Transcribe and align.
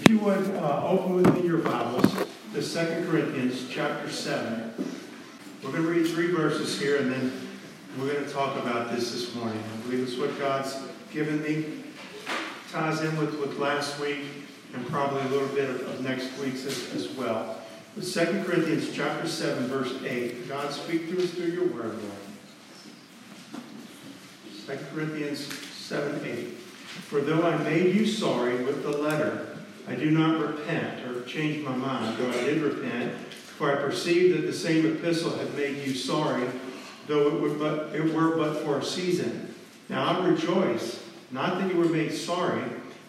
If 0.00 0.08
you 0.08 0.18
would 0.20 0.50
uh, 0.56 0.88
open 0.88 1.16
with 1.16 1.34
me 1.34 1.46
your 1.46 1.58
Bibles 1.58 2.10
to 2.54 2.62
2 2.62 3.10
Corinthians 3.10 3.68
chapter 3.68 4.08
7. 4.08 4.72
We're 5.62 5.72
going 5.72 5.82
to 5.82 5.90
read 5.90 6.06
three 6.06 6.30
verses 6.32 6.80
here 6.80 6.96
and 6.96 7.12
then 7.12 7.30
we're 7.98 8.10
going 8.10 8.24
to 8.24 8.32
talk 8.32 8.56
about 8.56 8.90
this 8.90 9.12
this 9.12 9.34
morning. 9.34 9.62
I 9.62 9.80
believe 9.82 10.08
it's 10.08 10.16
what 10.16 10.38
God's 10.38 10.74
given 11.12 11.42
me. 11.42 11.82
Ties 12.72 13.02
in 13.02 13.14
with, 13.18 13.38
with 13.40 13.58
last 13.58 14.00
week 14.00 14.20
and 14.72 14.86
probably 14.86 15.20
a 15.20 15.28
little 15.28 15.48
bit 15.48 15.68
of, 15.68 15.82
of 15.82 16.00
next 16.00 16.34
week's 16.38 16.64
as, 16.64 16.94
as 16.94 17.10
well. 17.10 17.60
But 17.94 18.04
2 18.04 18.44
Corinthians 18.44 18.90
chapter 18.94 19.28
7, 19.28 19.66
verse 19.66 20.02
8. 20.02 20.48
God, 20.48 20.72
speak 20.72 21.10
to 21.10 21.22
us 21.22 21.30
through 21.32 21.48
your 21.48 21.66
word, 21.66 21.98
Lord. 23.52 23.62
2 24.66 24.78
Corinthians 24.94 25.40
7, 25.44 26.24
8. 26.24 26.48
For 26.48 27.20
though 27.20 27.42
I 27.42 27.58
made 27.58 27.94
you 27.94 28.06
sorry 28.06 28.64
with 28.64 28.82
the 28.82 28.96
letter, 28.96 29.49
I 29.88 29.94
do 29.94 30.10
not 30.10 30.40
repent 30.40 31.06
or 31.06 31.22
change 31.24 31.64
my 31.64 31.74
mind, 31.74 32.16
though 32.18 32.30
I 32.30 32.44
did 32.44 32.62
repent, 32.62 33.12
for 33.32 33.72
I 33.72 33.82
perceived 33.82 34.36
that 34.36 34.46
the 34.46 34.52
same 34.52 34.86
epistle 34.86 35.36
had 35.36 35.54
made 35.54 35.84
you 35.86 35.94
sorry, 35.94 36.46
though 37.06 37.28
it 37.28 37.40
were 37.40 37.50
but, 37.50 37.94
it 37.94 38.14
were 38.14 38.36
but 38.36 38.62
for 38.62 38.78
a 38.78 38.84
season. 38.84 39.54
Now 39.88 40.20
I 40.20 40.26
rejoice, 40.26 41.04
not 41.30 41.58
that 41.58 41.70
you 41.70 41.78
were 41.78 41.88
made 41.88 42.12
sorry, 42.12 42.62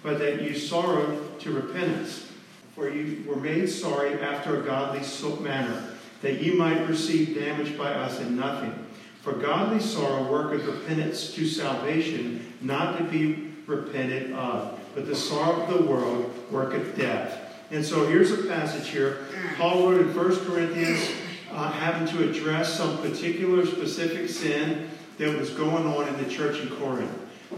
but 0.03 0.19
that 0.19 0.41
you 0.41 0.57
sorrowed 0.57 1.39
to 1.41 1.51
repentance. 1.51 2.27
For 2.75 2.89
you 2.89 3.23
were 3.27 3.35
made 3.35 3.67
sorry 3.69 4.19
after 4.21 4.61
a 4.61 4.65
godly 4.65 5.01
manner, 5.43 5.95
that 6.21 6.41
you 6.41 6.53
might 6.53 6.87
receive 6.87 7.35
damage 7.35 7.77
by 7.77 7.93
us 7.93 8.19
in 8.19 8.35
nothing. 8.37 8.73
For 9.21 9.33
godly 9.33 9.79
sorrow 9.79 10.31
worketh 10.31 10.65
repentance 10.65 11.33
to 11.35 11.45
salvation, 11.45 12.53
not 12.61 12.97
to 12.97 13.03
be 13.03 13.51
repented 13.67 14.33
of 14.33 14.80
but 14.93 15.05
the 15.05 15.15
sorrow 15.15 15.61
of 15.61 15.73
the 15.73 15.83
world 15.83 16.33
worketh 16.51 16.97
death. 16.97 17.37
And 17.71 17.85
so 17.85 18.05
here's 18.05 18.31
a 18.31 18.43
passage 18.47 18.89
here. 18.89 19.25
Paul 19.57 19.89
wrote 19.89 20.01
in 20.01 20.15
1 20.15 20.45
Corinthians 20.45 21.09
uh, 21.51 21.71
having 21.71 22.07
to 22.07 22.29
address 22.29 22.73
some 22.73 22.97
particular 22.97 23.65
specific 23.65 24.29
sin 24.29 24.89
that 25.17 25.37
was 25.37 25.51
going 25.51 25.85
on 25.85 26.07
in 26.07 26.23
the 26.23 26.29
church 26.29 26.59
in 26.59 26.69
Corinth. 26.69 27.11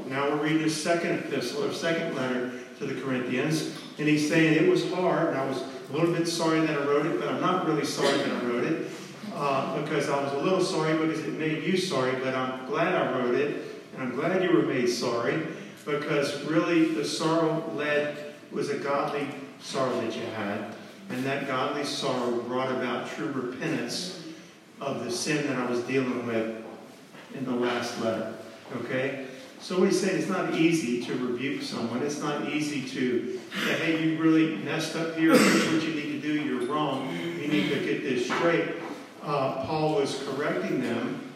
Now 0.08 0.30
we're 0.30 0.44
reading 0.44 0.60
his 0.60 0.82
second 0.82 1.20
epistle 1.20 1.64
or 1.64 1.74
second 1.74 2.16
letter 2.16 2.52
to 2.80 2.86
the 2.86 3.00
Corinthians, 3.02 3.78
and 3.98 4.08
he's 4.08 4.28
saying 4.28 4.64
it 4.64 4.70
was 4.70 4.92
hard, 4.94 5.30
and 5.30 5.38
I 5.38 5.46
was 5.48 5.62
a 5.62 5.94
little 5.94 6.14
bit 6.14 6.28
sorry 6.28 6.60
that 6.62 6.78
I 6.78 6.84
wrote 6.84 7.06
it, 7.06 7.20
but 7.20 7.30
I'm 7.30 7.42
not 7.42 7.68
really 7.68 7.86
sorry 7.86 8.18
that 8.18 8.30
I 8.30 8.46
wrote 8.46 8.64
it 8.64 8.88
uh, 9.36 9.82
because 9.82 10.10
I 10.10 10.24
was 10.24 10.34
a 10.34 10.38
little 10.38 10.62
sorry 10.62 10.98
because 10.98 11.24
it 11.24 11.34
made 11.34 11.64
you 11.64 11.78
sorry, 11.78 12.14
but 12.24 12.36
I'm 12.36 12.66
glad 12.68 12.94
I 12.94 13.18
wrote 13.18 13.36
it, 13.36 13.62
and 13.94 14.04
I'm 14.04 14.16
glad 14.16 14.44
you 14.44 14.52
were 14.52 14.64
made 14.64 14.88
sorry 14.88 15.44
because 15.86 16.42
really 16.44 16.94
the 16.94 17.06
sorrow 17.06 17.64
led 17.76 18.34
was 18.52 18.70
a 18.70 18.78
godly 18.78 19.28
sorrow 19.60 20.00
that 20.02 20.16
you 20.16 20.26
had, 20.36 20.74
and 21.10 21.24
that 21.26 21.48
godly 21.48 21.84
sorrow 21.84 22.42
brought 22.42 22.72
about 22.72 23.10
true 23.10 23.32
repentance 23.32 24.24
of 24.80 25.04
the 25.04 25.12
sin 25.12 25.48
that 25.48 25.58
I 25.58 25.70
was 25.70 25.82
dealing 25.82 26.26
with 26.28 26.64
in 27.36 27.46
the 27.46 27.52
last 27.52 28.00
letter. 28.02 28.36
Okay? 28.78 29.26
So 29.60 29.80
we 29.80 29.92
say 29.92 30.10
it's 30.10 30.28
not 30.28 30.56
easy 30.56 31.02
to 31.06 31.16
rebuke 31.16 31.62
someone. 31.62 32.04
It's 32.04 32.20
not 32.20 32.50
easy 32.50 32.82
to 32.90 33.40
say, 33.64 33.74
hey, 33.76 34.04
you 34.04 34.22
really 34.22 34.58
messed 34.58 34.96
up 34.98 35.16
here. 35.16 35.38
Here's 35.38 35.74
what 35.74 35.84
you 35.84 35.94
need 35.94 36.12
to 36.12 36.20
do. 36.20 36.34
You're 36.34 36.66
wrong. 36.68 37.10
You 37.18 37.48
need 37.48 37.70
to 37.70 37.80
get 37.80 38.04
this 38.04 38.26
straight. 38.26 38.68
Uh, 39.22 39.66
Paul 39.66 39.96
was 39.96 40.22
correcting 40.28 40.82
them. 40.82 41.32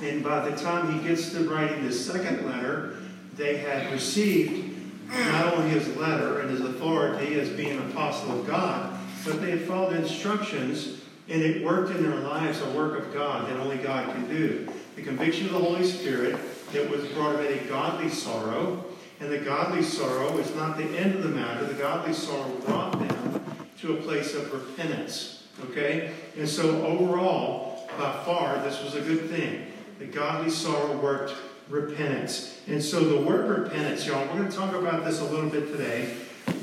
And 0.00 0.24
by 0.24 0.48
the 0.48 0.56
time 0.56 0.98
he 0.98 1.06
gets 1.06 1.32
to 1.32 1.46
writing 1.50 1.86
the 1.86 1.92
second 1.92 2.46
letter, 2.46 2.96
they 3.36 3.58
had 3.58 3.92
received 3.92 4.76
not 5.08 5.54
only 5.54 5.70
his 5.70 5.96
letter 5.96 6.40
and 6.40 6.50
his 6.50 6.60
authority 6.60 7.38
as 7.40 7.48
being 7.50 7.78
an 7.78 7.90
apostle 7.90 8.40
of 8.40 8.46
God, 8.46 8.98
but 9.24 9.40
they 9.40 9.50
had 9.50 9.62
followed 9.62 9.96
instructions 9.96 11.00
and 11.30 11.42
it 11.42 11.64
worked 11.64 11.92
in 11.92 12.02
their 12.02 12.20
lives 12.20 12.60
a 12.60 12.70
work 12.70 12.98
of 12.98 13.14
God 13.14 13.48
that 13.48 13.56
only 13.56 13.76
God 13.76 14.12
can 14.12 14.28
do. 14.28 14.68
The 14.96 15.02
conviction 15.02 15.46
of 15.46 15.52
the 15.52 15.58
Holy 15.58 15.84
Spirit 15.84 16.36
that 16.72 16.90
was 16.90 17.06
brought 17.10 17.36
about 17.36 17.50
a 17.50 17.58
godly 17.68 18.08
sorrow, 18.08 18.84
and 19.20 19.30
the 19.30 19.38
godly 19.38 19.82
sorrow 19.82 20.36
is 20.38 20.52
not 20.56 20.76
the 20.76 20.84
end 20.84 21.14
of 21.14 21.22
the 21.22 21.28
matter. 21.28 21.64
The 21.64 21.74
godly 21.74 22.14
sorrow 22.14 22.50
brought 22.66 22.98
them 22.98 23.44
to 23.78 23.96
a 23.96 24.02
place 24.02 24.34
of 24.34 24.52
repentance. 24.52 25.44
Okay? 25.70 26.12
And 26.36 26.48
so 26.48 26.84
overall, 26.84 27.88
by 27.96 28.12
far, 28.24 28.60
this 28.64 28.82
was 28.82 28.96
a 28.96 29.00
good 29.00 29.30
thing. 29.30 29.66
The 30.00 30.06
godly 30.06 30.50
sorrow 30.50 30.96
worked 30.96 31.34
repentance. 31.70 32.60
And 32.66 32.82
so 32.82 33.00
the 33.04 33.20
word 33.24 33.48
repentance, 33.48 34.06
y'all, 34.06 34.26
we're 34.26 34.38
going 34.38 34.50
to 34.50 34.56
talk 34.56 34.74
about 34.74 35.04
this 35.04 35.20
a 35.20 35.24
little 35.24 35.48
bit 35.48 35.70
today. 35.70 36.14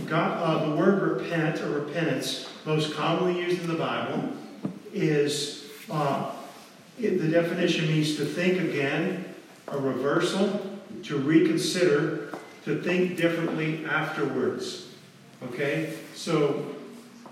God, 0.05 0.37
uh, 0.37 0.69
the 0.69 0.75
word 0.75 1.01
repent 1.01 1.61
or 1.61 1.69
repentance, 1.69 2.49
most 2.65 2.93
commonly 2.93 3.39
used 3.39 3.61
in 3.61 3.67
the 3.67 3.75
Bible, 3.75 4.31
is 4.93 5.69
uh, 5.89 6.31
it, 6.99 7.21
the 7.21 7.27
definition 7.27 7.87
means 7.87 8.17
to 8.17 8.25
think 8.25 8.59
again, 8.59 9.33
a 9.69 9.77
reversal, 9.77 10.77
to 11.03 11.17
reconsider, 11.17 12.33
to 12.65 12.81
think 12.81 13.17
differently 13.17 13.85
afterwards. 13.85 14.93
Okay? 15.43 15.93
So 16.15 16.75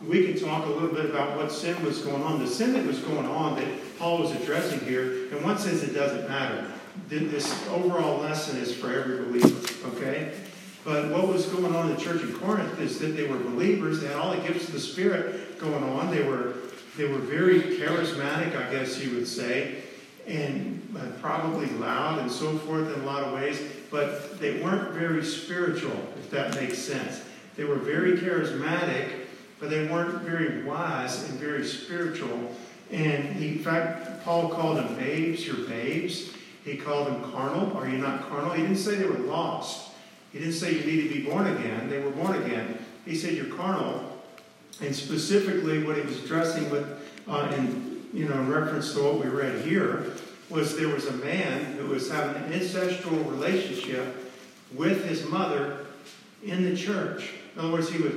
we 0.05 0.27
can 0.27 0.39
talk 0.39 0.65
a 0.65 0.69
little 0.69 0.93
bit 0.93 1.05
about 1.05 1.37
what 1.37 1.51
sin 1.51 1.81
was 1.83 1.99
going 1.99 2.23
on. 2.23 2.39
The 2.39 2.47
sin 2.47 2.73
that 2.73 2.85
was 2.85 2.99
going 2.99 3.25
on 3.25 3.55
that 3.57 3.67
Paul 3.97 4.19
was 4.19 4.31
addressing 4.31 4.81
here, 4.81 5.27
in 5.27 5.43
one 5.43 5.57
sense, 5.57 5.83
it 5.83 5.93
doesn't 5.93 6.29
matter 6.29 6.71
this 7.09 7.67
overall 7.69 8.19
lesson 8.19 8.57
is 8.57 8.73
for 8.73 8.91
every 8.91 9.25
believer, 9.25 9.87
okay? 9.95 10.33
But 10.83 11.09
what 11.11 11.27
was 11.27 11.47
going 11.47 11.75
on 11.75 11.89
in 11.89 11.95
the 11.95 12.01
church 12.01 12.21
in 12.21 12.33
Corinth 12.33 12.79
is 12.79 12.99
that 12.99 13.07
they 13.07 13.27
were 13.27 13.37
believers. 13.37 14.01
They 14.01 14.07
had 14.07 14.17
all 14.17 14.35
the 14.35 14.41
gifts 14.41 14.67
of 14.67 14.73
the 14.73 14.79
Spirit 14.79 15.59
going 15.59 15.83
on. 15.83 16.11
They 16.11 16.23
were 16.23 16.53
they 16.95 17.05
were 17.05 17.17
very 17.17 17.59
charismatic, 17.59 18.55
I 18.55 18.71
guess 18.71 19.03
you 19.03 19.15
would 19.15 19.27
say, 19.27 19.81
and 20.27 20.95
uh, 20.97 21.07
probably 21.21 21.67
loud 21.71 22.19
and 22.19 22.31
so 22.31 22.57
forth 22.59 22.93
in 22.95 23.01
a 23.01 23.05
lot 23.05 23.23
of 23.23 23.33
ways. 23.33 23.61
But 23.91 24.39
they 24.39 24.61
weren't 24.61 24.93
very 24.93 25.23
spiritual, 25.23 25.97
if 26.17 26.29
that 26.31 26.55
makes 26.55 26.77
sense. 26.77 27.21
They 27.57 27.65
were 27.65 27.75
very 27.75 28.13
charismatic, 28.17 29.25
but 29.59 29.69
they 29.69 29.87
weren't 29.87 30.21
very 30.21 30.63
wise 30.63 31.29
and 31.29 31.39
very 31.39 31.65
spiritual. 31.65 32.55
And 32.91 33.43
in 33.43 33.59
fact, 33.59 34.23
Paul 34.23 34.49
called 34.49 34.77
them 34.77 34.95
babes. 34.95 35.45
You're 35.45 35.67
babes. 35.67 36.34
He 36.65 36.77
called 36.77 37.07
them 37.07 37.31
carnal. 37.31 37.77
Are 37.77 37.87
you 37.87 37.99
not 37.99 38.27
carnal? 38.27 38.51
He 38.51 38.63
didn't 38.63 38.77
say 38.77 38.95
they 38.95 39.05
were 39.05 39.19
lost. 39.19 39.91
He 40.33 40.39
didn't 40.39 40.55
say 40.55 40.73
you 40.73 40.83
need 40.83 41.07
to 41.07 41.13
be 41.13 41.21
born 41.21 41.45
again. 41.45 41.87
They 41.89 41.99
were 41.99 42.09
born 42.09 42.41
again. 42.41 42.83
He 43.05 43.15
said 43.15 43.33
you're 43.33 43.55
carnal. 43.55 44.19
And 44.81 44.93
specifically, 44.93 45.83
what 45.83 45.95
he 45.95 46.01
was 46.01 46.23
addressing 46.23 46.69
with, 46.71 46.85
uh, 47.27 47.53
in 47.55 48.07
you 48.13 48.27
know, 48.27 48.33
in 48.33 48.49
reference 48.49 48.93
to 48.93 49.03
what 49.03 49.23
we 49.23 49.29
read 49.29 49.63
here, 49.63 50.13
was 50.49 50.75
there 50.75 50.89
was 50.89 51.05
a 51.05 51.13
man 51.13 51.73
who 51.73 51.87
was 51.87 52.09
having 52.09 52.43
an 52.43 52.53
ancestral 52.53 53.15
relationship 53.25 54.33
with 54.73 55.05
his 55.05 55.23
mother 55.29 55.85
in 56.43 56.63
the 56.63 56.75
church. 56.75 57.29
In 57.53 57.61
other 57.61 57.71
words, 57.71 57.89
he 57.89 58.01
was 58.01 58.13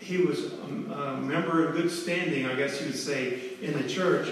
he 0.00 0.18
was 0.18 0.52
a, 0.52 1.16
member 1.16 1.66
of 1.66 1.74
good 1.74 1.90
standing, 1.90 2.46
I 2.46 2.54
guess 2.54 2.80
you 2.80 2.86
would 2.86 2.96
say, 2.96 3.38
in 3.60 3.74
the 3.74 3.86
church, 3.86 4.28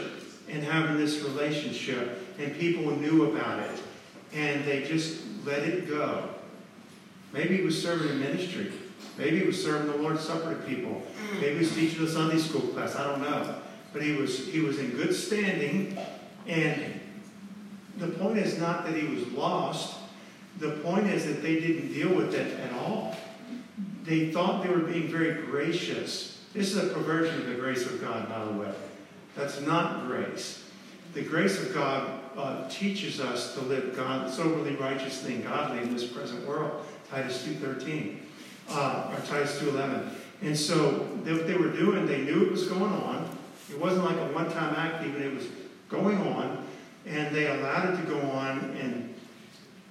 and 0.48 0.62
having 0.62 0.96
this 0.96 1.20
relationship 1.22 2.17
and 2.38 2.54
people 2.58 2.90
knew 2.96 3.32
about 3.32 3.60
it, 3.60 3.80
and 4.32 4.64
they 4.64 4.84
just 4.84 5.22
let 5.44 5.60
it 5.60 5.88
go. 5.88 6.28
Maybe 7.32 7.58
he 7.58 7.62
was 7.62 7.80
serving 7.80 8.08
in 8.08 8.20
ministry. 8.20 8.72
Maybe 9.16 9.40
he 9.40 9.46
was 9.46 9.62
serving 9.62 9.90
the 9.90 9.98
Lord's 9.98 10.22
Supper 10.22 10.54
to 10.54 10.60
people. 10.62 11.02
Mm. 11.32 11.40
Maybe 11.40 11.52
he 11.54 11.58
was 11.58 11.74
teaching 11.74 12.04
a 12.04 12.08
Sunday 12.08 12.38
school 12.38 12.60
class. 12.60 12.94
I 12.96 13.04
don't 13.04 13.20
know. 13.20 13.56
But 13.92 14.02
he 14.02 14.12
was 14.12 14.46
he 14.46 14.60
was 14.60 14.78
in 14.78 14.90
good 14.92 15.14
standing, 15.14 15.98
and 16.46 17.00
the 17.96 18.08
point 18.08 18.38
is 18.38 18.58
not 18.58 18.86
that 18.86 18.94
he 18.94 19.06
was 19.06 19.26
lost. 19.32 19.96
The 20.58 20.72
point 20.78 21.06
is 21.06 21.26
that 21.26 21.42
they 21.42 21.58
didn't 21.60 21.92
deal 21.92 22.14
with 22.14 22.34
it 22.34 22.58
at 22.60 22.72
all. 22.72 23.16
They 24.04 24.30
thought 24.30 24.62
they 24.62 24.70
were 24.70 24.80
being 24.80 25.08
very 25.08 25.42
gracious. 25.46 26.42
This 26.52 26.74
is 26.74 26.76
a 26.76 26.92
perversion 26.94 27.40
of 27.40 27.46
the 27.46 27.54
grace 27.54 27.86
of 27.86 28.00
God, 28.00 28.28
by 28.28 28.44
the 28.44 28.52
way. 28.52 28.72
That's 29.36 29.60
not 29.60 30.06
grace. 30.06 30.64
The 31.14 31.22
grace 31.22 31.60
of 31.60 31.74
God 31.74 32.17
uh, 32.38 32.68
teaches 32.68 33.20
us 33.20 33.54
to 33.54 33.60
live 33.62 33.96
God, 33.96 34.30
soberly, 34.30 34.76
righteously, 34.76 35.34
and 35.34 35.44
godly 35.44 35.82
in 35.82 35.92
this 35.92 36.06
present 36.06 36.46
world. 36.46 36.86
Titus 37.10 37.44
2.13, 37.44 38.18
uh, 38.70 39.12
or 39.12 39.20
Titus 39.26 39.58
2.11. 39.58 40.08
And 40.42 40.56
so 40.56 40.90
what 40.92 41.46
they 41.48 41.56
were 41.56 41.72
doing, 41.72 42.06
they 42.06 42.22
knew 42.22 42.44
it 42.44 42.52
was 42.52 42.68
going 42.68 42.92
on. 42.92 43.28
It 43.68 43.78
wasn't 43.78 44.04
like 44.04 44.16
a 44.16 44.32
one-time 44.32 44.74
act 44.76 45.04
even. 45.04 45.20
It 45.20 45.34
was 45.34 45.48
going 45.88 46.16
on. 46.18 46.64
And 47.06 47.34
they 47.34 47.48
allowed 47.48 47.94
it 47.94 48.02
to 48.02 48.06
go 48.08 48.20
on. 48.20 48.58
And 48.80 49.14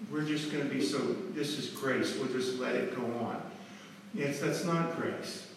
we're 0.10 0.24
just 0.26 0.50
going 0.50 0.68
to 0.68 0.74
be 0.74 0.82
so, 0.82 1.00
this 1.32 1.60
is 1.60 1.70
grace. 1.72 2.18
We'll 2.18 2.32
just 2.32 2.60
let 2.60 2.76
it 2.76 2.96
go 2.96 3.04
on. 3.04 3.42
Yes, 4.14 4.40
that's 4.40 4.64
not 4.64 4.96
grace. 4.96 5.48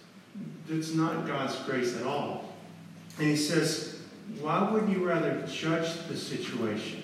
It's 0.69 0.93
not 0.93 1.27
God's 1.27 1.57
grace 1.61 1.97
at 1.97 2.05
all. 2.05 2.53
And 3.19 3.29
he 3.29 3.37
says, 3.37 3.90
why 4.39 4.71
wouldn't 4.71 4.97
you 4.97 5.07
rather 5.07 5.45
judge 5.47 6.07
the 6.09 6.17
situation? 6.17 7.03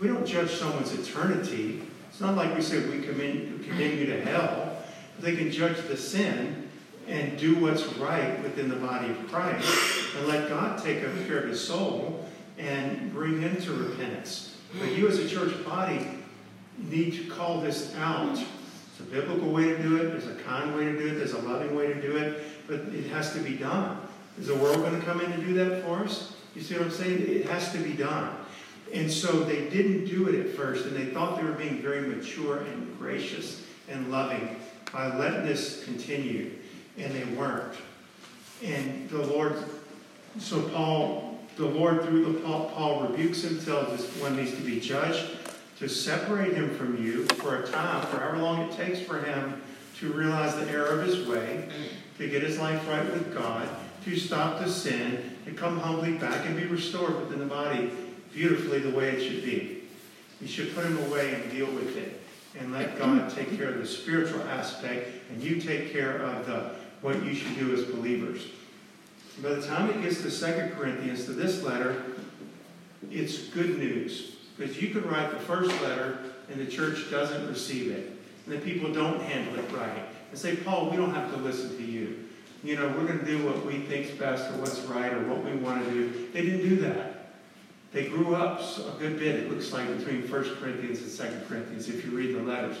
We 0.00 0.08
don't 0.08 0.26
judge 0.26 0.50
someone's 0.50 0.92
eternity. 0.92 1.82
It's 2.08 2.20
not 2.20 2.36
like 2.36 2.54
we 2.54 2.62
say 2.62 2.78
we 2.86 3.00
condemn, 3.02 3.64
condemn 3.64 3.98
you 3.98 4.06
to 4.06 4.20
hell. 4.20 4.76
they 5.18 5.34
can 5.34 5.50
judge 5.50 5.76
the 5.88 5.96
sin 5.96 6.68
and 7.08 7.38
do 7.38 7.56
what's 7.56 7.86
right 7.94 8.40
within 8.42 8.68
the 8.68 8.76
body 8.76 9.10
of 9.10 9.28
Christ 9.28 10.14
and 10.16 10.28
let 10.28 10.48
God 10.48 10.82
take 10.82 11.00
care 11.00 11.38
of 11.38 11.48
his 11.48 11.66
soul 11.66 12.28
and 12.58 13.12
bring 13.12 13.40
him 13.40 13.56
to 13.62 13.72
repentance. 13.72 14.56
But 14.78 14.92
you 14.92 15.08
as 15.08 15.18
a 15.18 15.28
church 15.28 15.64
body 15.64 16.06
need 16.76 17.14
to 17.14 17.24
call 17.30 17.60
this 17.60 17.94
out. 17.96 18.32
It's 18.38 19.00
a 19.00 19.02
biblical 19.04 19.50
way 19.50 19.64
to 19.64 19.82
do 19.82 19.96
it, 19.96 20.10
there's 20.10 20.26
a 20.26 20.40
kind 20.42 20.74
way 20.74 20.84
to 20.84 20.98
do 20.98 21.08
it, 21.08 21.14
there's 21.14 21.32
a 21.32 21.40
loving 21.40 21.74
way 21.74 21.86
to 21.86 22.00
do 22.00 22.16
it, 22.16 22.44
but 22.66 22.80
it 22.80 23.06
has 23.10 23.32
to 23.32 23.40
be 23.40 23.54
done. 23.54 23.98
Is 24.38 24.46
the 24.46 24.54
world 24.54 24.76
going 24.76 24.98
to 24.98 25.04
come 25.04 25.20
in 25.20 25.32
and 25.32 25.44
do 25.44 25.54
that 25.54 25.84
for 25.84 25.98
us? 25.98 26.34
You 26.54 26.62
see 26.62 26.74
what 26.74 26.84
I'm 26.84 26.90
saying? 26.90 27.22
It 27.26 27.46
has 27.46 27.72
to 27.72 27.78
be 27.78 27.92
done. 27.92 28.34
And 28.92 29.10
so 29.10 29.44
they 29.44 29.68
didn't 29.68 30.06
do 30.06 30.28
it 30.28 30.34
at 30.34 30.54
first, 30.54 30.86
and 30.86 30.96
they 30.96 31.06
thought 31.06 31.36
they 31.36 31.44
were 31.44 31.52
being 31.52 31.82
very 31.82 32.00
mature 32.02 32.58
and 32.58 32.98
gracious 32.98 33.62
and 33.88 34.10
loving 34.10 34.56
by 34.92 35.14
letting 35.16 35.44
this 35.44 35.84
continue, 35.84 36.52
and 36.96 37.12
they 37.12 37.24
weren't. 37.36 37.74
And 38.64 39.08
the 39.10 39.26
Lord, 39.26 39.62
so 40.38 40.62
Paul, 40.70 41.38
the 41.56 41.66
Lord 41.66 42.04
through 42.04 42.32
the 42.32 42.40
Paul, 42.40 42.70
Paul 42.74 43.08
rebukes 43.08 43.44
him, 43.44 43.60
tells 43.60 43.96
this 43.96 44.22
one 44.22 44.36
needs 44.36 44.52
to 44.52 44.62
be 44.62 44.80
judged, 44.80 45.26
to 45.78 45.88
separate 45.88 46.54
him 46.54 46.74
from 46.74 47.02
you 47.04 47.24
for 47.26 47.62
a 47.62 47.66
time, 47.66 48.06
for 48.06 48.18
however 48.18 48.38
long 48.38 48.60
it 48.62 48.72
takes 48.72 49.00
for 49.00 49.20
him 49.20 49.60
to 49.98 50.12
realize 50.12 50.54
the 50.56 50.68
error 50.70 50.98
of 51.00 51.06
his 51.06 51.26
way, 51.28 51.68
to 52.16 52.28
get 52.28 52.42
his 52.42 52.58
life 52.58 52.88
right 52.88 53.04
with 53.04 53.34
God, 53.34 53.68
to 54.04 54.16
stop 54.16 54.60
the 54.60 54.70
sin, 54.70 55.36
and 55.46 55.56
come 55.56 55.78
humbly 55.78 56.12
back 56.12 56.46
and 56.46 56.56
be 56.56 56.66
restored 56.66 57.18
within 57.20 57.38
the 57.38 57.46
body 57.46 57.90
beautifully 58.32 58.78
the 58.78 58.90
way 58.90 59.08
it 59.10 59.22
should 59.22 59.42
be. 59.42 59.82
You 60.40 60.46
should 60.46 60.74
put 60.74 60.84
him 60.84 60.98
away 61.06 61.34
and 61.34 61.50
deal 61.50 61.66
with 61.66 61.96
it 61.96 62.20
and 62.58 62.72
let 62.72 62.98
God 62.98 63.30
take 63.30 63.56
care 63.56 63.70
of 63.70 63.78
the 63.78 63.86
spiritual 63.86 64.42
aspect 64.42 65.10
and 65.30 65.42
you 65.42 65.60
take 65.60 65.92
care 65.92 66.18
of 66.18 66.46
the 66.46 66.72
what 67.00 67.24
you 67.24 67.34
should 67.34 67.56
do 67.56 67.72
as 67.72 67.84
believers. 67.84 68.46
By 69.42 69.50
the 69.50 69.66
time 69.66 69.88
it 69.90 70.02
gets 70.02 70.20
to 70.22 70.30
Second 70.30 70.72
Corinthians, 70.72 71.24
to 71.26 71.32
this 71.32 71.62
letter, 71.62 72.02
it's 73.10 73.48
good 73.48 73.78
news. 73.78 74.36
Because 74.56 74.82
you 74.82 74.88
could 74.88 75.06
write 75.06 75.30
the 75.30 75.38
first 75.38 75.70
letter 75.82 76.18
and 76.50 76.60
the 76.60 76.70
church 76.70 77.10
doesn't 77.10 77.46
receive 77.46 77.92
it. 77.92 78.12
And 78.46 78.54
the 78.54 78.58
people 78.58 78.92
don't 78.92 79.20
handle 79.22 79.56
it 79.62 79.72
right. 79.72 80.02
And 80.30 80.38
say, 80.38 80.56
Paul, 80.56 80.90
we 80.90 80.96
don't 80.96 81.14
have 81.14 81.30
to 81.32 81.36
listen 81.38 81.76
to 81.76 81.84
you. 81.84 82.27
You 82.64 82.76
know, 82.76 82.88
we're 82.88 83.06
going 83.06 83.20
to 83.20 83.24
do 83.24 83.44
what 83.44 83.64
we 83.64 83.78
think's 83.78 84.10
best 84.10 84.50
or 84.50 84.58
what's 84.58 84.80
right 84.80 85.12
or 85.12 85.22
what 85.28 85.44
we 85.44 85.52
want 85.52 85.84
to 85.84 85.90
do. 85.90 86.28
They 86.32 86.42
didn't 86.42 86.68
do 86.68 86.76
that. 86.76 87.14
They 87.92 88.08
grew 88.08 88.34
up 88.34 88.60
a 88.60 88.98
good 88.98 89.18
bit, 89.18 89.36
it 89.36 89.50
looks 89.50 89.72
like, 89.72 89.86
between 89.96 90.28
1 90.28 90.56
Corinthians 90.56 91.00
and 91.00 91.30
2 91.30 91.46
Corinthians, 91.46 91.88
if 91.88 92.04
you 92.04 92.10
read 92.10 92.34
the 92.34 92.42
letters. 92.42 92.76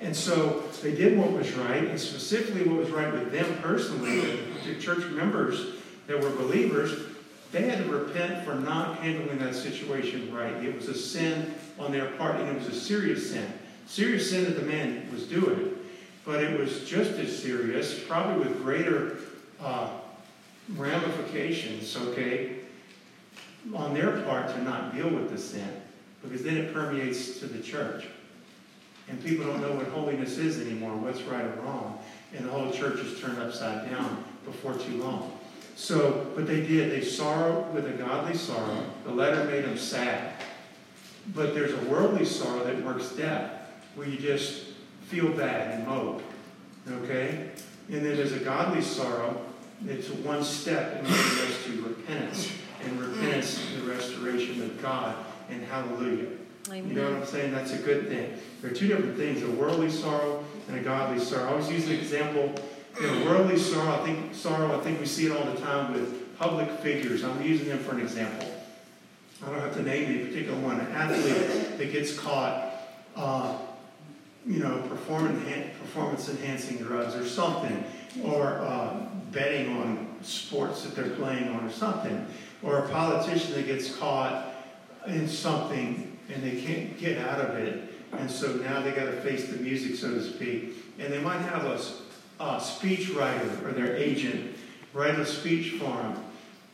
And 0.00 0.14
so 0.14 0.64
they 0.82 0.94
did 0.94 1.16
what 1.16 1.32
was 1.32 1.52
right, 1.52 1.84
and 1.84 1.98
specifically 1.98 2.64
what 2.64 2.78
was 2.78 2.90
right 2.90 3.12
with 3.12 3.32
them 3.32 3.58
personally, 3.62 4.40
the 4.66 4.74
church 4.80 5.04
members 5.12 5.74
that 6.06 6.20
were 6.20 6.30
believers, 6.30 7.06
they 7.52 7.62
had 7.62 7.84
to 7.84 7.90
repent 7.90 8.44
for 8.44 8.54
not 8.54 8.98
handling 8.98 9.38
that 9.38 9.54
situation 9.54 10.34
right. 10.34 10.52
It 10.64 10.74
was 10.74 10.88
a 10.88 10.94
sin 10.94 11.54
on 11.78 11.92
their 11.92 12.06
part, 12.12 12.36
and 12.36 12.48
it 12.48 12.54
was 12.54 12.68
a 12.68 12.78
serious 12.78 13.30
sin. 13.30 13.52
Serious 13.86 14.30
sin 14.30 14.44
that 14.44 14.56
the 14.56 14.66
man 14.66 15.08
was 15.12 15.26
doing. 15.26 15.69
But 16.30 16.44
it 16.44 16.60
was 16.60 16.88
just 16.88 17.18
as 17.18 17.36
serious, 17.36 18.04
probably 18.04 18.46
with 18.46 18.62
greater 18.62 19.16
uh, 19.60 19.90
ramifications, 20.76 21.96
okay, 21.96 22.52
on 23.74 23.94
their 23.94 24.20
part 24.20 24.46
to 24.54 24.62
not 24.62 24.94
deal 24.94 25.08
with 25.08 25.32
the 25.32 25.36
sin. 25.36 25.68
Because 26.22 26.44
then 26.44 26.56
it 26.56 26.72
permeates 26.72 27.40
to 27.40 27.46
the 27.46 27.60
church. 27.60 28.06
And 29.08 29.20
people 29.24 29.44
don't 29.44 29.60
know 29.60 29.72
what 29.72 29.88
holiness 29.88 30.38
is 30.38 30.60
anymore, 30.60 30.94
what's 30.98 31.20
right 31.22 31.44
or 31.44 31.62
wrong. 31.62 31.98
And 32.32 32.46
the 32.46 32.52
whole 32.52 32.70
church 32.70 33.00
is 33.00 33.20
turned 33.20 33.38
upside 33.38 33.90
down 33.90 34.22
before 34.44 34.74
too 34.74 35.02
long. 35.02 35.36
So, 35.74 36.30
but 36.36 36.46
they 36.46 36.60
did. 36.60 36.92
They 36.92 37.04
sorrowed 37.04 37.74
with 37.74 37.86
a 37.86 37.92
godly 37.94 38.36
sorrow. 38.36 38.84
The 39.02 39.10
letter 39.10 39.46
made 39.46 39.64
them 39.64 39.76
sad. 39.76 40.34
But 41.34 41.54
there's 41.54 41.72
a 41.72 41.90
worldly 41.90 42.24
sorrow 42.24 42.62
that 42.62 42.84
works 42.84 43.08
death, 43.08 43.50
where 43.96 44.06
you 44.06 44.16
just 44.16 44.69
feel 45.10 45.28
bad 45.32 45.78
and 45.78 45.86
mope. 45.86 46.22
Okay? 46.88 47.50
And 47.88 48.06
then 48.06 48.16
there's 48.16 48.32
a 48.32 48.38
godly 48.38 48.82
sorrow 48.82 49.44
it's 49.86 50.10
one 50.10 50.44
step 50.44 51.00
in 51.00 51.06
us 51.06 51.64
to 51.64 51.82
repentance. 51.82 52.52
And 52.84 53.00
repentance 53.00 53.64
the 53.76 53.82
restoration 53.82 54.62
of 54.62 54.80
God. 54.82 55.16
And 55.48 55.62
hallelujah. 55.64 56.28
Amen. 56.68 56.88
You 56.88 56.94
know 56.94 57.10
what 57.10 57.22
I'm 57.22 57.26
saying? 57.26 57.52
That's 57.52 57.72
a 57.72 57.78
good 57.78 58.08
thing. 58.08 58.38
There 58.60 58.70
are 58.70 58.74
two 58.74 58.88
different 58.88 59.16
things, 59.16 59.42
a 59.42 59.50
worldly 59.50 59.90
sorrow 59.90 60.44
and 60.68 60.76
a 60.76 60.82
godly 60.82 61.18
sorrow. 61.18 61.48
I 61.48 61.52
always 61.52 61.70
use 61.70 61.86
the 61.86 61.98
example, 61.98 62.54
you 63.00 63.06
know, 63.06 63.24
worldly 63.24 63.58
sorrow, 63.58 63.90
I 63.90 64.04
think 64.04 64.34
sorrow, 64.34 64.78
I 64.78 64.82
think 64.82 65.00
we 65.00 65.06
see 65.06 65.26
it 65.26 65.32
all 65.32 65.44
the 65.44 65.58
time 65.60 65.94
with 65.94 66.38
public 66.38 66.70
figures. 66.80 67.24
I'm 67.24 67.42
using 67.42 67.68
them 67.68 67.78
for 67.78 67.94
an 67.94 68.00
example. 68.00 68.46
I 69.42 69.48
don't 69.48 69.60
have 69.60 69.74
to 69.74 69.82
name 69.82 70.10
any 70.10 70.26
particular 70.26 70.58
one. 70.60 70.78
An 70.78 70.92
athlete 70.92 71.78
that 71.78 71.92
gets 71.92 72.16
caught 72.18 72.74
uh, 73.16 73.56
you 74.46 74.58
know, 74.58 74.80
performance 74.88 76.28
enhancing 76.28 76.78
drugs 76.78 77.14
or 77.14 77.26
something, 77.26 77.84
or 78.24 78.58
uh, 78.58 79.06
betting 79.32 79.76
on 79.78 80.08
sports 80.22 80.82
that 80.82 80.96
they're 80.96 81.14
playing 81.16 81.48
on 81.48 81.64
or 81.64 81.70
something, 81.70 82.26
or 82.62 82.78
a 82.78 82.88
politician 82.88 83.52
that 83.54 83.66
gets 83.66 83.94
caught 83.96 84.54
in 85.06 85.28
something 85.28 86.18
and 86.32 86.42
they 86.42 86.60
can't 86.60 86.98
get 86.98 87.18
out 87.18 87.40
of 87.40 87.56
it, 87.56 87.92
and 88.12 88.30
so 88.30 88.52
now 88.56 88.80
they 88.80 88.92
got 88.92 89.06
to 89.06 89.20
face 89.20 89.48
the 89.48 89.56
music, 89.58 89.96
so 89.96 90.14
to 90.14 90.22
speak, 90.22 90.74
and 90.98 91.12
they 91.12 91.20
might 91.20 91.40
have 91.40 91.64
a, 91.64 92.44
a 92.44 92.60
speech 92.60 93.10
writer 93.10 93.50
or 93.64 93.72
their 93.72 93.96
agent 93.96 94.54
write 94.92 95.18
a 95.18 95.26
speech 95.26 95.72
for 95.72 95.96
them. 95.96 96.24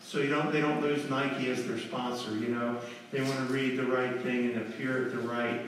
So 0.02 0.18
you 0.18 0.28
don't, 0.28 0.52
they 0.52 0.60
don't 0.60 0.80
lose 0.80 1.08
Nike 1.10 1.50
as 1.50 1.66
their 1.66 1.78
sponsor. 1.78 2.30
You 2.32 2.48
know, 2.48 2.78
they 3.10 3.22
want 3.22 3.34
to 3.34 3.52
read 3.52 3.76
the 3.76 3.86
right 3.86 4.20
thing 4.22 4.52
and 4.52 4.58
appear 4.58 5.06
at 5.06 5.12
the 5.12 5.18
right 5.18 5.62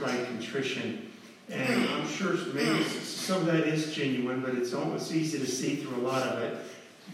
right 0.00 0.24
contrition. 0.26 1.10
And 1.48 1.88
I'm 1.90 2.08
sure 2.08 2.34
maybe 2.52 2.82
some 2.84 3.42
of 3.42 3.46
that 3.46 3.66
is 3.66 3.94
genuine, 3.94 4.40
but 4.40 4.54
it's 4.54 4.74
almost 4.74 5.12
easy 5.12 5.38
to 5.38 5.46
see 5.46 5.76
through 5.76 5.96
a 5.96 6.04
lot 6.06 6.22
of 6.22 6.42
it 6.42 6.56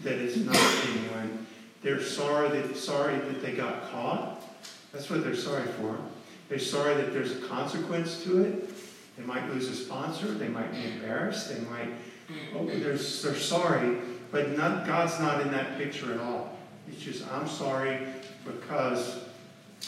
that 0.03 0.13
it's 0.13 0.37
not 0.37 0.57
genuine. 0.85 1.45
They're 1.83 2.01
sorry 2.01 2.49
that, 2.49 2.75
sorry 2.75 3.15
that 3.15 3.41
they 3.41 3.51
got 3.51 3.91
caught. 3.91 4.41
That's 4.91 5.09
what 5.09 5.23
they're 5.23 5.35
sorry 5.35 5.67
for. 5.79 5.97
They're 6.49 6.59
sorry 6.59 6.95
that 6.95 7.13
there's 7.13 7.31
a 7.31 7.41
consequence 7.47 8.23
to 8.23 8.43
it. 8.43 8.69
They 9.17 9.23
might 9.23 9.47
lose 9.49 9.67
a 9.67 9.75
sponsor. 9.75 10.27
They 10.27 10.47
might 10.47 10.71
be 10.71 10.83
embarrassed. 10.83 11.49
They 11.49 11.63
might, 11.65 11.89
oh, 12.55 12.65
they're, 12.65 12.97
they're 12.97 12.97
sorry, 12.97 13.97
but 14.31 14.57
not, 14.57 14.87
God's 14.87 15.19
not 15.19 15.41
in 15.41 15.51
that 15.51 15.77
picture 15.77 16.13
at 16.13 16.19
all. 16.19 16.57
It's 16.87 17.01
just, 17.01 17.27
I'm 17.31 17.47
sorry 17.47 17.99
because 18.45 19.19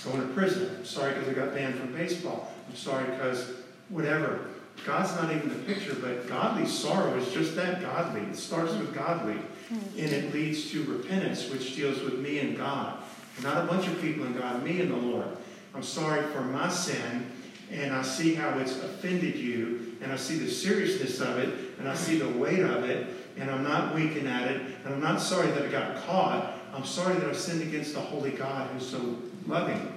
going 0.05 0.21
to 0.21 0.33
prison. 0.33 0.75
I'm 0.77 0.85
sorry 0.85 1.13
because 1.13 1.29
I 1.29 1.33
got 1.33 1.53
banned 1.53 1.75
from 1.75 1.93
baseball. 1.93 2.53
I'm 2.67 2.75
sorry 2.75 3.05
because 3.05 3.51
whatever. 3.89 4.47
God's 4.85 5.15
not 5.15 5.33
even 5.33 5.49
the 5.49 5.73
picture, 5.73 5.95
but 5.95 6.27
godly 6.27 6.65
sorrow 6.65 7.15
is 7.17 7.31
just 7.31 7.55
that 7.55 7.81
godly. 7.81 8.21
It 8.21 8.35
starts 8.35 8.73
with 8.73 8.93
godly, 8.93 9.35
hmm. 9.69 9.79
and 9.97 10.11
it 10.11 10.33
leads 10.33 10.69
to 10.71 10.83
repentance, 10.83 11.49
which 11.49 11.75
deals 11.75 12.01
with 12.01 12.19
me 12.19 12.39
and 12.39 12.57
God. 12.57 12.97
Not 13.41 13.63
a 13.63 13.67
bunch 13.67 13.87
of 13.87 13.99
people 14.01 14.25
in 14.25 14.37
God, 14.37 14.63
me 14.63 14.81
and 14.81 14.91
the 14.91 14.97
Lord. 14.97 15.27
I'm 15.73 15.83
sorry 15.83 16.21
for 16.33 16.41
my 16.41 16.69
sin, 16.69 17.31
and 17.71 17.93
I 17.93 18.01
see 18.01 18.33
how 18.33 18.57
it's 18.59 18.77
offended 18.77 19.35
you, 19.35 19.97
and 20.01 20.11
I 20.11 20.17
see 20.17 20.37
the 20.37 20.49
seriousness 20.49 21.19
of 21.21 21.37
it, 21.39 21.49
and 21.79 21.87
I 21.87 21.95
see 21.95 22.19
the 22.19 22.29
weight 22.29 22.59
of 22.59 22.83
it, 22.83 23.07
and 23.37 23.49
I'm 23.49 23.63
not 23.63 23.95
winking 23.95 24.27
at 24.27 24.51
it, 24.51 24.61
and 24.83 24.93
I'm 24.93 25.01
not 25.01 25.19
sorry 25.21 25.47
that 25.47 25.63
I 25.63 25.67
got 25.67 26.05
caught. 26.05 26.53
I'm 26.73 26.85
sorry 26.85 27.15
that 27.15 27.27
I've 27.27 27.37
sinned 27.37 27.61
against 27.61 27.93
the 27.93 28.01
holy 28.01 28.31
God 28.31 28.69
who's 28.71 28.87
so 28.87 29.17
loving 29.47 29.94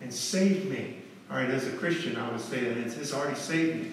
and 0.00 0.12
saved 0.12 0.70
me. 0.70 0.96
All 1.30 1.36
right, 1.36 1.48
as 1.48 1.66
a 1.66 1.72
Christian, 1.72 2.16
I 2.16 2.30
would 2.30 2.40
say 2.40 2.60
that 2.60 2.76
it's 2.76 3.12
already 3.12 3.36
saved 3.36 3.82
me. 3.82 3.92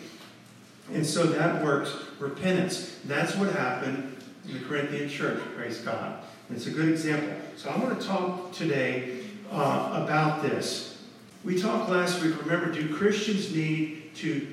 And 0.93 1.05
so 1.05 1.23
that 1.23 1.63
works 1.63 1.93
repentance. 2.19 2.97
That's 3.05 3.35
what 3.35 3.51
happened 3.51 4.15
in 4.47 4.53
the 4.53 4.59
Corinthian 4.65 5.09
church, 5.09 5.39
praise 5.55 5.79
God. 5.79 6.19
It's 6.49 6.65
a 6.65 6.71
good 6.71 6.89
example. 6.89 7.35
So 7.57 7.69
I 7.69 7.77
want 7.77 7.99
to 7.99 8.07
talk 8.07 8.53
today 8.53 9.19
uh, 9.51 10.01
about 10.03 10.41
this. 10.41 11.03
We 11.43 11.61
talked 11.61 11.89
last 11.89 12.23
week, 12.23 12.39
remember, 12.41 12.71
do 12.71 12.93
Christians 12.95 13.53
need 13.53 14.15
to, 14.15 14.47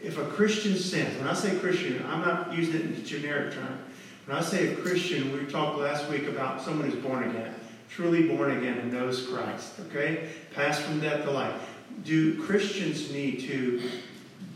if 0.00 0.18
a 0.18 0.24
Christian 0.24 0.76
sins, 0.76 1.18
when 1.18 1.28
I 1.28 1.34
say 1.34 1.58
Christian, 1.58 2.04
I'm 2.08 2.20
not 2.20 2.54
using 2.54 2.76
it 2.76 2.80
in 2.82 2.94
the 2.94 3.02
generic 3.02 3.52
term. 3.54 3.78
When 4.26 4.36
I 4.36 4.40
say 4.40 4.72
a 4.72 4.76
Christian, 4.76 5.32
we 5.32 5.50
talked 5.50 5.78
last 5.78 6.08
week 6.08 6.28
about 6.28 6.62
someone 6.62 6.88
who's 6.88 7.02
born 7.02 7.28
again 7.28 7.54
truly 7.94 8.22
born 8.26 8.56
again 8.56 8.78
and 8.78 8.92
knows 8.92 9.26
Christ, 9.26 9.74
okay? 9.88 10.28
Passed 10.54 10.82
from 10.82 11.00
death 11.00 11.24
to 11.24 11.30
life. 11.30 11.60
Do 12.04 12.42
Christians 12.42 13.12
need 13.12 13.40
to 13.42 13.82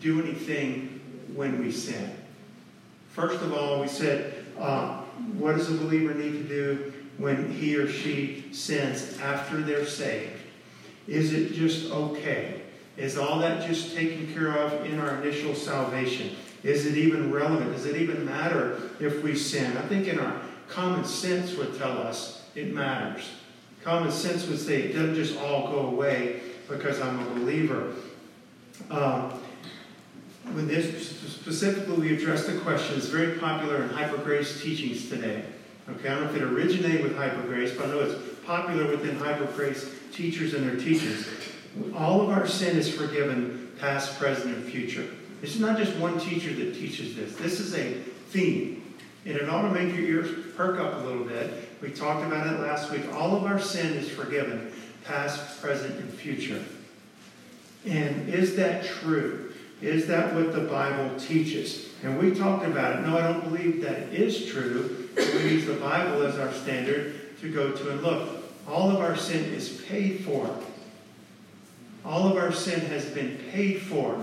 do 0.00 0.22
anything 0.22 1.00
when 1.34 1.60
we 1.60 1.70
sin? 1.70 2.12
First 3.10 3.42
of 3.42 3.52
all, 3.52 3.80
we 3.80 3.88
said, 3.88 4.44
uh, 4.58 5.02
what 5.34 5.56
does 5.56 5.70
a 5.70 5.74
believer 5.74 6.14
need 6.14 6.32
to 6.32 6.44
do 6.44 6.92
when 7.18 7.50
he 7.50 7.76
or 7.76 7.88
she 7.88 8.44
sins 8.52 9.18
after 9.20 9.58
they're 9.58 9.86
saved? 9.86 10.32
Is 11.06 11.32
it 11.32 11.52
just 11.52 11.90
okay? 11.90 12.62
Is 12.96 13.18
all 13.18 13.38
that 13.40 13.66
just 13.66 13.94
taken 13.94 14.32
care 14.32 14.52
of 14.52 14.84
in 14.86 14.98
our 14.98 15.22
initial 15.22 15.54
salvation? 15.54 16.36
Is 16.62 16.86
it 16.86 16.96
even 16.96 17.30
relevant? 17.30 17.72
Does 17.72 17.86
it 17.86 17.96
even 17.96 18.24
matter 18.24 18.80
if 18.98 19.22
we 19.22 19.34
sin? 19.36 19.76
I 19.76 19.82
think 19.82 20.08
in 20.08 20.18
our 20.18 20.40
common 20.68 21.04
sense 21.04 21.54
would 21.56 21.78
tell 21.78 21.98
us 21.98 22.45
it 22.56 22.74
matters. 22.74 23.30
Common 23.84 24.10
sense 24.10 24.48
would 24.48 24.58
say 24.58 24.82
it 24.82 24.92
doesn't 24.94 25.14
just 25.14 25.38
all 25.38 25.70
go 25.70 25.86
away 25.86 26.40
because 26.68 27.00
I'm 27.00 27.20
a 27.20 27.34
believer. 27.34 27.92
Um, 28.90 29.32
when 30.52 30.66
this 30.66 31.10
specifically 31.30 31.96
we 31.96 32.16
address 32.16 32.46
the 32.46 32.58
question, 32.58 32.96
it's 32.96 33.06
very 33.06 33.38
popular 33.38 33.82
in 33.82 33.88
hyper 33.90 34.18
grace 34.18 34.60
teachings 34.60 35.08
today. 35.08 35.44
Okay, 35.88 36.08
I 36.08 36.14
don't 36.14 36.24
know 36.24 36.30
if 36.30 36.36
it 36.36 36.42
originated 36.42 37.02
with 37.02 37.16
hyper 37.16 37.42
grace, 37.42 37.72
but 37.76 37.86
I 37.86 37.90
know 37.90 38.00
it's 38.00 38.14
popular 38.44 38.90
within 38.90 39.16
hyper 39.16 39.46
grace 39.52 39.88
teachers 40.12 40.54
and 40.54 40.68
their 40.68 40.76
teachers. 40.76 41.26
All 41.94 42.22
of 42.22 42.30
our 42.30 42.46
sin 42.46 42.76
is 42.76 42.92
forgiven, 42.92 43.70
past, 43.78 44.18
present, 44.18 44.56
and 44.56 44.64
future. 44.64 45.06
It's 45.42 45.58
not 45.58 45.78
just 45.78 45.94
one 45.96 46.18
teacher 46.18 46.52
that 46.54 46.74
teaches 46.74 47.14
this. 47.14 47.36
This 47.36 47.60
is 47.60 47.74
a 47.74 47.92
theme. 48.30 48.82
And 49.26 49.36
it 49.36 49.48
ought 49.48 49.62
to 49.62 49.70
make 49.70 49.94
your 49.94 50.04
ears 50.04 50.54
perk 50.56 50.80
up 50.80 50.94
a 50.94 51.06
little 51.06 51.24
bit. 51.24 51.65
We 51.82 51.90
talked 51.90 52.24
about 52.24 52.46
it 52.46 52.60
last 52.60 52.90
week. 52.90 53.12
All 53.12 53.36
of 53.36 53.44
our 53.44 53.60
sin 53.60 53.94
is 53.94 54.08
forgiven, 54.08 54.72
past, 55.04 55.60
present, 55.60 55.98
and 56.00 56.10
future. 56.10 56.62
And 57.86 58.28
is 58.28 58.56
that 58.56 58.84
true? 58.84 59.52
Is 59.82 60.06
that 60.06 60.34
what 60.34 60.52
the 60.52 60.62
Bible 60.62 61.18
teaches? 61.18 61.90
And 62.02 62.18
we 62.18 62.34
talked 62.34 62.64
about 62.64 62.96
it. 62.96 63.06
No, 63.06 63.18
I 63.18 63.22
don't 63.22 63.44
believe 63.44 63.82
that 63.82 64.08
is 64.12 64.46
true. 64.46 65.08
We 65.16 65.50
use 65.50 65.66
the 65.66 65.74
Bible 65.74 66.22
as 66.22 66.38
our 66.38 66.52
standard 66.52 67.38
to 67.40 67.52
go 67.52 67.72
to 67.72 67.90
and 67.90 68.02
look. 68.02 68.42
All 68.66 68.90
of 68.90 68.96
our 68.96 69.16
sin 69.16 69.44
is 69.52 69.82
paid 69.82 70.24
for. 70.24 70.58
All 72.04 72.28
of 72.28 72.36
our 72.36 72.52
sin 72.52 72.80
has 72.86 73.04
been 73.06 73.38
paid 73.52 73.82
for 73.82 74.14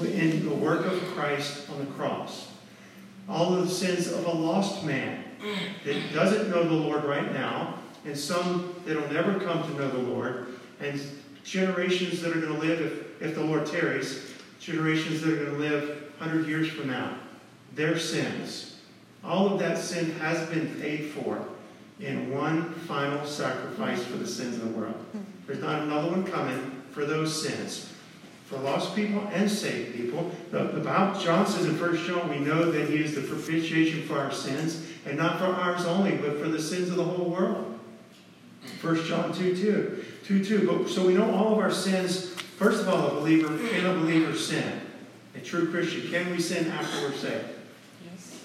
in 0.00 0.48
the 0.48 0.54
work 0.54 0.86
of 0.86 1.02
Christ 1.14 1.68
on 1.70 1.80
the 1.80 1.90
cross. 1.92 2.50
All 3.28 3.54
of 3.54 3.68
the 3.68 3.74
sins 3.74 4.06
of 4.06 4.24
a 4.26 4.32
lost 4.32 4.84
man 4.84 5.23
Mm. 5.44 5.84
that 5.84 6.14
doesn't 6.14 6.48
know 6.48 6.64
the 6.64 6.72
Lord 6.72 7.04
right 7.04 7.30
now, 7.32 7.74
and 8.06 8.16
some 8.16 8.74
that'll 8.86 9.12
never 9.12 9.38
come 9.38 9.62
to 9.62 9.74
know 9.78 9.88
the 9.88 9.98
Lord, 9.98 10.58
and 10.80 10.98
generations 11.44 12.22
that 12.22 12.34
are 12.34 12.40
going 12.40 12.54
to 12.54 12.58
live, 12.58 12.80
if, 12.80 13.22
if 13.22 13.34
the 13.34 13.44
Lord 13.44 13.66
tarries, 13.66 14.32
generations 14.58 15.20
that 15.20 15.34
are 15.34 15.36
going 15.36 15.50
to 15.50 15.58
live 15.58 16.12
100 16.18 16.48
years 16.48 16.70
from 16.70 16.88
now, 16.88 17.14
their 17.74 17.98
sins. 17.98 18.80
All 19.22 19.52
of 19.52 19.58
that 19.58 19.76
sin 19.76 20.12
has 20.12 20.48
been 20.48 20.80
paid 20.80 21.10
for 21.10 21.46
in 22.00 22.32
one 22.32 22.72
final 22.72 23.24
sacrifice 23.26 24.02
for 24.02 24.16
the 24.16 24.26
sins 24.26 24.56
of 24.56 24.72
the 24.72 24.78
world. 24.78 24.94
Mm. 25.14 25.24
There's 25.46 25.60
not 25.60 25.82
another 25.82 26.10
one 26.10 26.24
coming 26.24 26.82
for 26.90 27.04
those 27.04 27.46
sins. 27.46 27.90
For 28.46 28.58
lost 28.58 28.94
people 28.94 29.26
and 29.32 29.50
saved 29.50 29.96
people. 29.96 30.30
The, 30.50 30.64
the 30.64 30.80
Bible, 30.80 31.18
John 31.18 31.46
says 31.46 31.64
in 31.64 31.80
1 31.80 31.96
John, 32.06 32.28
we 32.28 32.38
know 32.38 32.70
that 32.70 32.90
he 32.90 33.02
is 33.02 33.14
the 33.14 33.22
propitiation 33.22 34.02
for 34.02 34.18
our 34.18 34.32
sins, 34.32 34.86
and 35.06 35.18
not 35.18 35.38
for 35.38 35.46
ours 35.46 35.84
only, 35.84 36.16
but 36.16 36.38
for 36.38 36.48
the 36.48 36.60
sins 36.60 36.90
of 36.90 36.96
the 36.96 37.04
whole 37.04 37.30
world. 37.30 37.78
1 38.80 39.04
John 39.06 39.32
2 39.32 39.56
2. 39.56 40.04
2 40.24 40.44
2. 40.44 40.66
But, 40.66 40.90
so 40.90 41.06
we 41.06 41.14
know 41.14 41.30
all 41.34 41.52
of 41.52 41.58
our 41.58 41.70
sins. 41.70 42.30
First 42.58 42.82
of 42.82 42.88
all, 42.88 43.08
a 43.08 43.10
believer, 43.14 43.48
can 43.68 43.86
a 43.86 43.94
believer 43.94 44.34
sin? 44.34 44.80
A 45.34 45.40
true 45.40 45.70
Christian, 45.70 46.08
can 46.10 46.30
we 46.30 46.40
sin 46.40 46.70
after 46.70 47.02
we're 47.02 47.12
saved? 47.12 47.46
Yes. 48.04 48.40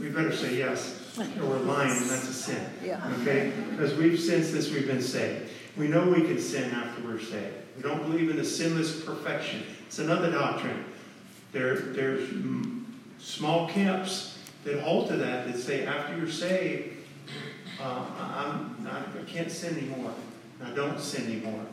We 0.00 0.08
better 0.08 0.34
say 0.34 0.56
yes. 0.56 1.02
Or 1.18 1.46
we're 1.46 1.58
lying, 1.60 1.96
and 1.96 2.10
that's 2.10 2.28
a 2.28 2.32
sin. 2.32 2.66
Yeah. 2.84 3.00
Okay? 3.20 3.52
Because 3.70 3.94
we've 3.94 4.20
sinned 4.20 4.44
since 4.44 4.70
we've 4.70 4.86
been 4.86 5.00
saved. 5.00 5.50
We 5.76 5.88
know 5.88 6.06
we 6.06 6.22
can 6.22 6.38
sin 6.38 6.70
after 6.72 7.02
we're 7.02 7.20
saved. 7.20 7.54
We 7.76 7.82
don't 7.82 8.02
believe 8.02 8.30
in 8.30 8.38
a 8.38 8.44
sinless 8.44 9.02
perfection. 9.02 9.62
It's 9.86 9.98
another 9.98 10.30
doctrine. 10.30 10.84
There, 11.52 11.76
there's 11.76 12.28
small 13.18 13.68
camps 13.68 14.35
that 14.66 14.80
hold 14.80 15.08
to 15.08 15.16
that 15.16 15.46
that 15.46 15.58
say 15.58 15.86
after 15.86 16.16
you're 16.16 16.28
saved, 16.28 16.96
uh, 17.80 18.04
I'm 18.18 18.76
not, 18.82 19.08
I 19.18 19.24
can't 19.30 19.50
sin 19.50 19.78
anymore. 19.78 20.12
I 20.64 20.70
don't 20.70 21.00
sin 21.00 21.26
anymore. 21.26 21.64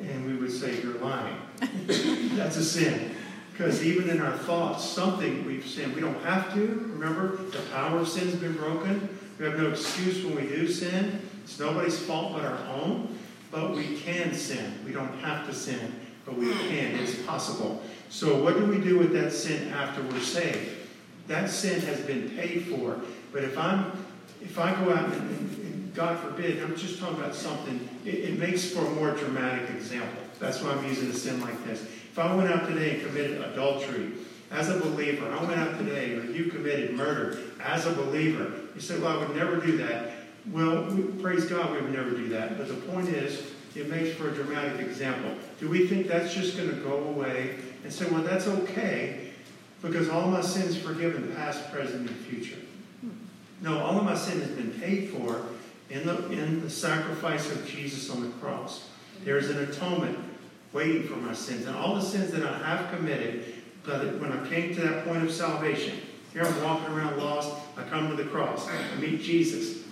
And 0.00 0.26
we 0.26 0.36
would 0.36 0.52
say, 0.52 0.80
You're 0.82 0.98
lying. 0.98 1.36
That's 2.36 2.56
a 2.56 2.64
sin. 2.64 3.12
Because 3.52 3.84
even 3.84 4.10
in 4.10 4.20
our 4.20 4.36
thoughts, 4.36 4.84
something 4.84 5.46
we've 5.46 5.66
sinned. 5.66 5.94
We 5.94 6.00
don't 6.00 6.20
have 6.24 6.52
to. 6.54 6.60
Remember, 6.92 7.36
the 7.36 7.60
power 7.72 8.00
of 8.00 8.08
sin 8.08 8.26
has 8.26 8.34
been 8.34 8.54
broken. 8.54 9.08
We 9.38 9.44
have 9.44 9.56
no 9.56 9.70
excuse 9.70 10.24
when 10.24 10.34
we 10.34 10.42
do 10.42 10.66
sin. 10.66 11.20
It's 11.44 11.60
nobody's 11.60 11.98
fault 11.98 12.32
but 12.32 12.44
our 12.44 12.58
own. 12.66 13.16
But 13.52 13.76
we 13.76 13.96
can 13.98 14.34
sin. 14.34 14.80
We 14.84 14.90
don't 14.90 15.16
have 15.20 15.46
to 15.46 15.54
sin, 15.54 15.94
but 16.24 16.36
we 16.36 16.50
can. 16.50 16.96
It's 16.96 17.14
possible. 17.22 17.80
So, 18.08 18.42
what 18.42 18.58
do 18.58 18.66
we 18.66 18.78
do 18.78 18.98
with 18.98 19.12
that 19.12 19.32
sin 19.32 19.68
after 19.68 20.02
we're 20.02 20.18
saved? 20.18 20.83
That 21.26 21.48
sin 21.48 21.80
has 21.82 22.00
been 22.00 22.30
paid 22.30 22.66
for. 22.66 23.00
But 23.32 23.44
if 23.44 23.56
I'm, 23.56 23.92
if 24.40 24.58
I 24.58 24.74
go 24.84 24.92
out 24.92 25.12
and, 25.12 25.30
and 25.40 25.94
God 25.94 26.18
forbid, 26.20 26.62
I'm 26.62 26.76
just 26.76 26.98
talking 26.98 27.18
about 27.18 27.34
something. 27.34 27.88
It, 28.04 28.14
it 28.14 28.38
makes 28.38 28.70
for 28.70 28.84
a 28.84 28.90
more 28.90 29.12
dramatic 29.12 29.70
example. 29.70 30.22
That's 30.38 30.62
why 30.62 30.72
I'm 30.72 30.84
using 30.84 31.10
a 31.10 31.14
sin 31.14 31.40
like 31.40 31.64
this. 31.64 31.82
If 31.82 32.18
I 32.18 32.34
went 32.34 32.50
out 32.50 32.68
today 32.68 32.96
and 32.96 33.06
committed 33.06 33.40
adultery 33.40 34.12
as 34.50 34.68
a 34.68 34.78
believer, 34.78 35.28
I 35.30 35.42
went 35.44 35.58
out 35.58 35.78
today, 35.78 36.14
or 36.14 36.24
you 36.24 36.50
committed 36.50 36.94
murder 36.94 37.38
as 37.60 37.86
a 37.86 37.92
believer, 37.92 38.52
you 38.74 38.80
said, 38.80 39.00
well, 39.00 39.18
I 39.18 39.26
would 39.26 39.34
never 39.34 39.56
do 39.56 39.78
that. 39.78 40.12
Well, 40.52 40.84
we, 40.90 41.02
praise 41.22 41.46
God, 41.46 41.72
we 41.72 41.80
would 41.80 41.92
never 41.94 42.10
do 42.10 42.28
that. 42.28 42.58
But 42.58 42.68
the 42.68 42.74
point 42.74 43.08
is, 43.08 43.52
it 43.74 43.88
makes 43.88 44.16
for 44.16 44.28
a 44.28 44.32
dramatic 44.32 44.80
example. 44.86 45.34
Do 45.58 45.68
we 45.68 45.86
think 45.86 46.06
that's 46.06 46.34
just 46.34 46.56
going 46.56 46.68
to 46.68 46.76
go 46.76 46.98
away 47.04 47.56
and 47.82 47.92
say, 47.92 48.08
well, 48.10 48.22
that's 48.22 48.46
okay 48.46 49.23
because 49.84 50.08
all 50.08 50.28
my 50.28 50.40
sins 50.40 50.76
forgiven, 50.78 51.32
past, 51.36 51.70
present, 51.70 52.08
and 52.08 52.18
future? 52.18 52.56
No, 53.60 53.78
all 53.80 53.98
of 53.98 54.04
my 54.04 54.14
sin 54.14 54.40
has 54.40 54.50
been 54.50 54.72
paid 54.80 55.10
for 55.10 55.42
in 55.90 56.06
the, 56.06 56.30
in 56.30 56.62
the 56.62 56.70
sacrifice 56.70 57.50
of 57.52 57.66
Jesus 57.66 58.10
on 58.10 58.22
the 58.22 58.28
cross. 58.38 58.88
There 59.24 59.36
is 59.36 59.50
an 59.50 59.58
atonement 59.58 60.18
waiting 60.72 61.04
for 61.04 61.16
my 61.16 61.34
sins. 61.34 61.66
And 61.66 61.76
all 61.76 61.94
the 61.94 62.02
sins 62.02 62.32
that 62.32 62.42
I 62.42 62.58
have 62.58 62.90
committed, 62.94 63.54
but 63.84 64.18
when 64.20 64.32
I 64.32 64.48
came 64.48 64.74
to 64.74 64.80
that 64.80 65.04
point 65.04 65.22
of 65.22 65.30
salvation, 65.30 66.00
here 66.32 66.44
I'm 66.44 66.64
walking 66.64 66.92
around 66.92 67.18
lost, 67.18 67.54
I 67.76 67.84
come 67.84 68.08
to 68.08 68.16
the 68.16 68.28
cross, 68.28 68.66
I 68.68 69.00
meet 69.00 69.22
Jesus. 69.22 69.84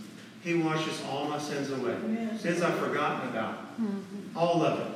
He 0.43 0.55
washes 0.55 1.01
all 1.09 1.29
my 1.29 1.39
sins 1.39 1.71
away. 1.71 1.97
Sins 2.39 2.63
I've 2.63 2.79
forgotten 2.79 3.29
about. 3.29 3.81
Mm-hmm. 3.81 4.37
All 4.37 4.65
of 4.65 4.81
it. 4.81 4.92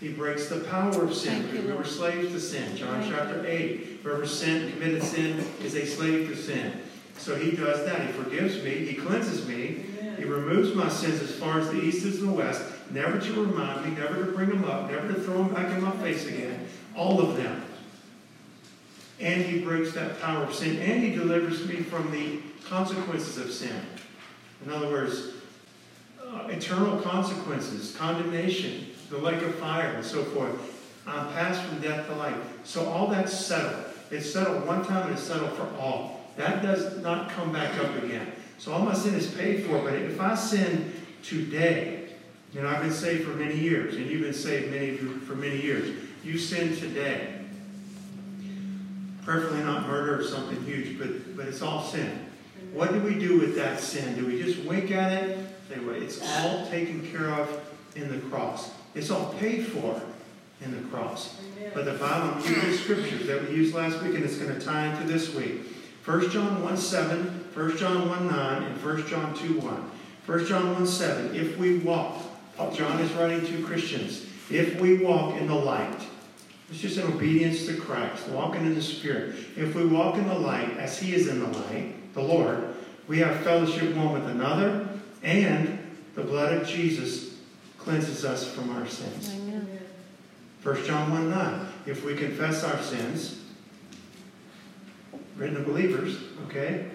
He 0.00 0.12
breaks 0.12 0.48
the 0.48 0.60
power 0.60 1.02
of 1.02 1.14
sin 1.14 1.42
because 1.42 1.66
we 1.66 1.72
were 1.72 1.84
slaves 1.84 2.32
to 2.32 2.40
sin. 2.40 2.76
John 2.76 3.00
Thank 3.00 3.14
chapter 3.14 3.44
8. 3.44 4.00
Whoever 4.02 4.26
sinned, 4.26 4.72
committed 4.72 5.02
sin 5.02 5.44
is 5.62 5.74
a 5.74 5.84
slave 5.84 6.28
to 6.28 6.36
sin. 6.36 6.80
So 7.16 7.34
he 7.34 7.56
does 7.56 7.84
that. 7.84 8.06
He 8.06 8.12
forgives 8.12 8.62
me. 8.62 8.84
He 8.84 8.94
cleanses 8.94 9.46
me. 9.46 9.84
He 10.16 10.24
removes 10.24 10.74
my 10.74 10.88
sins 10.88 11.20
as 11.20 11.34
far 11.34 11.60
as 11.60 11.68
the 11.70 11.80
east 11.80 12.04
is 12.04 12.20
the 12.20 12.30
west, 12.30 12.62
never 12.90 13.20
to 13.20 13.44
remind 13.44 13.84
me, 13.84 14.00
never 14.00 14.24
to 14.24 14.32
bring 14.32 14.48
them 14.48 14.64
up, 14.64 14.90
never 14.90 15.08
to 15.08 15.14
throw 15.14 15.44
them 15.44 15.54
back 15.54 15.72
in 15.76 15.82
my 15.82 15.92
face 15.92 16.26
again. 16.26 16.66
All 16.96 17.20
of 17.20 17.36
them. 17.36 17.64
And 19.20 19.42
he 19.42 19.60
breaks 19.60 19.92
that 19.92 20.20
power 20.20 20.44
of 20.44 20.54
sin, 20.54 20.78
and 20.78 21.02
he 21.02 21.14
delivers 21.14 21.66
me 21.66 21.76
from 21.76 22.10
the 22.12 22.40
consequences 22.64 23.38
of 23.38 23.52
sin. 23.52 23.80
In 24.64 24.72
other 24.72 24.88
words, 24.88 25.34
uh, 26.24 26.48
eternal 26.48 27.00
consequences, 27.00 27.96
condemnation, 27.96 28.86
the 29.10 29.18
lake 29.18 29.42
of 29.42 29.54
fire, 29.56 29.92
and 29.94 30.04
so 30.04 30.22
forth. 30.24 30.54
I'm 31.06 31.28
passed 31.32 31.62
from 31.62 31.80
death 31.80 32.06
to 32.08 32.14
life. 32.16 32.36
So 32.64 32.84
all 32.86 33.06
that's 33.08 33.32
settled. 33.32 33.84
It's 34.10 34.30
settled 34.30 34.66
one 34.66 34.84
time 34.84 35.08
and 35.08 35.12
it's 35.12 35.22
settled 35.22 35.52
for 35.52 35.68
all. 35.78 36.20
That 36.36 36.62
does 36.62 36.98
not 37.02 37.30
come 37.30 37.52
back 37.52 37.78
up 37.78 38.02
again. 38.02 38.32
So 38.58 38.72
all 38.72 38.80
my 38.80 38.94
sin 38.94 39.14
is 39.14 39.26
paid 39.30 39.64
for. 39.64 39.78
But 39.80 39.94
if 39.94 40.20
I 40.20 40.34
sin 40.34 40.92
today, 41.22 42.08
you 42.52 42.62
know, 42.62 42.68
I've 42.68 42.82
been 42.82 42.92
saved 42.92 43.24
for 43.24 43.36
many 43.36 43.56
years, 43.56 43.96
and 43.96 44.06
you've 44.06 44.22
been 44.22 44.34
saved 44.34 44.70
many 44.70 44.96
for 44.96 45.34
many 45.34 45.60
years. 45.60 45.94
You 46.24 46.38
sin 46.38 46.76
today. 46.76 47.34
Preferably 49.24 49.62
not 49.62 49.86
murder 49.86 50.20
or 50.20 50.24
something 50.24 50.62
huge, 50.64 50.98
but, 50.98 51.36
but 51.36 51.46
it's 51.46 51.60
all 51.60 51.82
sin. 51.82 52.26
What 52.72 52.92
do 52.92 53.00
we 53.00 53.14
do 53.14 53.38
with 53.38 53.54
that 53.56 53.80
sin? 53.80 54.16
Do 54.16 54.26
we 54.26 54.42
just 54.42 54.64
wink 54.64 54.90
at 54.90 55.12
it? 55.12 55.46
It's 55.70 56.22
all 56.38 56.66
taken 56.68 57.06
care 57.10 57.30
of 57.30 57.60
in 57.94 58.10
the 58.10 58.18
cross. 58.28 58.70
It's 58.98 59.10
all 59.10 59.32
paid 59.34 59.64
for 59.68 60.02
in 60.60 60.74
the 60.74 60.88
cross. 60.88 61.40
But 61.72 61.84
the 61.84 61.92
Bible, 61.92 62.34
I'm 62.34 62.42
using 62.42 62.72
scriptures 62.72 63.28
that 63.28 63.48
we 63.48 63.54
used 63.54 63.72
last 63.72 64.02
week, 64.02 64.16
and 64.16 64.24
it's 64.24 64.38
going 64.38 64.52
to 64.52 64.60
tie 64.60 64.86
into 64.86 65.06
this 65.06 65.32
week. 65.32 65.60
1 66.04 66.30
John 66.30 66.64
1 66.64 66.76
7, 66.76 67.48
1 67.54 67.76
John 67.76 68.08
1 68.08 68.26
9, 68.26 68.62
and 68.64 68.84
1 68.84 69.06
John 69.06 69.34
2 69.34 69.60
1. 69.60 69.90
1 70.26 70.46
John 70.46 70.72
1 70.72 70.86
7, 70.86 71.32
if 71.36 71.56
we 71.58 71.78
walk, 71.78 72.16
oh, 72.58 72.74
John 72.74 72.98
is 73.00 73.12
writing 73.12 73.46
to 73.46 73.64
Christians, 73.64 74.26
if 74.50 74.80
we 74.80 74.98
walk 74.98 75.36
in 75.36 75.46
the 75.46 75.54
light, 75.54 76.00
it's 76.68 76.80
just 76.80 76.98
an 76.98 77.12
obedience 77.12 77.66
to 77.66 77.76
Christ, 77.76 78.26
walking 78.30 78.66
in 78.66 78.74
the 78.74 78.82
Spirit. 78.82 79.36
If 79.56 79.76
we 79.76 79.86
walk 79.86 80.16
in 80.16 80.26
the 80.26 80.38
light 80.38 80.76
as 80.76 80.98
He 80.98 81.14
is 81.14 81.28
in 81.28 81.38
the 81.38 81.58
light, 81.58 82.14
the 82.14 82.22
Lord, 82.22 82.74
we 83.06 83.18
have 83.20 83.44
fellowship 83.44 83.94
one 83.94 84.12
with 84.12 84.26
another, 84.26 84.88
and 85.22 85.78
the 86.16 86.24
blood 86.24 86.52
of 86.52 86.66
Jesus 86.66 87.37
cleanses 87.88 88.22
us 88.22 88.46
from 88.46 88.68
our 88.76 88.86
sins. 88.86 89.34
Amen. 89.34 89.66
1 90.62 90.84
John 90.84 91.10
1 91.10 91.30
9. 91.30 91.66
If 91.86 92.04
we 92.04 92.14
confess 92.14 92.62
our 92.62 92.82
sins, 92.82 93.40
written 95.38 95.56
to 95.56 95.62
believers, 95.62 96.18
okay? 96.46 96.86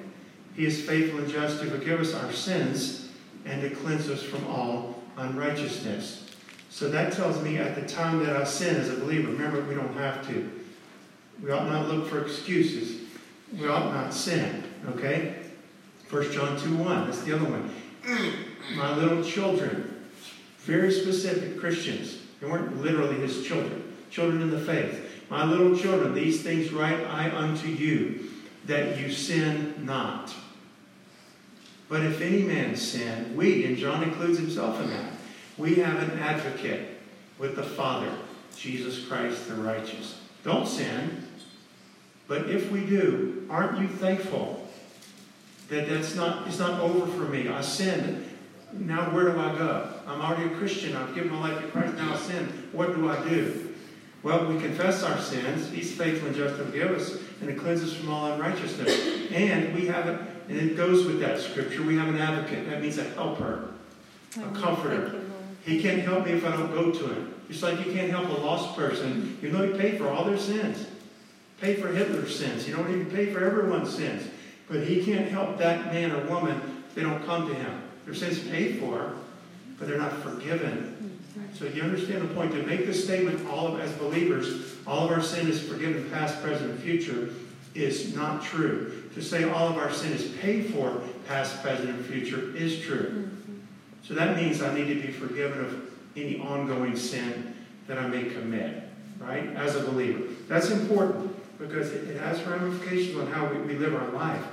He 0.56 0.68
is 0.68 0.86
faithful 0.86 1.18
and 1.18 1.28
just 1.28 1.62
to 1.62 1.66
forgive 1.66 2.00
us 2.00 2.14
our 2.14 2.32
sins 2.32 3.10
and 3.44 3.64
to 3.64 3.72
cleanse 3.72 4.08
us 4.08 4.22
from 4.22 4.46
all 4.46 5.02
unrighteousness. 5.18 6.30
So 6.70 6.90
that 6.92 7.14
tells 7.14 7.42
me 7.42 7.58
at 7.58 7.74
the 7.74 7.88
time 7.92 8.24
that 8.24 8.36
I 8.36 8.44
sin 8.44 8.76
as 8.76 8.92
a 8.92 8.98
believer, 8.98 9.32
remember, 9.32 9.64
we 9.64 9.74
don't 9.74 9.96
have 9.96 10.28
to. 10.28 10.62
We 11.42 11.50
ought 11.50 11.68
not 11.70 11.88
look 11.88 12.08
for 12.08 12.22
excuses. 12.22 13.02
We 13.60 13.68
ought 13.68 13.92
not 13.92 14.14
sin, 14.14 14.64
okay? 14.90 15.38
1 16.12 16.32
John 16.32 16.60
2 16.60 16.78
1, 16.78 17.06
that's 17.08 17.22
the 17.22 17.34
other 17.34 17.46
one. 17.46 17.74
My 18.76 18.96
little 18.96 19.24
children, 19.24 19.93
very 20.64 20.92
specific 20.92 21.60
Christians. 21.60 22.20
They 22.40 22.48
weren't 22.48 22.82
literally 22.82 23.16
his 23.16 23.46
children, 23.46 23.94
children 24.10 24.42
in 24.42 24.50
the 24.50 24.60
faith. 24.60 25.10
My 25.30 25.46
little 25.46 25.78
children, 25.78 26.14
these 26.14 26.42
things 26.44 26.72
write 26.72 27.00
I 27.02 27.30
unto 27.36 27.68
you, 27.68 28.30
that 28.66 28.98
you 29.00 29.12
sin 29.12 29.86
not. 29.86 30.34
But 31.90 32.02
if 32.02 32.22
any 32.22 32.44
man 32.44 32.76
sin, 32.76 33.36
we, 33.36 33.66
and 33.66 33.78
John 33.78 34.04
includes 34.04 34.40
himself 34.40 34.80
in 34.82 34.90
that, 34.90 35.14
we 35.58 35.76
have 35.76 36.02
an 36.02 36.18
advocate 36.20 36.98
with 37.38 37.56
the 37.56 37.64
Father, 37.64 38.12
Jesus 38.56 39.06
Christ 39.06 39.48
the 39.48 39.56
righteous. 39.56 40.22
Don't 40.44 40.68
sin, 40.68 41.28
but 42.28 42.50
if 42.50 42.72
we 42.72 42.86
do, 42.86 43.46
aren't 43.50 43.80
you 43.80 43.88
thankful 43.88 44.68
that 45.70 45.90
that's 45.90 46.16
not, 46.16 46.48
it's 46.48 46.60
not 46.60 46.80
over 46.80 47.06
for 47.06 47.30
me? 47.30 47.48
I 47.50 47.62
sinned. 47.62 48.30
Now 48.72 49.14
where 49.14 49.32
do 49.32 49.40
I 49.40 49.56
go? 49.58 49.93
I'm 50.08 50.22
already 50.22 50.54
a 50.54 50.58
Christian. 50.58 50.96
I've 50.96 51.14
given 51.16 51.32
my 51.32 51.50
life 51.50 51.62
to 51.62 51.68
Christ. 51.70 51.96
Now 51.96 52.14
I 52.14 52.18
sin. 52.18 52.70
What 52.72 52.96
do 52.96 53.10
I 53.10 53.24
do? 53.28 53.74
Well, 54.24 54.46
we 54.46 54.60
confess 54.60 55.04
our 55.04 55.20
sins. 55.20 55.70
He's 55.70 55.94
faithful 55.96 56.28
and 56.28 56.36
just 56.36 56.58
to 56.58 56.66
forgive 56.66 56.92
us 56.92 57.18
and 57.42 57.50
to 57.50 57.56
cleanse 57.56 57.84
us 57.84 57.94
from 57.94 58.10
all 58.10 58.32
unrighteousness. 58.32 59.32
And 59.32 59.76
we 59.76 59.88
have, 59.88 60.08
a, 60.08 60.28
and 60.48 60.58
it 60.58 60.78
goes 60.78 61.06
with 61.06 61.20
that 61.20 61.40
scripture, 61.40 61.84
we 61.84 61.98
have 61.98 62.08
an 62.08 62.18
advocate. 62.18 62.70
That 62.70 62.82
means 62.82 62.98
a 62.98 63.04
helper, 63.04 63.72
a 64.38 64.60
comforter. 64.60 65.22
He 65.66 65.82
can't 65.82 66.02
help 66.02 66.26
me 66.26 66.32
if 66.32 66.46
I 66.46 66.52
don't 66.52 66.72
go 66.74 66.92
to 66.92 67.08
him. 67.08 67.34
Just 67.50 67.64
like 67.64 67.86
you 67.86 67.92
can't 67.92 68.10
help 68.10 68.30
a 68.30 68.42
lost 68.42 68.78
person, 68.78 69.38
you 69.42 69.52
know 69.52 69.64
he 69.64 69.78
paid 69.78 69.98
for 69.98 70.10
all 70.10 70.24
their 70.24 70.38
sins. 70.38 70.88
Paid 71.60 71.80
for 71.82 71.90
Hitler's 71.90 72.38
sins. 72.38 72.68
You 72.68 72.76
don't 72.76 72.90
even 72.90 73.06
pay 73.08 73.32
for 73.32 73.44
everyone's 73.44 73.94
sins. 73.94 74.28
But 74.70 74.88
he 74.88 75.04
can't 75.04 75.30
help 75.30 75.58
that 75.58 75.94
man 75.94 76.12
or 76.12 76.26
woman 76.28 76.84
if 76.88 76.96
they 76.96 77.02
don't 77.02 77.26
come 77.26 77.48
to 77.48 77.54
him. 77.54 77.82
Their 78.06 78.14
sins 78.14 78.40
paid 78.40 78.80
for, 78.80 79.14
but 79.78 79.88
they're 79.88 79.98
not 79.98 80.14
forgiven. 80.22 81.20
Mm-hmm. 81.36 81.56
So 81.56 81.66
you 81.66 81.82
understand 81.82 82.22
the 82.22 82.34
point. 82.34 82.52
To 82.54 82.64
make 82.64 82.86
this 82.86 83.04
statement, 83.04 83.48
all 83.48 83.68
of 83.68 83.80
as 83.80 83.92
believers, 83.94 84.76
all 84.86 85.06
of 85.06 85.12
our 85.12 85.22
sin 85.22 85.48
is 85.48 85.62
forgiven, 85.62 86.10
past, 86.12 86.42
present, 86.42 86.72
and 86.72 86.80
future, 86.80 87.30
is 87.74 88.16
not 88.16 88.44
true. 88.44 89.04
To 89.16 89.22
say 89.22 89.50
all 89.50 89.68
of 89.68 89.78
our 89.78 89.92
sin 89.92 90.12
is 90.12 90.32
paid 90.40 90.74
for, 90.74 91.02
past, 91.28 91.62
present, 91.62 91.90
and 91.90 92.06
future, 92.06 92.56
is 92.56 92.80
true. 92.82 93.10
Mm-hmm. 93.10 93.54
So 94.04 94.14
that 94.14 94.36
means 94.36 94.62
I 94.62 94.74
need 94.74 94.88
to 94.94 95.08
be 95.08 95.12
forgiven 95.12 95.66
of 95.66 95.92
any 96.16 96.40
ongoing 96.40 96.96
sin 96.96 97.56
that 97.88 97.98
I 97.98 98.08
may 98.08 98.26
commit, 98.26 98.84
right? 99.20 99.56
As 99.56 99.76
a 99.76 99.84
believer. 99.84 100.24
That's 100.48 100.70
important 100.70 101.36
because 101.58 101.92
it 101.92 102.20
has 102.20 102.42
ramifications 102.44 103.18
on 103.18 103.28
how 103.28 103.48
we 103.48 103.76
live 103.76 103.96
our 103.96 104.10
life. 104.10 104.44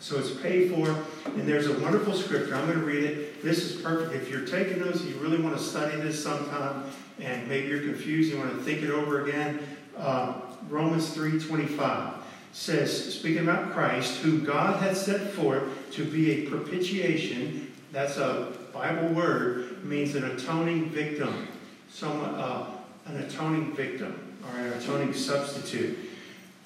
So 0.00 0.16
it's 0.18 0.30
paid 0.30 0.70
for, 0.72 0.88
and 1.24 1.46
there's 1.48 1.66
a 1.66 1.78
wonderful 1.80 2.14
scripture. 2.14 2.54
I'm 2.54 2.66
going 2.66 2.78
to 2.78 2.84
read 2.84 3.02
it. 3.02 3.42
This 3.42 3.64
is 3.64 3.80
perfect. 3.80 4.14
If 4.14 4.30
you're 4.30 4.46
taking 4.46 4.78
notes, 4.78 5.02
you 5.02 5.16
really 5.16 5.42
want 5.42 5.56
to 5.56 5.62
study 5.62 5.96
this 6.00 6.22
sometime, 6.22 6.84
and 7.18 7.48
maybe 7.48 7.68
you're 7.68 7.82
confused, 7.82 8.32
you 8.32 8.38
want 8.38 8.56
to 8.56 8.62
think 8.62 8.82
it 8.82 8.90
over 8.90 9.26
again. 9.26 9.58
Uh, 9.96 10.34
Romans 10.68 11.14
3:25 11.16 12.14
says, 12.52 13.14
speaking 13.14 13.42
about 13.42 13.72
Christ, 13.72 14.18
who 14.18 14.40
God 14.40 14.80
had 14.80 14.96
set 14.96 15.32
forth 15.32 15.62
to 15.92 16.04
be 16.04 16.30
a 16.30 16.48
propitiation. 16.48 17.72
That's 17.92 18.18
a 18.18 18.52
Bible 18.72 19.08
word. 19.08 19.84
means 19.84 20.14
an 20.14 20.24
atoning 20.24 20.90
victim, 20.90 21.48
someone, 21.90 22.34
uh, 22.34 22.66
an 23.06 23.16
atoning 23.16 23.74
victim, 23.74 24.36
or 24.44 24.58
an 24.58 24.72
atoning 24.74 25.12
substitute. 25.12 25.98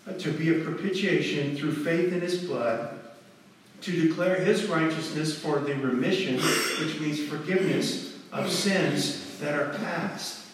Uh, 0.07 0.13
to 0.15 0.33
be 0.33 0.61
a 0.61 0.65
propitiation 0.65 1.57
through 1.57 1.73
faith 1.73 2.13
in 2.13 2.21
His 2.21 2.45
blood 2.45 2.92
to 3.83 4.09
declare 4.09 4.37
his 4.37 4.67
righteousness 4.67 5.39
for 5.39 5.59
the 5.59 5.75
remission, 5.75 6.37
which 6.37 7.01
means 7.01 7.25
forgiveness 7.25 8.17
of 8.33 8.51
sins 8.51 9.39
that 9.39 9.55
are 9.55 9.71
past. 9.79 10.47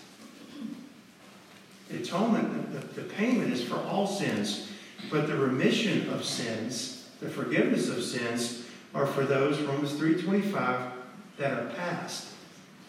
The 1.89 1.99
atonement, 1.99 2.73
the, 2.73 3.01
the 3.01 3.09
payment 3.09 3.53
is 3.53 3.63
for 3.63 3.77
all 3.77 4.07
sins, 4.07 4.71
but 5.11 5.27
the 5.27 5.37
remission 5.37 6.09
of 6.11 6.25
sins, 6.25 7.09
the 7.21 7.29
forgiveness 7.29 7.89
of 7.89 8.03
sins, 8.03 8.67
are 8.95 9.07
for 9.07 9.25
those, 9.25 9.61
Romans 9.61 9.93
3.25, 9.93 10.91
that 11.37 11.53
are 11.53 11.71
past. 11.75 12.29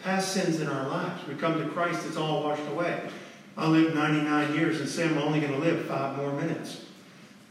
Past 0.02 0.32
sins 0.32 0.60
in 0.60 0.68
our 0.68 0.88
lives. 0.88 1.26
We 1.28 1.34
come 1.34 1.58
to 1.62 1.68
Christ, 1.68 2.06
it's 2.06 2.16
all 2.16 2.42
washed 2.42 2.66
away. 2.68 3.08
I 3.56 3.68
lived 3.68 3.94
99 3.94 4.54
years 4.54 4.80
and 4.80 4.88
say 4.88 5.06
I'm 5.06 5.18
only 5.18 5.40
going 5.40 5.52
to 5.52 5.58
live 5.58 5.84
five 5.86 6.16
more 6.16 6.32
minutes. 6.32 6.86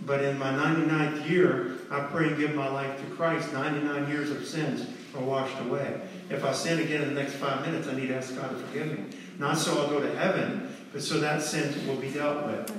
But 0.01 0.23
in 0.23 0.37
my 0.37 0.51
99th 0.51 1.29
year, 1.29 1.77
I 1.91 2.01
pray 2.01 2.27
and 2.27 2.37
give 2.37 2.55
my 2.55 2.69
life 2.69 2.99
to 2.99 3.15
Christ. 3.15 3.51
99 3.53 4.09
years 4.09 4.31
of 4.31 4.45
sins 4.45 4.87
are 5.15 5.21
washed 5.21 5.59
away. 5.61 5.99
If 6.29 6.43
I 6.45 6.53
sin 6.53 6.79
again 6.79 7.01
in 7.01 7.13
the 7.13 7.21
next 7.21 7.33
five 7.33 7.65
minutes, 7.65 7.87
I 7.87 7.95
need 7.95 8.07
to 8.07 8.15
ask 8.15 8.35
God 8.35 8.49
to 8.49 8.55
forgive 8.55 8.97
me. 8.97 9.05
Not 9.37 9.57
so 9.57 9.81
I'll 9.81 9.89
go 9.89 9.99
to 9.99 10.15
heaven, 10.15 10.73
but 10.93 11.01
so 11.01 11.19
that 11.19 11.41
sin 11.41 11.87
will 11.87 11.97
be 11.97 12.09
dealt 12.09 12.45
with. 12.45 12.71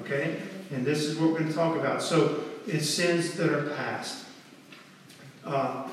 Okay? 0.00 0.40
And 0.72 0.84
this 0.84 1.04
is 1.04 1.18
what 1.18 1.30
we're 1.30 1.38
going 1.38 1.50
to 1.50 1.54
talk 1.54 1.76
about. 1.76 2.02
So 2.02 2.44
it's 2.66 2.88
sins 2.88 3.34
that 3.34 3.50
are 3.50 3.70
past. 3.74 4.24
Uh, 5.44 5.88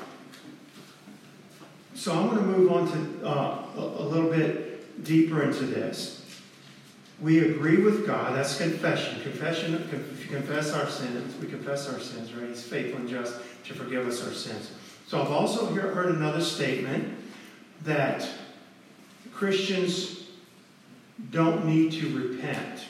so 1.94 2.12
I'm 2.12 2.28
going 2.28 2.38
to 2.38 2.46
move 2.46 2.72
on 2.72 2.90
to 2.90 3.26
uh, 3.26 3.64
a, 3.76 3.80
a 3.80 4.04
little 4.04 4.30
bit 4.30 5.04
deeper 5.04 5.42
into 5.42 5.64
this 5.66 6.21
we 7.22 7.38
agree 7.50 7.76
with 7.76 8.04
God. 8.04 8.34
That's 8.34 8.58
confession. 8.58 9.20
Confession, 9.22 9.88
confess 10.28 10.72
our 10.72 10.88
sins, 10.88 11.40
we 11.40 11.46
confess 11.46 11.88
our 11.88 12.00
sins, 12.00 12.34
right? 12.34 12.48
He's 12.48 12.62
faithful 12.62 13.00
and 13.00 13.08
just 13.08 13.36
to 13.64 13.74
forgive 13.74 14.06
us 14.08 14.26
our 14.26 14.32
sins. 14.32 14.72
So 15.06 15.20
I've 15.20 15.30
also 15.30 15.66
heard 15.66 16.14
another 16.14 16.40
statement 16.40 17.16
that 17.84 18.28
Christians 19.32 20.24
don't 21.30 21.64
need 21.64 21.92
to 21.92 22.18
repent. 22.18 22.86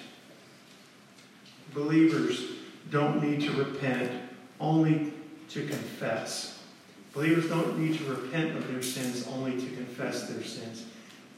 Believers 1.74 2.44
don't 2.90 3.22
need 3.22 3.42
to 3.42 3.52
repent, 3.52 4.10
only 4.60 5.12
to 5.50 5.66
confess. 5.66 6.62
Believers 7.12 7.48
don't 7.48 7.78
need 7.78 7.98
to 7.98 8.04
repent 8.04 8.56
of 8.56 8.72
their 8.72 8.82
sins, 8.82 9.26
only 9.28 9.52
to 9.52 9.66
confess 9.76 10.28
their 10.28 10.42
sins. 10.42 10.86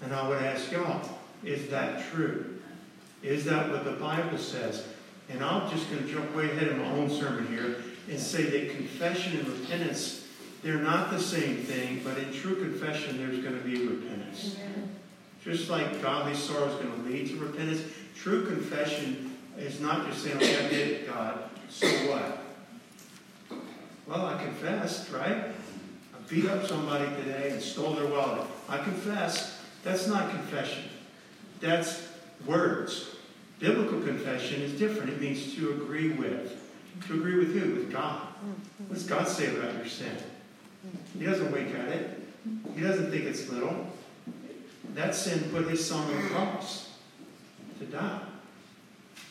And 0.02 0.12
I 0.12 0.28
would 0.28 0.42
ask 0.42 0.70
y'all, 0.70 1.18
is 1.42 1.68
that 1.68 2.04
true? 2.12 2.53
Is 3.24 3.46
that 3.46 3.70
what 3.70 3.84
the 3.84 3.92
Bible 3.92 4.36
says? 4.36 4.86
And 5.30 5.42
I'm 5.42 5.70
just 5.70 5.90
going 5.90 6.04
to 6.04 6.12
jump 6.12 6.36
way 6.36 6.50
ahead 6.50 6.68
in 6.68 6.78
my 6.78 6.90
own 6.90 7.08
sermon 7.08 7.46
here 7.48 7.82
and 8.10 8.20
say 8.20 8.42
that 8.42 8.76
confession 8.76 9.38
and 9.38 9.48
repentance, 9.48 10.26
they're 10.62 10.82
not 10.82 11.10
the 11.10 11.18
same 11.18 11.56
thing, 11.56 12.02
but 12.04 12.18
in 12.18 12.30
true 12.34 12.56
confession, 12.56 13.16
there's 13.16 13.42
going 13.42 13.58
to 13.58 13.64
be 13.64 13.86
repentance. 13.86 14.56
Just 15.42 15.70
like 15.70 16.02
godly 16.02 16.34
sorrow 16.34 16.68
is 16.68 16.74
going 16.74 16.92
to 17.02 17.08
lead 17.08 17.28
to 17.28 17.36
repentance, 17.38 17.82
true 18.14 18.44
confession 18.44 19.36
is 19.56 19.80
not 19.80 20.06
just 20.06 20.22
saying, 20.22 20.36
okay, 20.36 20.66
I 20.66 20.68
did 20.68 20.90
it, 20.90 21.06
God, 21.06 21.48
so 21.70 21.86
what? 21.88 22.38
Well, 24.06 24.26
I 24.26 24.42
confessed, 24.42 25.10
right? 25.10 25.46
I 25.46 26.28
beat 26.28 26.46
up 26.46 26.66
somebody 26.66 27.06
today 27.22 27.50
and 27.52 27.62
stole 27.62 27.94
their 27.94 28.06
wallet. 28.06 28.46
I 28.68 28.78
confess. 28.78 29.62
That's 29.82 30.06
not 30.06 30.28
confession. 30.30 30.84
That's 31.60 32.06
words. 32.46 33.13
Biblical 33.64 34.02
confession 34.02 34.60
is 34.60 34.78
different. 34.78 35.08
It 35.08 35.22
means 35.22 35.54
to 35.54 35.72
agree 35.72 36.10
with. 36.10 36.54
To 37.06 37.14
agree 37.14 37.38
with 37.38 37.58
who? 37.58 37.76
With 37.76 37.90
God. 37.90 38.20
Mm-hmm. 38.20 38.84
What 38.88 38.92
does 38.92 39.06
God 39.06 39.26
say 39.26 39.56
about 39.56 39.74
your 39.76 39.86
sin? 39.86 40.14
He 41.18 41.24
doesn't 41.24 41.50
wink 41.50 41.74
at 41.74 41.88
it. 41.88 42.22
He 42.74 42.82
doesn't 42.82 43.10
think 43.10 43.24
it's 43.24 43.48
little. 43.48 43.86
That 44.92 45.14
sin 45.14 45.48
put 45.50 45.66
his 45.66 45.82
son 45.82 46.02
on 46.02 46.22
the 46.22 46.28
cross 46.28 46.90
to 47.78 47.86
die. 47.86 48.20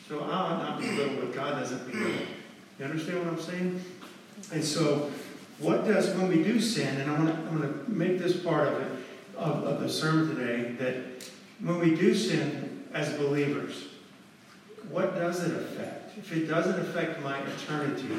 So 0.08 0.18
I 0.18 0.32
ought 0.32 0.58
not 0.58 0.80
be 0.80 0.90
little, 0.90 1.14
but 1.14 1.32
God 1.32 1.60
doesn't 1.60 1.88
belittle. 1.88 2.26
You 2.80 2.86
understand 2.86 3.20
what 3.20 3.34
I'm 3.34 3.40
saying? 3.40 3.84
And 4.52 4.64
so, 4.64 5.12
what 5.60 5.84
does 5.84 6.12
when 6.16 6.26
we 6.26 6.42
do 6.42 6.60
sin, 6.60 7.00
and 7.00 7.08
I'm 7.08 7.24
going 7.56 7.62
to 7.62 7.88
make 7.88 8.18
this 8.18 8.36
part 8.36 8.66
of 8.66 8.82
it, 8.82 8.88
of, 9.36 9.62
of 9.62 9.80
the 9.80 9.88
sermon 9.88 10.34
today, 10.34 10.72
that 10.80 11.30
when 11.60 11.78
we 11.78 11.94
do 11.94 12.16
sin 12.16 12.88
as 12.92 13.12
believers, 13.16 13.93
does 15.24 15.42
it 15.42 15.56
affect? 15.56 16.18
If 16.18 16.32
it 16.32 16.46
doesn't 16.46 16.78
affect 16.78 17.22
my 17.22 17.40
eternity 17.40 18.16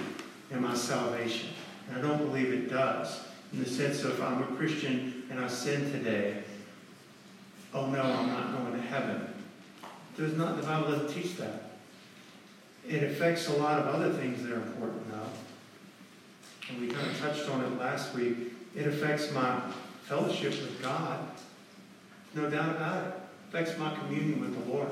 and 0.52 0.62
my 0.62 0.74
salvation, 0.74 1.50
and 1.88 1.98
I 1.98 2.02
don't 2.02 2.18
believe 2.18 2.52
it 2.52 2.70
does, 2.70 3.22
in 3.54 3.63
the 3.63 3.70
sense 3.70 4.04
of 4.04 4.22
I'm 4.22 4.41
a 4.41 4.48
Christian 4.58 5.24
and 5.30 5.39
I 5.39 5.48
sin 5.48 5.91
today, 5.91 6.44
oh 7.74 7.86
no, 7.88 8.02
I'm 8.02 8.28
not 8.28 8.58
going 8.58 8.74
to 8.74 8.82
heaven. 8.82 9.28
There's 10.18 10.34
not, 10.34 10.58
the 10.58 10.63
Bible 10.63 10.91
doesn't 10.91 11.10
teach 11.10 11.38
that. 11.38 11.72
it 12.88 13.04
affects 13.04 13.50
a 13.50 13.54
lot 13.54 13.80
of 13.80 13.88
other 13.88 14.12
things 14.13 14.41
that 14.44 14.52
are 14.52 14.62
important 14.62 15.12
though. 15.12 16.70
And 16.70 16.82
we 16.82 16.88
kind 16.88 17.08
of 17.08 17.20
touched 17.20 17.48
on 17.50 17.63
it 17.63 17.80
last 17.80 18.15
week. 18.15 18.38
It 18.76 18.88
affects 18.88 19.32
my 19.32 19.62
fellowship 20.04 20.52
with 20.52 20.82
God. 20.82 21.20
No 22.34 22.50
doubt 22.50 22.76
about 22.76 23.08
it. 23.08 23.13
it 23.13 23.15
affects 23.50 23.78
my 23.78 23.96
communion 23.96 24.41
with 24.41 24.54
the 24.54 24.74
Lord. 24.74 24.88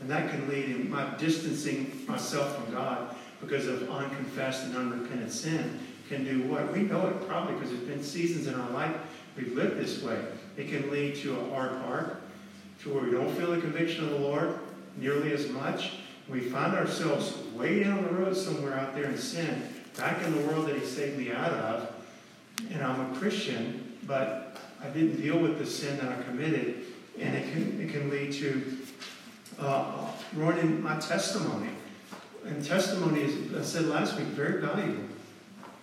And 0.00 0.10
that 0.10 0.30
can 0.30 0.48
lead 0.48 0.66
in 0.66 0.90
my 0.90 1.16
distancing 1.16 2.04
myself 2.06 2.56
from 2.56 2.74
God 2.74 3.14
because 3.40 3.66
of 3.66 3.90
unconfessed 3.90 4.64
and 4.64 4.76
unrepentant 4.76 5.32
sin 5.32 5.78
can 6.08 6.24
do 6.24 6.42
what? 6.48 6.72
We 6.72 6.82
know 6.82 7.08
it 7.08 7.26
probably 7.26 7.54
because 7.54 7.70
there's 7.70 7.82
been 7.82 8.02
seasons 8.02 8.46
in 8.46 8.54
our 8.54 8.70
life 8.70 8.94
we've 9.36 9.54
lived 9.54 9.78
this 9.78 10.02
way. 10.02 10.18
It 10.56 10.68
can 10.68 10.90
lead 10.90 11.16
to 11.16 11.38
a 11.38 11.50
hard 11.50 11.72
heart, 11.82 12.22
to 12.82 12.94
where 12.94 13.04
we 13.04 13.10
don't 13.10 13.34
feel 13.34 13.50
the 13.50 13.60
conviction 13.60 14.04
of 14.04 14.10
the 14.10 14.18
Lord 14.18 14.58
nearly 14.96 15.32
as 15.32 15.48
much. 15.48 15.94
We 16.28 16.40
find 16.40 16.74
ourselves 16.74 17.36
way 17.54 17.82
down 17.82 18.04
the 18.04 18.10
road 18.10 18.36
somewhere 18.36 18.74
out 18.74 18.94
there 18.94 19.04
in 19.04 19.18
sin, 19.18 19.68
back 19.96 20.22
in 20.24 20.32
the 20.32 20.46
world 20.46 20.68
that 20.68 20.76
He 20.76 20.84
saved 20.84 21.18
me 21.18 21.32
out 21.32 21.52
of. 21.52 21.92
And 22.70 22.82
I'm 22.82 23.12
a 23.12 23.18
Christian, 23.18 23.98
but 24.04 24.56
I 24.82 24.88
didn't 24.88 25.20
deal 25.20 25.38
with 25.38 25.58
the 25.58 25.66
sin 25.66 25.98
that 25.98 26.08
I 26.08 26.22
committed. 26.22 26.84
And 27.18 27.34
it 27.34 27.52
can, 27.52 27.80
it 27.80 27.92
can 27.92 28.10
lead 28.10 28.32
to 28.34 28.78
uh, 29.58 30.10
ruining 30.34 30.82
my 30.82 30.98
testimony. 30.98 31.70
And 32.44 32.64
testimony 32.64 33.22
is, 33.22 33.54
I 33.54 33.62
said 33.62 33.86
last 33.86 34.16
week, 34.16 34.26
very 34.28 34.60
valuable. 34.60 35.04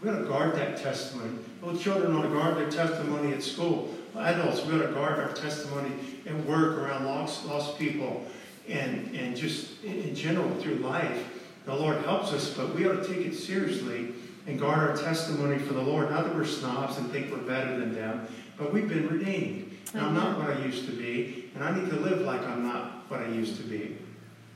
We 0.02 0.10
got 0.10 0.20
to 0.20 0.26
guard 0.26 0.56
that 0.56 0.78
testimony. 0.78 1.32
Little 1.62 1.80
children 1.80 2.14
want 2.14 2.30
to 2.30 2.34
guard 2.36 2.58
their 2.58 2.70
testimony 2.70 3.34
at 3.34 3.44
school. 3.44 3.94
Adults, 4.16 4.66
we 4.66 4.78
got 4.78 4.88
to 4.88 4.94
guard 4.94 5.20
our 5.20 5.34
testimony 5.34 5.92
at 6.26 6.36
work 6.46 6.78
around 6.78 7.06
lost, 7.06 7.46
lost 7.46 7.78
people 7.80 8.26
and, 8.70 9.14
and 9.16 9.36
just 9.36 9.84
in 9.84 10.14
general 10.16 10.50
through 10.56 10.76
life. 10.76 11.42
The 11.66 11.76
Lord 11.76 12.04
helps 12.04 12.32
us, 12.34 12.50
but 12.54 12.76
we 12.76 12.88
ought 12.88 13.04
to 13.04 13.08
take 13.08 13.26
it 13.26 13.36
seriously 13.36 14.14
and 14.46 14.60
guard 14.60 14.80
our 14.80 14.98
testimony 14.98 15.58
for 15.58 15.74
the 15.74 15.82
Lord. 15.82 16.12
Not 16.12 16.26
that 16.26 16.36
we're 16.36 16.46
snobs 16.46 16.98
and 16.98 17.10
think 17.12 17.32
we're 17.32 17.38
better 17.38 17.78
than 17.80 17.96
them, 17.96 18.28
but 18.58 18.74
we've 18.74 18.90
been 18.90 19.08
redeemed. 19.08 19.78
And 19.94 20.02
I'm 20.02 20.14
not 20.14 20.38
what 20.38 20.50
I 20.50 20.66
used 20.66 20.86
to 20.88 20.92
be, 20.92 21.50
and 21.56 21.64
I 21.64 21.78
need 21.78 21.90
to 21.90 21.96
live 21.96 22.22
like 22.22 22.42
I'm 22.42 22.64
not 22.64 22.93
what 23.14 23.22
I 23.22 23.28
used 23.28 23.58
to 23.58 23.64
be. 23.64 23.96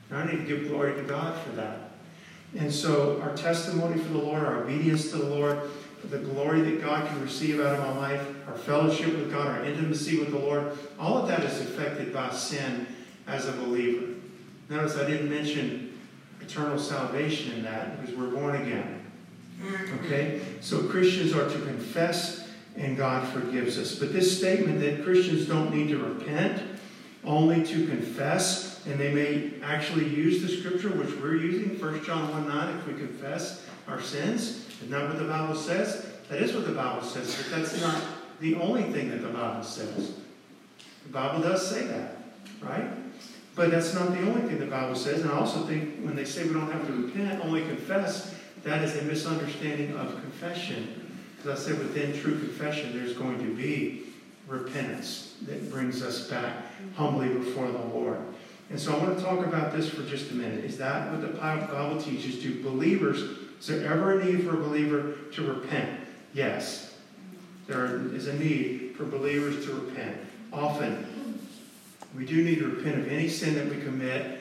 And 0.09 0.19
I 0.19 0.25
need 0.25 0.37
to 0.37 0.43
give 0.43 0.67
glory 0.67 0.95
to 0.95 1.03
God 1.03 1.39
for 1.43 1.51
that. 1.51 1.91
And 2.57 2.73
so 2.73 3.21
our 3.21 3.35
testimony 3.35 4.01
for 4.01 4.09
the 4.09 4.17
Lord, 4.17 4.43
our 4.43 4.63
obedience 4.63 5.11
to 5.11 5.17
the 5.17 5.25
Lord, 5.25 5.59
the 6.09 6.19
glory 6.19 6.61
that 6.61 6.81
God 6.81 7.07
can 7.07 7.21
receive 7.21 7.59
out 7.59 7.75
of 7.75 7.79
my 7.79 7.97
life, 7.97 8.27
our 8.47 8.55
fellowship 8.55 9.13
with 9.15 9.31
God, 9.31 9.47
our 9.47 9.63
intimacy 9.63 10.19
with 10.19 10.31
the 10.31 10.39
Lord, 10.39 10.77
all 10.99 11.17
of 11.17 11.27
that 11.27 11.43
is 11.43 11.59
affected 11.59 12.13
by 12.13 12.29
sin 12.31 12.87
as 13.27 13.47
a 13.47 13.51
believer. 13.51 14.13
Notice 14.69 14.97
I 14.97 15.05
didn't 15.05 15.29
mention 15.29 15.99
eternal 16.41 16.79
salvation 16.79 17.51
in 17.53 17.63
that 17.63 17.99
because 17.99 18.15
we're 18.15 18.29
born 18.29 18.55
again. 18.55 19.05
Okay? 20.05 20.41
So 20.61 20.83
Christians 20.83 21.33
are 21.33 21.49
to 21.49 21.59
confess 21.59 22.47
and 22.75 22.95
God 22.95 23.27
forgives 23.33 23.77
us. 23.77 23.95
But 23.95 24.13
this 24.13 24.37
statement 24.37 24.79
that 24.81 25.03
Christians 25.03 25.47
don't 25.47 25.73
need 25.73 25.89
to 25.89 25.97
repent, 25.97 26.76
only 27.27 27.63
to 27.63 27.85
confess, 27.87 28.85
and 28.85 28.99
they 28.99 29.13
may 29.13 29.51
actually 29.61 30.07
use 30.07 30.41
the 30.41 30.47
scripture 30.47 30.89
which 30.89 31.13
we're 31.21 31.35
using, 31.35 31.79
1 31.79 32.03
John 32.03 32.31
1 32.31 32.47
9, 32.47 32.77
if 32.77 32.87
we 32.87 32.93
confess 32.93 33.65
our 33.87 34.01
sins. 34.01 34.65
Isn't 34.79 34.91
that 34.91 35.09
what 35.09 35.19
the 35.19 35.25
Bible 35.25 35.55
says? 35.55 36.07
That 36.29 36.41
is 36.41 36.53
what 36.53 36.65
the 36.65 36.73
Bible 36.73 37.03
says, 37.03 37.35
but 37.35 37.57
that's 37.57 37.79
not 37.81 38.01
the 38.39 38.55
only 38.55 38.83
thing 38.83 39.09
that 39.11 39.21
the 39.21 39.29
Bible 39.29 39.63
says. 39.63 40.13
The 41.03 41.09
Bible 41.09 41.41
does 41.41 41.69
say 41.69 41.85
that, 41.87 42.17
right? 42.61 42.89
But 43.55 43.71
that's 43.71 43.93
not 43.93 44.11
the 44.11 44.21
only 44.21 44.41
thing 44.41 44.59
the 44.59 44.65
Bible 44.65 44.95
says. 44.95 45.21
And 45.21 45.31
I 45.31 45.37
also 45.37 45.65
think 45.65 45.99
when 46.01 46.15
they 46.15 46.25
say 46.25 46.43
we 46.45 46.53
don't 46.53 46.71
have 46.71 46.85
to 46.87 46.93
repent, 46.93 47.43
only 47.43 47.61
confess, 47.61 48.35
that 48.63 48.83
is 48.83 48.95
a 48.97 49.01
misunderstanding 49.03 49.95
of 49.97 50.11
confession. 50.21 51.19
Because 51.37 51.59
I 51.59 51.71
said 51.71 51.79
within 51.79 52.19
true 52.19 52.37
confession, 52.37 52.97
there's 52.97 53.17
going 53.17 53.39
to 53.39 53.55
be 53.55 54.03
repentance 54.47 55.35
that 55.43 55.71
brings 55.71 56.01
us 56.01 56.29
back 56.29 56.66
humbly 56.95 57.29
before 57.29 57.67
the 57.67 57.77
Lord. 57.77 58.19
And 58.69 58.79
so 58.79 58.93
I 58.93 58.97
want 59.01 59.17
to 59.17 59.23
talk 59.23 59.45
about 59.45 59.71
this 59.71 59.89
for 59.89 60.03
just 60.03 60.31
a 60.31 60.33
minute. 60.33 60.65
Is 60.65 60.77
that 60.77 61.11
what 61.11 61.21
the 61.21 61.27
Bible 61.27 62.01
teaches? 62.01 62.41
Do 62.41 62.61
believers, 62.61 63.21
is 63.59 63.67
there 63.67 63.91
ever 63.91 64.19
a 64.19 64.25
need 64.25 64.43
for 64.43 64.55
a 64.55 64.57
believer 64.57 65.15
to 65.33 65.43
repent? 65.43 66.01
Yes. 66.33 66.95
There 67.67 68.01
is 68.13 68.27
a 68.27 68.33
need 68.33 68.95
for 68.97 69.05
believers 69.05 69.65
to 69.65 69.73
repent. 69.73 70.17
Often, 70.51 71.39
we 72.15 72.25
do 72.25 72.43
need 72.43 72.59
to 72.59 72.67
repent 72.67 72.99
of 72.99 73.11
any 73.11 73.29
sin 73.29 73.55
that 73.55 73.69
we 73.69 73.81
commit 73.81 74.39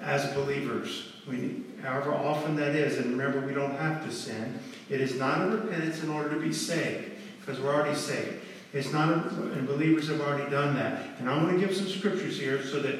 as 0.00 0.32
believers. 0.34 1.12
We, 1.28 1.64
however 1.82 2.14
often 2.14 2.56
that 2.56 2.74
is, 2.74 2.98
and 2.98 3.18
remember, 3.18 3.46
we 3.46 3.54
don't 3.54 3.76
have 3.76 4.04
to 4.04 4.12
sin. 4.12 4.58
It 4.88 5.00
is 5.00 5.16
not 5.16 5.42
a 5.42 5.56
repentance 5.56 6.02
in 6.02 6.10
order 6.10 6.30
to 6.30 6.40
be 6.40 6.52
saved, 6.52 7.10
because 7.40 7.60
we're 7.60 7.74
already 7.74 7.96
saved. 7.96 8.44
It's 8.72 8.92
not, 8.92 9.08
a, 9.08 9.28
and 9.52 9.66
believers 9.66 10.08
have 10.08 10.20
already 10.20 10.50
done 10.50 10.74
that. 10.76 11.18
And 11.18 11.28
I'm 11.28 11.44
going 11.44 11.58
to 11.58 11.66
give 11.66 11.74
some 11.74 11.88
scriptures 11.88 12.38
here 12.38 12.62
so 12.62 12.80
that 12.80 12.96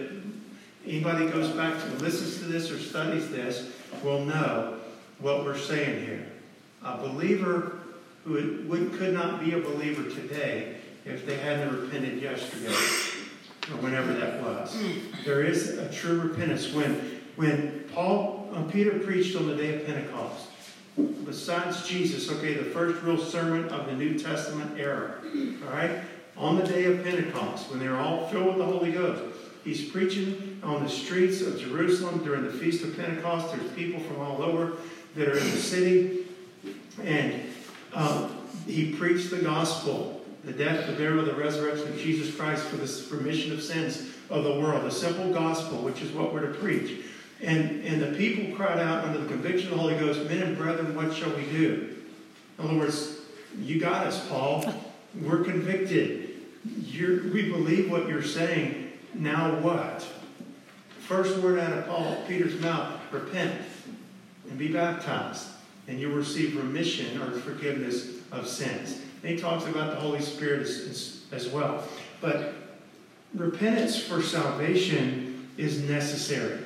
anybody 0.87 1.29
goes 1.29 1.51
back 1.51 1.79
to 1.83 1.91
listens 2.03 2.39
to 2.39 2.45
this 2.45 2.71
or 2.71 2.79
studies 2.79 3.29
this 3.31 3.71
will 4.03 4.25
know 4.25 4.79
what 5.19 5.45
we're 5.45 5.59
saying 5.59 6.07
here. 6.07 6.27
A 6.85 6.97
believer 6.97 7.81
who 8.25 8.65
would, 8.69 8.93
could 8.95 9.13
not 9.13 9.45
be 9.45 9.53
a 9.53 9.59
believer 9.59 10.09
today 10.09 10.77
if 11.05 11.27
they 11.27 11.37
hadn't 11.37 11.81
repented 11.81 12.23
yesterday 12.23 12.75
or 13.71 13.77
whenever 13.83 14.13
that 14.15 14.43
was. 14.43 14.77
There 15.25 15.43
is 15.43 15.77
a 15.79 15.93
true 15.93 16.21
repentance. 16.21 16.73
When, 16.73 17.21
when 17.37 17.85
Paul, 17.93 18.49
Peter 18.73 18.99
preached 18.99 19.37
on 19.37 19.47
the 19.47 19.57
day 19.57 19.75
of 19.75 19.87
Pentecost, 19.87 20.49
besides 21.29 21.87
Jesus, 21.87 22.31
okay, 22.31 22.55
the 22.55 22.65
first 22.71 23.03
real 23.03 23.19
sermon 23.19 23.69
of 23.69 23.85
the 23.85 23.93
New 23.93 24.19
Testament 24.19 24.81
era, 24.81 25.17
all 25.63 25.73
right, 25.73 26.01
on 26.39 26.57
the 26.57 26.65
day 26.65 26.87
of 26.87 27.05
Pentecost, 27.05 27.71
when 27.71 27.79
they 27.79 27.89
were 27.89 27.99
all 27.99 28.27
filled 28.29 28.47
with 28.47 28.57
the 28.57 28.65
Holy 28.65 28.93
Ghost, 28.93 29.23
he's 29.63 29.91
preaching 29.91 30.59
on 30.63 30.83
the 30.83 30.89
streets 30.89 31.43
of 31.43 31.61
Jerusalem 31.61 32.25
during 32.25 32.45
the 32.45 32.53
Feast 32.53 32.83
of 32.83 32.97
Pentecost. 32.97 33.55
There's 33.55 33.71
people 33.73 34.01
from 34.01 34.21
all 34.21 34.43
over 34.43 34.79
that 35.17 35.29
are 35.29 35.37
in 35.37 35.51
the 35.51 35.59
city, 35.59 36.27
and 37.03 37.43
um, 37.93 38.35
he 38.67 38.95
preached 38.95 39.29
the 39.29 39.43
gospel, 39.43 40.25
the 40.45 40.53
death, 40.53 40.87
the 40.87 40.95
burial, 40.95 41.27
the 41.27 41.35
resurrection 41.35 41.89
of 41.89 41.99
Jesus 41.99 42.35
Christ 42.35 42.65
for 42.65 42.77
the 42.77 43.17
remission 43.17 43.53
of 43.53 43.63
sins 43.63 44.15
of 44.31 44.45
the 44.45 44.59
world, 44.59 44.83
the 44.85 44.91
simple 44.91 45.31
gospel, 45.31 45.79
which 45.79 46.01
is 46.01 46.11
what 46.13 46.33
we're 46.33 46.47
to 46.47 46.55
preach. 46.55 47.03
And, 47.41 47.85
and 47.85 48.03
the 48.03 48.19
people 48.19 48.57
cried 48.57 48.79
out 48.79 49.05
under 49.05 49.21
the 49.21 49.29
conviction 49.29 49.69
of 49.69 49.77
the 49.77 49.81
Holy 49.81 49.97
Ghost, 49.97 50.29
Men 50.29 50.43
and 50.43 50.57
brethren, 50.57 50.95
what 50.97 51.15
shall 51.15 51.31
we 51.31 51.45
do? 51.47 51.97
In 52.59 52.65
other 52.65 52.77
words, 52.77 53.19
you 53.59 53.79
got 53.81 54.07
us, 54.07 54.27
Paul. 54.29 54.65
We're 55.21 55.45
convicted. 55.45 56.37
You're, 56.65 57.33
we 57.33 57.51
believe 57.51 57.91
what 57.91 58.09
you're 58.09 58.23
saying. 58.23 58.93
Now 59.15 59.61
what? 59.61 60.07
First 61.01 61.39
word 61.39 61.59
out 61.59 61.73
of 61.73 61.87
Paul, 61.87 62.23
Peter's 62.27 62.61
mouth, 62.61 63.01
repent 63.13 63.63
and 64.49 64.59
be 64.59 64.69
baptized, 64.69 65.47
and 65.87 65.99
you'll 65.99 66.17
receive 66.17 66.57
remission 66.57 67.21
or 67.23 67.31
forgiveness 67.31 68.19
of 68.33 68.47
sins. 68.47 69.01
And 69.23 69.33
he 69.33 69.39
talks 69.39 69.67
about 69.67 69.95
the 69.95 70.01
Holy 70.01 70.21
Spirit 70.21 70.63
as, 70.63 70.71
as, 70.71 71.23
as 71.33 71.49
well. 71.49 71.85
But 72.21 72.55
repentance 73.35 74.01
for 74.01 74.23
salvation 74.23 75.49
is 75.57 75.81
necessary. 75.83 76.59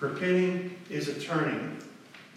Repenting 0.00 0.76
is 0.90 1.08
a 1.08 1.18
turning, 1.18 1.78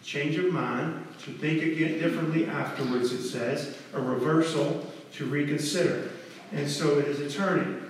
a 0.01 0.05
change 0.05 0.37
of 0.37 0.51
mind, 0.51 1.05
to 1.23 1.31
think 1.31 1.61
again 1.61 1.99
differently 1.99 2.47
afterwards, 2.47 3.11
it 3.11 3.23
says, 3.23 3.77
a 3.93 4.01
reversal 4.01 4.85
to 5.13 5.25
reconsider. 5.25 6.11
And 6.53 6.69
so 6.69 6.99
it 6.99 7.07
is 7.07 7.19
a 7.19 7.29
turning. 7.37 7.83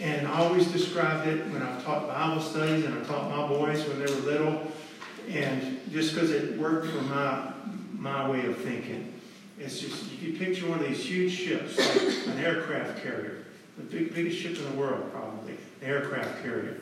And 0.00 0.26
I 0.26 0.40
always 0.40 0.66
described 0.72 1.28
it 1.28 1.46
when 1.52 1.62
I've 1.62 1.84
taught 1.84 2.08
Bible 2.08 2.42
studies 2.42 2.84
and 2.84 2.98
I 2.98 3.04
taught 3.04 3.30
my 3.30 3.46
boys 3.46 3.86
when 3.86 4.04
they 4.04 4.12
were 4.12 4.20
little, 4.22 4.72
and 5.30 5.80
just 5.92 6.12
because 6.12 6.30
it 6.30 6.58
worked 6.58 6.88
for 6.88 7.02
my, 7.02 7.52
my 7.92 8.28
way 8.28 8.44
of 8.46 8.58
thinking. 8.58 9.12
It's 9.60 9.78
just, 9.78 10.10
you 10.10 10.32
can 10.32 10.44
picture 10.44 10.68
one 10.68 10.80
of 10.80 10.88
these 10.88 11.06
huge 11.06 11.32
ships, 11.32 11.78
like 11.78 12.26
an 12.34 12.44
aircraft 12.44 13.00
carrier, 13.04 13.44
the 13.76 13.84
big, 13.84 14.12
biggest 14.12 14.38
ship 14.38 14.58
in 14.58 14.64
the 14.64 14.76
world, 14.76 15.12
probably, 15.12 15.52
an 15.52 15.86
aircraft 15.86 16.42
carrier 16.42 16.80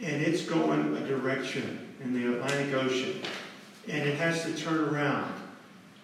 and 0.00 0.22
it's 0.22 0.42
going 0.42 0.96
a 0.96 1.06
direction 1.06 1.88
in 2.02 2.14
the 2.14 2.34
Atlantic 2.34 2.74
Ocean, 2.74 3.20
and 3.88 4.08
it 4.08 4.16
has 4.16 4.44
to 4.44 4.56
turn 4.56 4.80
around. 4.80 5.32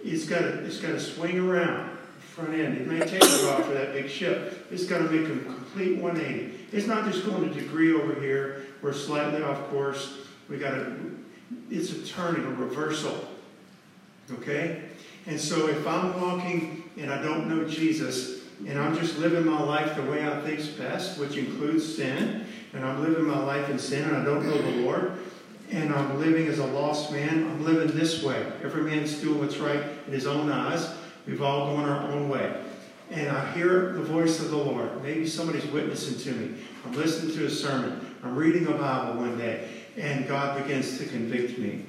It's 0.03 0.27
got 0.27 0.41
to, 0.41 0.65
it's 0.65 0.81
got 0.81 0.89
to 0.89 1.01
swing 1.01 1.39
around 1.39 1.95
front 2.35 2.53
end. 2.55 2.77
It 2.77 2.89
may 2.89 2.99
take 2.99 3.23
a 3.23 3.47
while 3.47 3.63
for 3.63 3.75
that 3.75 3.93
big 3.93 4.11
ship. 4.11 4.67
It's 4.73 4.87
got 4.87 4.99
to 4.99 5.05
make 5.05 5.29
a 5.29 5.39
complete 5.45 5.99
180. 5.99 6.67
It's 6.73 6.89
not 6.89 7.05
just 7.05 7.25
going 7.25 7.45
a 7.45 7.55
degree 7.55 7.95
over 7.95 8.21
here. 8.21 8.67
We're 8.83 8.93
slightly 8.93 9.41
off 9.43 9.71
course. 9.71 10.19
We 10.49 10.59
got 10.59 10.73
to. 10.73 11.17
It's 11.71 11.93
a 11.93 12.05
turning, 12.05 12.45
a 12.45 12.51
reversal. 12.51 13.29
Okay, 14.33 14.83
and 15.27 15.39
so 15.39 15.69
if 15.69 15.87
I'm 15.87 16.21
walking 16.21 16.91
and 16.97 17.13
I 17.13 17.23
don't 17.23 17.49
know 17.49 17.69
Jesus, 17.69 18.43
and 18.67 18.79
I'm 18.79 18.97
just 18.99 19.19
living 19.19 19.47
my 19.47 19.63
life 19.63 19.95
the 19.95 20.03
way 20.03 20.27
I 20.27 20.41
think's 20.41 20.67
best, 20.67 21.19
which 21.21 21.37
includes 21.37 21.97
sin, 21.97 22.44
and 22.75 22.85
I'm 22.85 23.03
living 23.03 23.25
my 23.25 23.39
life 23.39 23.71
in 23.71 23.79
sin 23.79 24.09
and 24.09 24.17
I 24.17 24.25
don't 24.25 24.45
know 24.45 24.59
the 24.59 24.83
Lord, 24.83 25.13
and 25.71 25.95
I'm 25.95 26.19
living 26.19 26.47
as 26.49 26.59
a 26.59 26.67
lost 26.67 27.13
man. 27.13 27.45
I'm 27.45 27.65
living 27.65 27.97
this 27.97 28.23
way. 28.23 28.45
Every 28.63 28.83
man's 28.83 29.15
doing 29.21 29.39
what's 29.39 29.57
right 29.57 29.83
in 30.07 30.13
his 30.13 30.27
own 30.27 30.51
eyes. 30.51 30.95
We've 31.27 31.43
all 31.43 31.75
gone 31.75 31.89
our 31.89 32.11
own 32.13 32.29
way. 32.29 32.63
And 33.11 33.29
I 33.29 33.53
hear 33.53 33.93
the 33.93 34.03
voice 34.03 34.41
of 34.41 34.51
the 34.51 34.57
Lord. 34.57 35.03
Maybe 35.03 35.27
somebody's 35.27 35.67
witnessing 35.67 36.19
to 36.19 36.39
me. 36.39 36.59
I'm 36.85 36.93
listening 36.93 37.35
to 37.37 37.47
a 37.47 37.51
sermon. 37.51 38.15
I'm 38.23 38.37
reading 38.37 38.67
a 38.67 38.73
Bible 38.73 39.21
one 39.21 39.39
day, 39.39 39.69
and 39.97 40.27
God 40.27 40.63
begins 40.63 40.99
to 40.99 41.07
convict 41.07 41.59
me. 41.59 41.85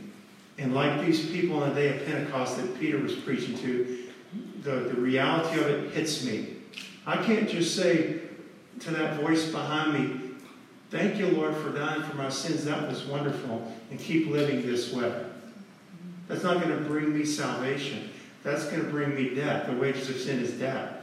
And 0.57 0.73
like 0.73 1.05
these 1.05 1.29
people 1.29 1.61
on 1.61 1.69
the 1.69 1.75
day 1.75 1.97
of 1.97 2.05
Pentecost 2.05 2.57
that 2.57 2.79
Peter 2.79 2.97
was 2.97 3.13
preaching 3.13 3.57
to, 3.59 4.03
the, 4.61 4.71
the 4.71 4.95
reality 4.95 5.59
of 5.59 5.67
it 5.67 5.91
hits 5.91 6.23
me. 6.23 6.55
I 7.05 7.17
can't 7.17 7.49
just 7.49 7.75
say 7.75 8.19
to 8.81 8.91
that 8.91 9.21
voice 9.21 9.49
behind 9.51 9.93
me, 9.93 10.24
Thank 10.91 11.17
you, 11.17 11.27
Lord, 11.27 11.55
for 11.57 11.69
dying 11.71 12.03
for 12.03 12.15
my 12.15 12.29
sins. 12.29 12.65
That 12.65 12.87
was 12.87 13.03
wonderful. 13.05 13.71
And 13.89 13.99
keep 13.99 14.27
living 14.29 14.65
this 14.65 14.93
way. 14.93 15.25
That's 16.27 16.43
not 16.43 16.61
going 16.61 16.75
to 16.77 16.83
bring 16.83 17.17
me 17.17 17.25
salvation. 17.25 18.09
That's 18.43 18.65
going 18.67 18.83
to 18.83 18.89
bring 18.89 19.15
me 19.15 19.33
death. 19.33 19.67
The 19.67 19.73
wages 19.73 20.09
of 20.09 20.17
sin 20.17 20.39
is 20.39 20.51
death. 20.53 20.93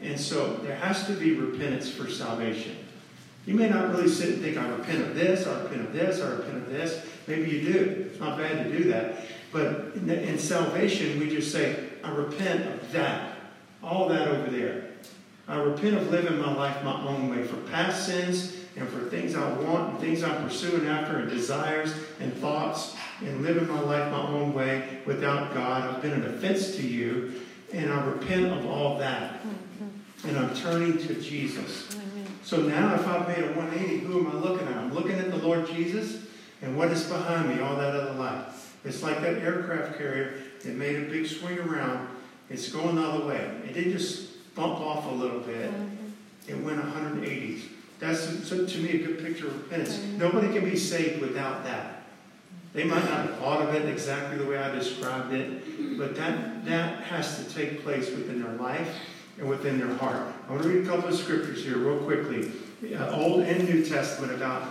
And 0.00 0.18
so 0.18 0.54
there 0.56 0.76
has 0.76 1.06
to 1.06 1.12
be 1.12 1.34
repentance 1.34 1.90
for 1.90 2.08
salvation. 2.08 2.76
You 3.46 3.54
may 3.54 3.68
not 3.68 3.90
really 3.90 4.08
sit 4.08 4.34
and 4.34 4.42
think, 4.42 4.56
I 4.56 4.68
repent 4.68 5.02
of 5.02 5.14
this, 5.14 5.46
I 5.46 5.62
repent 5.62 5.80
of 5.82 5.92
this, 5.92 6.20
I 6.20 6.30
repent 6.30 6.56
of 6.56 6.70
this. 6.70 7.04
Maybe 7.26 7.50
you 7.50 7.72
do. 7.72 8.06
It's 8.10 8.20
not 8.20 8.38
bad 8.38 8.64
to 8.64 8.78
do 8.78 8.84
that. 8.90 9.24
But 9.52 9.92
in, 9.96 10.08
in 10.08 10.38
salvation, 10.38 11.18
we 11.18 11.28
just 11.28 11.52
say, 11.52 11.88
I 12.02 12.10
repent 12.10 12.66
of 12.66 12.92
that. 12.92 13.36
All 13.82 14.08
that 14.08 14.28
over 14.28 14.50
there. 14.50 14.90
I 15.48 15.56
repent 15.56 15.96
of 15.96 16.10
living 16.10 16.38
my 16.38 16.54
life 16.54 16.82
my 16.84 17.02
own 17.02 17.28
way 17.30 17.44
for 17.44 17.56
past 17.70 18.06
sins 18.06 18.59
and 18.76 18.88
for 18.88 19.00
things 19.10 19.34
I 19.34 19.52
want 19.52 19.90
and 19.90 20.00
things 20.00 20.22
I'm 20.22 20.44
pursuing 20.44 20.86
after 20.86 21.18
and 21.18 21.30
desires 21.30 21.94
and 22.20 22.32
thoughts 22.34 22.94
and 23.20 23.42
living 23.42 23.68
my 23.68 23.80
life 23.80 24.10
my 24.12 24.22
own 24.22 24.54
way 24.54 25.00
without 25.06 25.52
God. 25.54 25.94
I've 25.94 26.02
been 26.02 26.12
an 26.12 26.34
offense 26.34 26.76
to 26.76 26.86
you 26.86 27.42
and 27.72 27.92
I 27.92 28.04
repent 28.04 28.46
of 28.46 28.66
all 28.66 28.98
that. 28.98 29.40
And 30.26 30.36
I'm 30.36 30.54
turning 30.54 30.98
to 30.98 31.14
Jesus. 31.14 31.96
So 32.42 32.62
now 32.62 32.94
if 32.94 33.06
I've 33.06 33.26
made 33.28 33.44
a 33.44 33.52
180, 33.54 33.98
who 33.98 34.20
am 34.20 34.26
I 34.28 34.34
looking 34.34 34.66
at? 34.68 34.76
I'm 34.76 34.92
looking 34.92 35.18
at 35.18 35.30
the 35.30 35.38
Lord 35.38 35.66
Jesus 35.66 36.26
and 36.62 36.76
what 36.76 36.90
is 36.90 37.04
behind 37.04 37.48
me, 37.48 37.60
all 37.60 37.76
that 37.76 37.94
other 37.94 38.14
life. 38.14 38.76
It's 38.84 39.02
like 39.02 39.20
that 39.22 39.38
aircraft 39.38 39.98
carrier 39.98 40.34
that 40.62 40.74
made 40.74 40.96
a 40.96 41.10
big 41.10 41.26
swing 41.26 41.58
around. 41.58 42.08
It's 42.48 42.70
going 42.70 42.96
the 42.96 43.02
other 43.02 43.26
way. 43.26 43.50
It 43.64 43.74
didn't 43.74 43.92
just 43.92 44.54
bump 44.54 44.80
off 44.80 45.06
a 45.06 45.14
little 45.14 45.40
bit. 45.40 45.70
Mm-hmm. 45.70 46.06
It 46.48 46.58
went 46.58 46.80
180s. 46.82 47.62
That's, 48.00 48.48
to 48.48 48.78
me, 48.78 49.02
a 49.02 49.06
good 49.06 49.22
picture 49.22 49.46
of 49.46 49.56
repentance. 49.62 49.98
Nobody 50.16 50.48
can 50.48 50.64
be 50.64 50.76
saved 50.76 51.20
without 51.20 51.64
that. 51.64 52.02
They 52.72 52.84
might 52.84 53.04
not 53.04 53.26
have 53.26 53.38
thought 53.38 53.68
of 53.68 53.74
it 53.74 53.88
exactly 53.88 54.38
the 54.38 54.46
way 54.46 54.56
I 54.56 54.70
described 54.74 55.34
it, 55.34 55.98
but 55.98 56.16
that, 56.16 56.64
that 56.64 57.02
has 57.04 57.44
to 57.44 57.54
take 57.54 57.82
place 57.82 58.10
within 58.10 58.42
their 58.42 58.52
life 58.54 58.88
and 59.38 59.48
within 59.48 59.78
their 59.78 59.92
heart. 59.96 60.22
I 60.48 60.52
want 60.52 60.62
to 60.62 60.68
read 60.68 60.86
a 60.86 60.88
couple 60.88 61.08
of 61.08 61.14
scriptures 61.14 61.64
here, 61.64 61.76
real 61.76 61.98
quickly. 61.98 62.52
Uh, 62.96 63.10
Old 63.10 63.42
and 63.42 63.68
New 63.68 63.84
Testament 63.84 64.32
about 64.32 64.68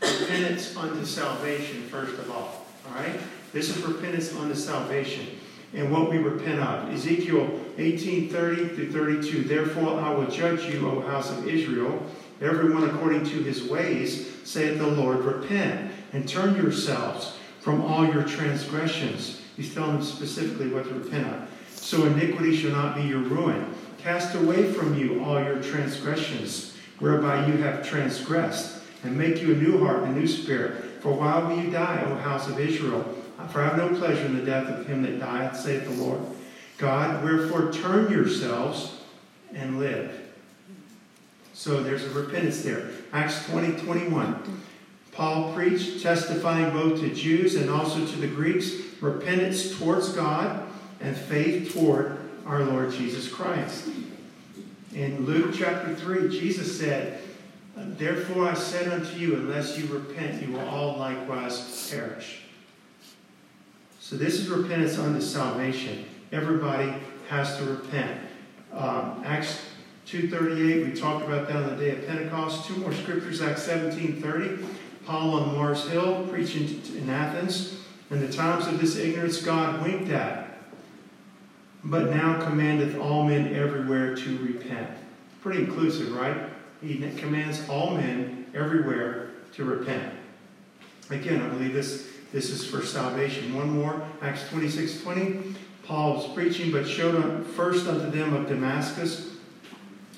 repentance 0.00 0.76
unto 0.76 1.04
salvation, 1.04 1.82
first 1.82 2.14
of 2.18 2.30
all. 2.30 2.66
All 2.88 2.94
right? 2.94 3.20
This 3.52 3.68
is 3.68 3.82
repentance 3.84 4.34
unto 4.34 4.54
salvation 4.54 5.26
and 5.74 5.90
what 5.90 6.10
we 6.10 6.18
repent 6.18 6.60
of. 6.60 6.92
Ezekiel 6.92 7.48
18:30 7.78 8.74
through 8.74 8.92
32. 8.92 9.44
Therefore 9.44 10.00
I 10.00 10.12
will 10.14 10.26
judge 10.26 10.64
you, 10.64 10.88
O 10.88 11.00
house 11.00 11.30
of 11.30 11.48
Israel, 11.48 12.02
everyone 12.42 12.88
according 12.90 13.24
to 13.24 13.42
his 13.42 13.64
ways, 13.64 14.32
saith 14.44 14.78
the 14.78 14.86
Lord, 14.86 15.20
repent 15.20 15.92
and 16.12 16.28
turn 16.28 16.56
yourselves 16.56 17.36
from 17.60 17.82
all 17.82 18.06
your 18.06 18.24
transgressions. 18.24 19.40
He's 19.56 19.72
telling 19.72 19.94
them 19.94 20.02
specifically 20.02 20.68
what 20.68 20.84
to 20.84 20.94
repent 20.94 21.26
of. 21.28 21.48
So 21.68 22.04
iniquity 22.06 22.56
shall 22.56 22.72
not 22.72 22.96
be 22.96 23.02
your 23.02 23.20
ruin. 23.20 23.74
Cast 23.98 24.34
away 24.34 24.72
from 24.72 24.98
you 24.98 25.22
all 25.24 25.42
your 25.42 25.62
transgressions, 25.62 26.76
whereby 26.98 27.46
you 27.46 27.54
have 27.58 27.86
transgressed, 27.86 28.82
and 29.04 29.16
make 29.16 29.40
you 29.40 29.52
a 29.52 29.56
new 29.56 29.84
heart 29.84 30.02
and 30.02 30.16
a 30.16 30.20
new 30.20 30.26
spirit. 30.26 31.00
For 31.00 31.12
why 31.12 31.38
will 31.38 31.62
you 31.62 31.70
die, 31.70 32.02
O 32.06 32.14
house 32.16 32.48
of 32.48 32.58
Israel? 32.58 33.02
For 33.50 33.60
I 33.60 33.68
have 33.68 33.76
no 33.76 33.88
pleasure 33.98 34.24
in 34.24 34.36
the 34.36 34.44
death 34.44 34.66
of 34.68 34.86
him 34.86 35.02
that 35.02 35.18
dieth, 35.18 35.56
saith 35.56 35.84
the 35.84 36.02
Lord. 36.02 36.20
God, 36.78 37.22
wherefore 37.22 37.72
turn 37.72 38.10
yourselves 38.10 39.00
and 39.52 39.78
live. 39.78 40.21
So 41.54 41.82
there's 41.82 42.04
a 42.04 42.10
repentance 42.10 42.62
there. 42.62 42.90
Acts 43.12 43.46
20, 43.46 43.80
21. 43.82 44.62
Paul 45.12 45.52
preached, 45.52 46.02
testifying 46.02 46.72
both 46.72 47.00
to 47.00 47.14
Jews 47.14 47.56
and 47.56 47.68
also 47.68 48.06
to 48.06 48.16
the 48.16 48.26
Greeks, 48.26 48.72
repentance 49.00 49.78
towards 49.78 50.10
God 50.10 50.66
and 51.00 51.16
faith 51.16 51.74
toward 51.74 52.18
our 52.46 52.64
Lord 52.64 52.92
Jesus 52.92 53.30
Christ. 53.30 53.88
In 54.94 55.24
Luke 55.26 55.54
chapter 55.54 55.94
3, 55.94 56.28
Jesus 56.28 56.78
said, 56.78 57.20
Therefore 57.76 58.48
I 58.48 58.54
said 58.54 58.88
unto 58.88 59.16
you, 59.16 59.36
unless 59.36 59.78
you 59.78 59.86
repent, 59.86 60.42
you 60.42 60.52
will 60.52 60.68
all 60.68 60.96
likewise 60.98 61.90
perish. 61.90 62.42
So 64.00 64.16
this 64.16 64.34
is 64.34 64.48
repentance 64.48 64.98
unto 64.98 65.20
salvation. 65.20 66.04
Everybody 66.32 66.92
has 67.28 67.56
to 67.58 67.64
repent. 67.64 68.20
Um, 68.72 69.22
Acts 69.24 69.60
2.38, 70.12 70.92
we 70.92 71.00
talked 71.00 71.24
about 71.24 71.48
that 71.48 71.56
on 71.56 71.70
the 71.70 71.82
day 71.82 71.90
of 71.92 72.06
Pentecost. 72.06 72.66
Two 72.66 72.76
more 72.76 72.92
scriptures, 72.92 73.40
Acts 73.40 73.66
17.30. 73.66 74.62
Paul 75.06 75.40
on 75.40 75.56
Mars 75.56 75.88
Hill 75.88 76.26
preaching 76.28 76.82
in 76.94 77.08
Athens. 77.08 77.80
In 78.10 78.20
the 78.20 78.30
times 78.30 78.66
of 78.66 78.78
this 78.78 78.96
ignorance 78.96 79.40
God 79.40 79.82
winked 79.82 80.10
at, 80.10 80.58
but 81.82 82.10
now 82.10 82.38
commandeth 82.44 82.98
all 82.98 83.24
men 83.24 83.54
everywhere 83.54 84.14
to 84.14 84.38
repent. 84.40 84.90
Pretty 85.40 85.60
inclusive, 85.60 86.12
right? 86.12 86.50
He 86.82 86.98
commands 87.16 87.66
all 87.70 87.96
men 87.96 88.44
everywhere 88.54 89.30
to 89.54 89.64
repent. 89.64 90.12
Again, 91.08 91.40
I 91.40 91.48
believe 91.48 91.72
this, 91.72 92.10
this 92.34 92.50
is 92.50 92.66
for 92.66 92.82
salvation. 92.82 93.56
One 93.56 93.70
more, 93.70 94.06
Acts 94.20 94.46
26 94.50 95.00
20. 95.00 95.54
Paul 95.84 96.16
was 96.16 96.26
preaching, 96.34 96.70
but 96.70 96.86
showed 96.86 97.46
first 97.46 97.86
unto 97.86 98.10
them 98.10 98.34
of 98.34 98.46
Damascus 98.46 99.31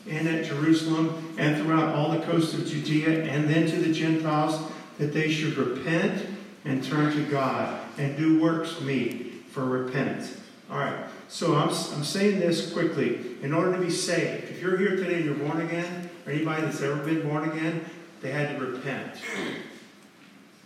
and 0.09 0.29
at 0.29 0.45
Jerusalem 0.45 1.35
and 1.39 1.57
throughout 1.57 1.95
all 1.95 2.11
the 2.11 2.25
coast 2.27 2.55
of 2.55 2.67
Judea, 2.67 3.25
and 3.25 3.49
then 3.49 3.67
to 3.71 3.77
the 3.77 3.93
Gentiles, 3.93 4.61
that 4.99 5.13
they 5.13 5.31
should 5.31 5.57
repent 5.57 6.27
and 6.65 6.83
turn 6.83 7.13
to 7.13 7.23
God 7.31 7.81
and 7.99 8.17
do 8.17 8.41
works 8.41 8.81
meet 8.81 9.45
for 9.51 9.65
repentance. 9.65 10.37
All 10.71 10.79
right, 10.79 11.07
so 11.29 11.55
I'm, 11.55 11.69
I'm 11.69 12.05
saying 12.05 12.41
this 12.41 12.73
quickly. 12.73 13.21
In 13.43 13.53
order 13.53 13.73
to 13.73 13.79
be 13.79 13.91
saved, 13.91 14.45
if 14.51 14.61
you're 14.63 14.79
here 14.79 14.97
today 14.97 15.17
and 15.17 15.25
you're 15.25 15.35
born 15.35 15.61
again, 15.61 16.11
or 16.27 16.33
anybody 16.33 16.63
that's 16.63 16.81
ever 16.81 16.97
been 17.05 17.27
born 17.29 17.51
again, 17.51 17.85
they 18.23 18.31
had 18.31 18.59
to 18.59 18.65
repent. 18.65 19.17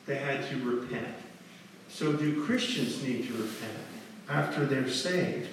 They 0.07 0.17
had 0.17 0.49
to 0.49 0.57
repent. 0.59 1.09
So, 1.91 2.13
do 2.13 2.45
Christians 2.45 3.03
need 3.03 3.27
to 3.27 3.33
repent 3.35 3.79
after 4.29 4.65
they're 4.65 4.89
saved? 4.89 5.49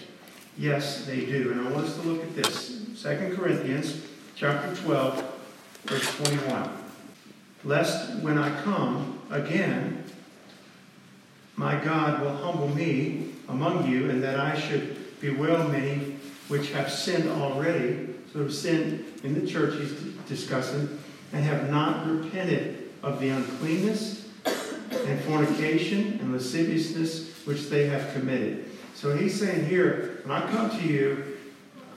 Yes, 0.57 1.05
they 1.05 1.25
do. 1.25 1.51
And 1.51 1.67
I 1.67 1.71
want 1.71 1.87
us 1.87 1.95
to 1.95 2.01
look 2.03 2.21
at 2.21 2.35
this. 2.35 2.84
2 3.01 3.35
Corinthians 3.35 4.01
chapter 4.37 4.73
12, 4.83 5.21
verse 5.83 6.15
21. 6.15 6.69
Lest 7.65 8.19
when 8.19 8.37
I 8.37 8.61
come 8.61 9.19
again, 9.29 10.01
my 11.57 11.75
God 11.83 12.21
will 12.21 12.37
humble 12.37 12.69
me 12.69 13.31
among 13.49 13.91
you, 13.91 14.09
and 14.09 14.23
that 14.23 14.39
I 14.39 14.57
should 14.57 15.19
bewail 15.19 15.67
many 15.67 16.15
which 16.47 16.71
have 16.71 16.89
sinned 16.89 17.29
already. 17.29 18.15
So 18.31 18.39
have 18.39 18.53
sinned 18.53 19.03
in 19.23 19.33
the 19.33 19.45
church, 19.45 19.77
he's 19.77 19.91
discussing, 20.29 20.97
and 21.33 21.43
have 21.43 21.69
not 21.69 22.07
repented 22.07 22.91
of 23.03 23.19
the 23.19 23.27
uncleanness 23.29 24.29
and 24.45 25.19
fornication 25.21 26.19
and 26.21 26.31
lasciviousness 26.31 27.29
which 27.45 27.67
they 27.67 27.87
have 27.87 28.13
committed. 28.13 28.65
So 28.93 29.17
he's 29.17 29.37
saying 29.37 29.65
here, 29.65 30.21
when 30.23 30.41
I 30.41 30.49
come 30.49 30.69
to 30.69 30.87
you, 30.87 31.35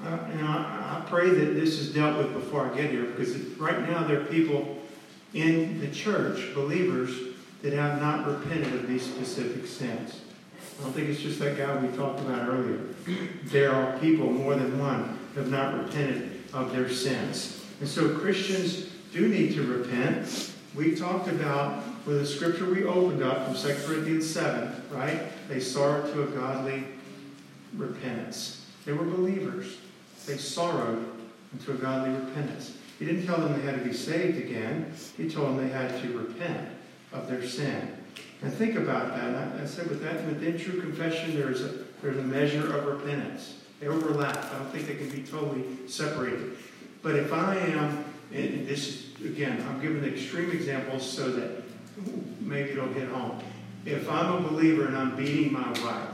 uh, 0.04 0.18
I, 0.42 0.77
I, 0.88 1.00
pray 1.06 1.30
that 1.30 1.54
this 1.54 1.78
is 1.78 1.92
dealt 1.92 2.18
with 2.18 2.32
before 2.32 2.70
I 2.70 2.76
get 2.76 2.90
here, 2.90 3.04
because 3.04 3.36
right 3.58 3.80
now 3.88 4.06
there 4.06 4.20
are 4.20 4.24
people 4.24 4.78
in 5.34 5.80
the 5.80 5.88
church, 5.88 6.54
believers, 6.54 7.34
that 7.62 7.72
have 7.72 8.00
not 8.00 8.26
repented 8.26 8.74
of 8.74 8.88
these 8.88 9.02
specific 9.02 9.66
sins. 9.66 10.20
I 10.78 10.84
don't 10.84 10.92
think 10.92 11.08
it's 11.08 11.20
just 11.20 11.40
that 11.40 11.58
guy 11.58 11.76
we 11.76 11.94
talked 11.96 12.20
about 12.20 12.48
earlier. 12.48 12.80
There 13.44 13.72
are 13.72 13.98
people, 13.98 14.30
more 14.30 14.54
than 14.54 14.78
one, 14.78 15.18
have 15.34 15.50
not 15.50 15.74
repented 15.74 16.42
of 16.52 16.72
their 16.72 16.88
sins. 16.88 17.64
And 17.80 17.88
so 17.88 18.16
Christians 18.16 18.90
do 19.12 19.28
need 19.28 19.54
to 19.54 19.62
repent. 19.62 20.52
We 20.74 20.94
talked 20.94 21.28
about 21.28 21.82
with 22.06 22.20
the 22.20 22.26
scripture 22.26 22.66
we 22.66 22.84
opened 22.84 23.22
up 23.22 23.46
from 23.46 23.56
2 23.56 23.86
Corinthians 23.86 24.28
7, 24.28 24.82
right? 24.90 25.22
They 25.48 25.60
sorrowed 25.60 26.12
to 26.12 26.22
a 26.22 26.26
godly 26.26 26.84
repentance. 27.76 28.66
They 28.84 28.92
were 28.92 29.04
believers. 29.04 29.78
They 30.28 30.36
sorrowed 30.36 31.10
into 31.54 31.72
a 31.72 31.74
godly 31.74 32.14
repentance. 32.14 32.76
He 32.98 33.06
didn't 33.06 33.24
tell 33.24 33.38
them 33.38 33.54
they 33.54 33.66
had 33.66 33.82
to 33.82 33.84
be 33.84 33.94
saved 33.94 34.36
again. 34.36 34.92
He 35.16 35.28
told 35.28 35.48
them 35.48 35.56
they 35.56 35.72
had 35.72 36.02
to 36.02 36.18
repent 36.18 36.68
of 37.14 37.28
their 37.28 37.42
sin. 37.42 37.96
And 38.42 38.52
think 38.52 38.76
about 38.76 39.16
that. 39.16 39.34
I, 39.34 39.62
I 39.62 39.64
said 39.64 39.88
with 39.88 40.02
that, 40.02 40.24
within 40.26 40.58
true 40.58 40.80
confession, 40.80 41.34
there's 41.34 41.62
a, 41.62 41.78
there's 42.02 42.18
a 42.18 42.22
measure 42.22 42.76
of 42.76 42.84
repentance. 42.84 43.62
They 43.80 43.88
overlap. 43.88 44.36
I 44.36 44.58
don't 44.58 44.70
think 44.70 44.86
they 44.86 44.96
can 44.96 45.08
be 45.08 45.22
totally 45.22 45.64
separated. 45.86 46.58
But 47.02 47.16
if 47.16 47.32
I 47.32 47.56
am, 47.56 48.04
and 48.32 48.68
this 48.68 49.16
again, 49.24 49.64
I'm 49.66 49.80
giving 49.80 50.02
the 50.02 50.12
extreme 50.12 50.50
examples 50.50 51.10
so 51.10 51.30
that 51.30 51.62
maybe 52.40 52.70
it'll 52.70 52.92
hit 52.92 53.08
home. 53.08 53.40
If 53.86 54.10
I'm 54.10 54.44
a 54.44 54.48
believer 54.48 54.86
and 54.86 54.96
I'm 54.96 55.16
beating 55.16 55.52
my 55.52 55.70
wife, 55.70 56.07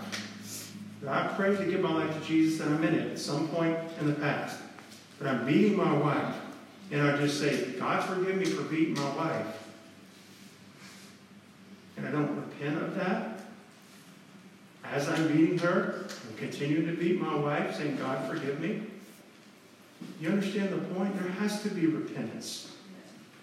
I 1.08 1.28
pray 1.36 1.56
to 1.56 1.64
give 1.64 1.80
my 1.80 1.92
life 1.92 2.18
to 2.18 2.26
Jesus 2.26 2.60
and 2.60 2.84
in 2.84 2.94
it 2.94 3.12
at 3.12 3.18
some 3.18 3.48
point 3.48 3.76
in 4.00 4.06
the 4.06 4.14
past. 4.14 4.60
But 5.18 5.28
I'm 5.28 5.46
beating 5.46 5.76
my 5.76 5.92
wife, 5.96 6.34
and 6.90 7.02
I 7.02 7.16
just 7.16 7.38
say, 7.38 7.72
God 7.78 8.02
forgive 8.04 8.36
me 8.36 8.44
for 8.44 8.62
beating 8.62 8.94
my 8.94 9.16
wife. 9.16 9.46
And 11.96 12.06
I 12.06 12.10
don't 12.10 12.34
repent 12.34 12.82
of 12.82 12.94
that. 12.96 13.40
As 14.84 15.08
I'm 15.08 15.28
beating 15.28 15.58
her, 15.58 16.06
I'm 16.28 16.36
continuing 16.36 16.86
to 16.86 16.92
beat 16.92 17.20
my 17.20 17.34
wife, 17.34 17.76
saying, 17.76 17.96
God 17.96 18.28
forgive 18.28 18.60
me. 18.60 18.82
You 20.20 20.30
understand 20.30 20.70
the 20.70 20.94
point? 20.94 21.18
There 21.20 21.32
has 21.32 21.62
to 21.62 21.70
be 21.70 21.86
repentance. 21.86 22.72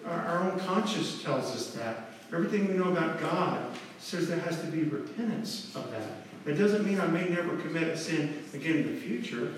Our, 0.06 0.20
our 0.20 0.52
own 0.52 0.60
conscience 0.60 1.24
tells 1.24 1.56
us 1.56 1.72
that. 1.74 2.10
Everything 2.34 2.68
we 2.68 2.74
know 2.76 2.92
about 2.92 3.20
God 3.20 3.72
says 4.00 4.28
there 4.28 4.40
has 4.40 4.60
to 4.62 4.68
be 4.68 4.84
repentance 4.84 5.76
of 5.76 5.92
that. 5.92 6.31
It 6.46 6.54
doesn't 6.54 6.86
mean 6.86 7.00
I 7.00 7.08
may 7.08 7.30
never 7.30 7.56
commit 7.58 7.84
a 7.84 7.98
sin 7.98 8.44
again 8.54 8.78
in 8.78 8.96
the 8.96 9.00
future. 9.00 9.54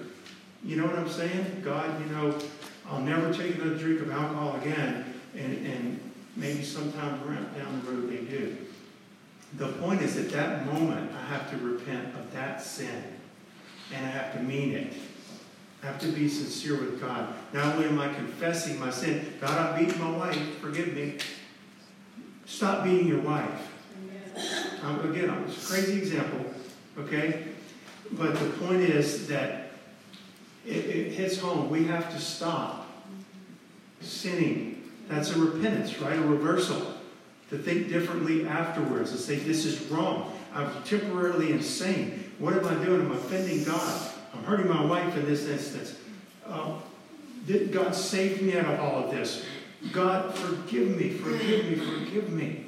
You 0.63 0.77
know 0.77 0.85
what 0.85 0.97
I'm 0.97 1.09
saying? 1.09 1.61
God, 1.63 1.99
you 2.01 2.13
know, 2.13 2.37
I'll 2.89 3.01
never 3.01 3.33
take 3.33 3.55
another 3.55 3.77
drink 3.77 4.01
of 4.01 4.11
alcohol 4.11 4.57
again, 4.61 5.13
and, 5.35 5.65
and 5.65 6.11
maybe 6.35 6.63
sometime 6.63 7.19
down 7.57 7.81
the 7.85 7.91
road 7.91 8.09
they 8.09 8.17
do. 8.29 8.57
The 9.57 9.67
point 9.73 10.01
is, 10.01 10.17
at 10.17 10.29
that 10.31 10.65
moment, 10.65 11.11
I 11.15 11.25
have 11.27 11.49
to 11.51 11.57
repent 11.57 12.15
of 12.15 12.31
that 12.33 12.61
sin, 12.61 13.03
and 13.93 14.05
I 14.05 14.09
have 14.09 14.33
to 14.33 14.39
mean 14.39 14.73
it. 14.73 14.93
I 15.83 15.87
have 15.87 15.99
to 15.99 16.07
be 16.07 16.27
sincere 16.27 16.79
with 16.79 16.99
God. 16.99 17.33
Not 17.53 17.75
only 17.75 17.87
am 17.87 17.99
I 17.99 18.11
confessing 18.13 18.79
my 18.79 18.89
sin, 18.89 19.33
God, 19.39 19.51
I 19.51 19.79
beat 19.79 19.97
my 19.99 20.09
wife, 20.09 20.59
forgive 20.59 20.93
me. 20.93 21.17
Stop 22.45 22.83
beating 22.83 23.07
your 23.07 23.21
wife. 23.21 23.69
Um, 24.81 25.11
again, 25.11 25.29
it's 25.47 25.63
a 25.63 25.73
crazy 25.73 25.99
example, 25.99 26.45
okay? 26.97 27.43
But 28.11 28.39
the 28.39 28.49
point 28.65 28.81
is 28.81 29.27
that 29.27 29.71
it, 30.65 30.85
it 30.85 31.11
hits 31.11 31.39
home. 31.39 31.69
We 31.69 31.85
have 31.85 32.11
to 32.13 32.19
stop 32.19 32.87
sinning. 34.01 34.83
That's 35.07 35.31
a 35.31 35.39
repentance, 35.39 35.99
right? 35.99 36.17
A 36.17 36.21
reversal. 36.21 36.93
To 37.49 37.57
think 37.57 37.89
differently 37.89 38.47
afterwards, 38.47 39.11
to 39.11 39.17
say, 39.17 39.35
this 39.35 39.65
is 39.65 39.81
wrong. 39.91 40.33
I'm 40.53 40.69
temporarily 40.83 41.51
insane. 41.51 42.31
What 42.39 42.53
am 42.53 42.65
I 42.65 42.83
doing? 42.83 43.01
I'm 43.01 43.11
offending 43.11 43.63
God. 43.63 44.11
I'm 44.33 44.43
hurting 44.43 44.67
my 44.67 44.83
wife 44.83 45.15
in 45.15 45.25
this 45.25 45.47
instance. 45.47 45.95
Uh, 46.45 46.79
God 47.71 47.93
save 47.93 48.41
me 48.41 48.57
out 48.57 48.65
of 48.65 48.79
all 48.79 49.03
of 49.03 49.11
this? 49.11 49.45
God, 49.91 50.33
forgive 50.35 50.97
me, 50.97 51.09
forgive 51.09 51.65
me, 51.65 51.75
forgive 51.75 52.29
me. 52.29 52.62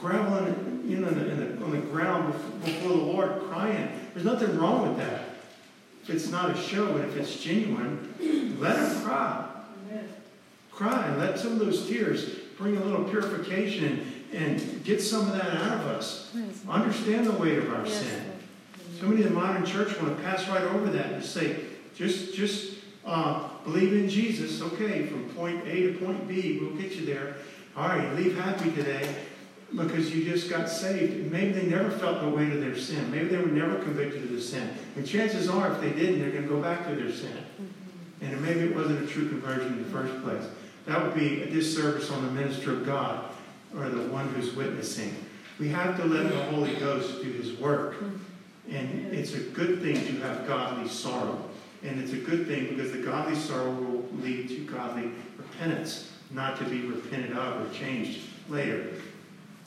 Groveling 0.00 0.70
you 0.90 0.96
know, 0.96 1.08
in 1.08 1.18
the, 1.18 1.30
in 1.30 1.58
the, 1.58 1.64
on 1.64 1.70
the 1.70 1.78
ground 1.78 2.34
before 2.64 2.88
the 2.88 2.94
Lord, 2.94 3.42
crying. 3.48 3.88
There's 4.12 4.26
nothing 4.26 4.58
wrong 4.58 4.88
with 4.88 4.98
that. 4.98 5.24
If 6.02 6.10
it's 6.10 6.30
not 6.30 6.50
a 6.50 6.60
show 6.60 6.96
and 6.96 7.04
if 7.04 7.16
it's 7.16 7.36
genuine, 7.36 8.56
let 8.58 8.76
him 8.76 9.02
cry. 9.02 9.46
Cry 10.72 11.06
and 11.06 11.18
let 11.18 11.38
some 11.38 11.52
of 11.52 11.58
those 11.58 11.86
tears 11.86 12.36
bring 12.56 12.76
a 12.76 12.84
little 12.84 13.04
purification 13.04 14.24
and, 14.32 14.82
get 14.84 15.02
some 15.02 15.28
of 15.28 15.34
that 15.34 15.54
out 15.56 15.80
of 15.80 15.86
us. 15.88 16.34
Understand 16.68 17.26
the 17.26 17.32
weight 17.32 17.58
of 17.58 17.70
our 17.72 17.86
yes. 17.86 18.00
sin. 18.00 18.32
So 18.98 19.06
many 19.06 19.22
in 19.22 19.28
the 19.28 19.34
modern 19.34 19.66
church 19.66 20.00
want 20.00 20.16
to 20.16 20.22
pass 20.22 20.48
right 20.48 20.62
over 20.62 20.90
that 20.90 21.12
and 21.12 21.24
say, 21.24 21.56
just, 21.94 22.34
just 22.34 22.78
uh, 23.04 23.48
believe 23.64 23.92
in 23.92 24.08
Jesus. 24.08 24.62
Okay, 24.62 25.06
from 25.06 25.28
point 25.30 25.66
A 25.66 25.92
to 25.92 25.98
point 25.98 26.26
B, 26.26 26.58
we'll 26.60 26.74
get 26.80 26.92
you 26.92 27.04
there. 27.04 27.36
All 27.76 27.88
right, 27.88 28.14
leave 28.16 28.38
happy 28.38 28.72
today 28.72 29.14
because 29.76 30.14
you 30.14 30.24
just 30.24 30.50
got 30.50 30.68
saved. 30.68 31.30
Maybe 31.30 31.52
they 31.52 31.66
never 31.66 31.90
felt 31.90 32.20
the 32.20 32.28
weight 32.28 32.52
of 32.52 32.60
their 32.60 32.76
sin. 32.76 33.10
Maybe 33.10 33.28
they 33.28 33.38
were 33.38 33.46
never 33.46 33.76
convicted 33.76 34.24
of 34.24 34.30
the 34.30 34.40
sin. 34.40 34.68
And 34.96 35.06
chances 35.06 35.48
are, 35.48 35.72
if 35.72 35.80
they 35.80 35.90
didn't, 35.90 36.20
they're 36.20 36.30
going 36.30 36.42
to 36.42 36.48
go 36.48 36.60
back 36.60 36.88
to 36.88 36.94
their 36.94 37.12
sin. 37.12 37.32
Mm-hmm. 37.32 38.24
And 38.24 38.42
maybe 38.42 38.60
it 38.60 38.74
wasn't 38.74 39.02
a 39.02 39.06
true 39.06 39.28
conversion 39.28 39.74
in 39.74 39.78
the 39.84 39.90
first 39.90 40.22
place. 40.22 40.44
That 40.86 41.02
would 41.02 41.14
be 41.14 41.42
a 41.42 41.50
disservice 41.50 42.10
on 42.10 42.24
the 42.24 42.32
minister 42.32 42.72
of 42.72 42.84
God 42.84 43.30
or 43.76 43.88
the 43.88 44.08
one 44.08 44.28
who's 44.34 44.54
witnessing. 44.54 45.14
We 45.58 45.68
have 45.68 45.96
to 45.98 46.04
let 46.04 46.28
the 46.28 46.42
Holy 46.44 46.74
Ghost 46.76 47.22
do 47.22 47.30
his 47.30 47.52
work. 47.58 47.94
Mm-hmm. 47.94 48.74
And 48.74 49.14
it's 49.14 49.34
a 49.34 49.40
good 49.40 49.80
thing 49.82 49.94
to 49.94 50.12
have 50.20 50.46
godly 50.46 50.88
sorrow. 50.88 51.44
And 51.82 52.00
it's 52.00 52.12
a 52.12 52.16
good 52.16 52.46
thing 52.46 52.68
because 52.68 52.92
the 52.92 52.98
godly 52.98 53.34
sorrow 53.34 53.72
will 53.72 54.08
lead 54.20 54.48
to 54.48 54.58
godly 54.66 55.10
repentance, 55.38 56.12
not 56.30 56.58
to 56.58 56.64
be 56.64 56.82
repented 56.82 57.36
of 57.36 57.66
or 57.66 57.74
changed 57.74 58.20
later. 58.48 58.94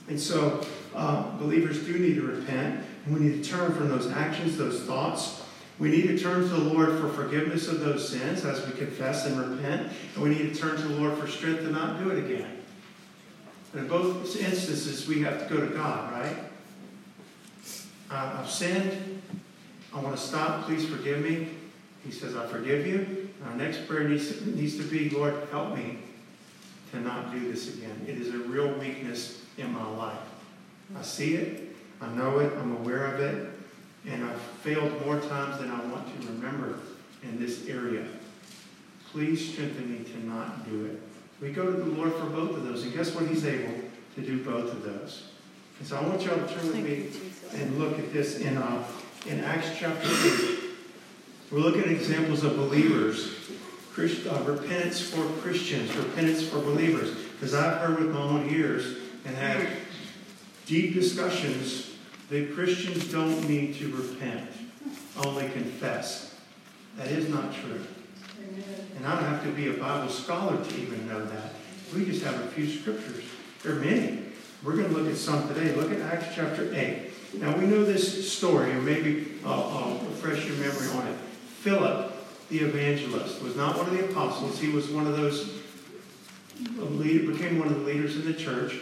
And 0.07 0.19
so 0.19 0.65
uh, 0.95 1.37
believers 1.37 1.83
do 1.83 1.97
need 1.97 2.15
to 2.15 2.21
repent. 2.21 2.83
And 3.05 3.13
we 3.13 3.21
need 3.21 3.43
to 3.43 3.49
turn 3.49 3.73
from 3.73 3.89
those 3.89 4.11
actions, 4.11 4.57
those 4.57 4.81
thoughts. 4.81 5.41
We 5.79 5.89
need 5.89 6.07
to 6.07 6.19
turn 6.19 6.41
to 6.41 6.47
the 6.47 6.57
Lord 6.57 6.99
for 6.99 7.09
forgiveness 7.09 7.67
of 7.67 7.79
those 7.79 8.07
sins 8.07 8.45
as 8.45 8.65
we 8.65 8.73
confess 8.73 9.25
and 9.25 9.37
repent. 9.39 9.91
And 10.13 10.23
we 10.23 10.29
need 10.29 10.53
to 10.53 10.59
turn 10.59 10.75
to 10.75 10.87
the 10.87 10.95
Lord 10.95 11.17
for 11.17 11.27
strength 11.27 11.61
to 11.61 11.71
not 11.71 11.99
do 11.99 12.09
it 12.09 12.19
again. 12.19 12.59
And 13.73 13.81
in 13.81 13.87
both 13.87 14.23
instances, 14.39 15.07
we 15.07 15.21
have 15.21 15.47
to 15.47 15.53
go 15.53 15.59
to 15.65 15.73
God, 15.73 16.11
right? 16.11 16.37
Uh, 18.11 18.37
I've 18.39 18.49
sinned. 18.49 19.21
I 19.93 19.99
want 19.99 20.15
to 20.15 20.21
stop. 20.21 20.65
Please 20.65 20.85
forgive 20.85 21.21
me. 21.21 21.49
He 22.05 22.11
says, 22.11 22.35
I 22.35 22.45
forgive 22.47 22.85
you. 22.85 23.29
Our 23.45 23.55
next 23.55 23.87
prayer 23.87 24.07
needs 24.07 24.45
needs 24.45 24.77
to 24.77 24.83
be, 24.83 25.09
Lord, 25.09 25.35
help 25.51 25.75
me 25.75 25.99
to 26.91 26.99
not 26.99 27.31
do 27.31 27.51
this 27.51 27.73
again. 27.73 28.05
It 28.07 28.17
is 28.17 28.33
a 28.33 28.37
real 28.37 28.73
weakness 28.77 29.42
in 29.57 29.71
my 29.71 29.87
life. 29.95 30.17
I 30.97 31.01
see 31.01 31.35
it, 31.35 31.75
I 32.01 32.07
know 32.09 32.39
it, 32.39 32.51
I'm 32.57 32.75
aware 32.77 33.05
of 33.05 33.19
it, 33.19 33.51
and 34.07 34.23
I've 34.23 34.41
failed 34.61 35.05
more 35.05 35.19
times 35.19 35.59
than 35.59 35.71
I 35.71 35.79
want 35.85 36.07
to 36.07 36.27
remember 36.27 36.79
in 37.23 37.39
this 37.39 37.67
area. 37.67 38.05
Please 39.11 39.53
strengthen 39.53 39.91
me 39.91 40.03
to 40.03 40.25
not 40.25 40.69
do 40.69 40.85
it. 40.85 41.01
We 41.41 41.51
go 41.51 41.65
to 41.65 41.71
the 41.71 41.85
Lord 41.85 42.13
for 42.13 42.25
both 42.25 42.51
of 42.51 42.65
those, 42.65 42.83
and 42.83 42.93
guess 42.93 43.13
what? 43.15 43.27
He's 43.27 43.45
able 43.45 43.73
to 44.15 44.21
do 44.21 44.43
both 44.43 44.71
of 44.71 44.83
those. 44.83 45.29
And 45.79 45.87
so 45.87 45.97
I 45.97 46.07
want 46.07 46.21
y'all 46.21 46.35
to 46.35 46.53
turn 46.53 46.67
with 46.67 46.75
me 46.75 47.09
and 47.59 47.79
look 47.79 47.97
at 47.97 48.13
this 48.13 48.39
in, 48.39 48.57
uh, 48.57 48.83
in 49.27 49.43
Acts 49.43 49.71
chapter 49.77 50.07
8. 50.07 50.59
We're 51.51 51.59
looking 51.59 51.81
at 51.81 51.89
examples 51.89 52.43
of 52.43 52.55
believers, 52.55 53.35
Christ, 53.93 54.25
uh, 54.27 54.41
repentance 54.43 55.01
for 55.01 55.23
Christians, 55.41 55.95
repentance 55.95 56.47
for 56.47 56.59
believers. 56.59 57.15
Because 57.33 57.53
I've 57.53 57.79
heard 57.79 57.99
with 57.99 58.11
my 58.11 58.21
own 58.21 58.49
ears 58.49 59.02
and 59.25 59.35
had 59.35 59.67
deep 60.65 60.93
discussions 60.93 61.91
that 62.29 62.53
Christians 62.53 63.11
don't 63.11 63.47
need 63.47 63.75
to 63.75 63.95
repent, 63.95 64.49
only 65.25 65.49
confess. 65.49 66.35
That 66.97 67.07
is 67.07 67.29
not 67.29 67.53
true. 67.53 67.81
And 68.97 69.05
I 69.05 69.15
don't 69.15 69.29
have 69.29 69.43
to 69.43 69.51
be 69.51 69.69
a 69.69 69.73
Bible 69.73 70.09
scholar 70.09 70.63
to 70.63 70.75
even 70.81 71.07
know 71.07 71.25
that. 71.25 71.53
We 71.93 72.05
just 72.05 72.23
have 72.23 72.39
a 72.39 72.47
few 72.47 72.67
scriptures. 72.67 73.23
There 73.61 73.73
are 73.73 73.79
many. 73.79 74.23
We're 74.63 74.75
going 74.75 74.89
to 74.89 74.93
look 74.93 75.09
at 75.09 75.17
some 75.17 75.47
today. 75.47 75.75
Look 75.75 75.91
at 75.91 75.99
Acts 76.01 76.27
chapter 76.35 76.73
8. 76.73 77.11
Now, 77.39 77.57
we 77.57 77.65
know 77.65 77.83
this 77.83 78.31
story, 78.31 78.71
or 78.71 78.81
maybe 78.81 79.33
I'll, 79.45 79.63
I'll 79.63 79.99
refresh 80.09 80.45
your 80.45 80.55
memory 80.57 80.87
on 80.89 81.07
it. 81.07 81.17
Philip, 81.61 82.13
the 82.49 82.59
evangelist, 82.59 83.41
was 83.41 83.55
not 83.55 83.77
one 83.77 83.87
of 83.87 83.97
the 83.97 84.05
apostles. 84.05 84.59
He 84.59 84.69
was 84.69 84.89
one 84.89 85.07
of 85.07 85.17
those, 85.17 85.61
uh, 86.79 86.83
lead, 86.85 87.27
became 87.27 87.59
one 87.59 87.67
of 87.67 87.75
the 87.75 87.81
leaders 87.81 88.15
in 88.15 88.25
the 88.25 88.33
church. 88.33 88.75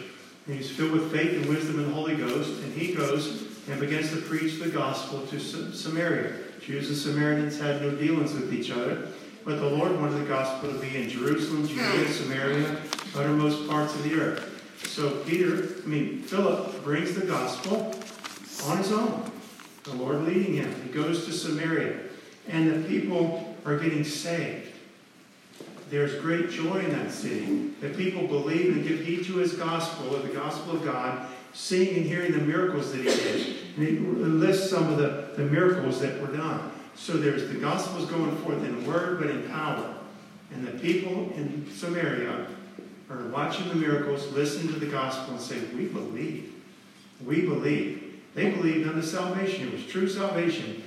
And 0.46 0.56
he's 0.56 0.70
filled 0.70 0.92
with 0.92 1.12
faith 1.12 1.34
and 1.34 1.46
wisdom 1.46 1.78
and 1.78 1.88
the 1.88 1.94
Holy 1.94 2.16
Ghost. 2.16 2.62
And 2.62 2.72
he 2.72 2.94
goes 2.94 3.42
and 3.68 3.78
begins 3.78 4.10
to 4.10 4.16
preach 4.22 4.58
the 4.58 4.68
gospel 4.68 5.24
to 5.26 5.38
Samaria. 5.38 6.34
Jews 6.60 6.88
and 6.88 6.96
Samaritans 6.96 7.58
had 7.58 7.80
no 7.82 7.90
dealings 7.90 8.32
with 8.32 8.52
each 8.52 8.70
other. 8.70 9.08
But 9.44 9.60
the 9.60 9.68
Lord 9.68 10.00
wanted 10.00 10.20
the 10.20 10.28
gospel 10.28 10.72
to 10.72 10.78
be 10.78 10.96
in 10.96 11.08
Jerusalem, 11.08 11.66
Judea, 11.66 12.08
Samaria, 12.08 12.76
uttermost 13.16 13.68
parts 13.68 13.94
of 13.94 14.04
the 14.04 14.14
earth. 14.14 14.48
So 14.86 15.10
Peter, 15.24 15.68
I 15.82 15.86
mean, 15.86 16.22
Philip 16.22 16.82
brings 16.84 17.14
the 17.14 17.26
gospel 17.26 17.94
on 18.66 18.78
his 18.78 18.92
own. 18.92 19.30
The 19.84 19.94
Lord 19.94 20.22
leading 20.22 20.54
him. 20.54 20.74
He 20.82 20.90
goes 20.90 21.24
to 21.26 21.32
Samaria. 21.32 21.98
And 22.48 22.70
the 22.70 22.88
people 22.88 23.56
are 23.64 23.76
getting 23.78 24.04
saved. 24.04 24.71
There's 25.92 26.14
great 26.22 26.48
joy 26.48 26.78
in 26.78 26.90
that 26.92 27.12
city 27.12 27.68
that 27.82 27.98
people 27.98 28.26
believe 28.26 28.74
and 28.74 28.88
give 28.88 29.00
heed 29.00 29.26
to 29.26 29.34
his 29.34 29.52
gospel, 29.52 30.16
or 30.16 30.20
the 30.20 30.32
gospel 30.32 30.76
of 30.76 30.82
God, 30.86 31.28
seeing 31.52 31.98
and 31.98 32.06
hearing 32.06 32.32
the 32.32 32.38
miracles 32.38 32.92
that 32.92 33.02
he 33.02 33.04
did. 33.04 33.56
And 33.76 33.86
he 33.86 33.98
lists 33.98 34.70
some 34.70 34.90
of 34.90 34.96
the, 34.96 35.34
the 35.36 35.42
miracles 35.42 36.00
that 36.00 36.18
were 36.18 36.34
done. 36.34 36.72
So 36.94 37.18
there's 37.18 37.46
the 37.46 37.56
gospel's 37.56 38.06
going 38.06 38.34
forth 38.38 38.64
in 38.64 38.86
word 38.86 39.20
but 39.20 39.28
in 39.28 39.46
power. 39.50 39.94
And 40.50 40.66
the 40.66 40.72
people 40.78 41.30
in 41.36 41.70
Samaria 41.70 42.46
are 43.10 43.28
watching 43.28 43.68
the 43.68 43.74
miracles, 43.74 44.32
listening 44.32 44.72
to 44.72 44.80
the 44.80 44.86
gospel, 44.86 45.34
and 45.34 45.42
say, 45.42 45.60
We 45.76 45.88
believe. 45.88 46.54
We 47.22 47.42
believe. 47.42 48.18
They 48.34 48.48
believed 48.48 48.88
unto 48.88 49.02
salvation. 49.02 49.68
It 49.68 49.74
was 49.74 49.86
true 49.86 50.08
salvation. 50.08 50.82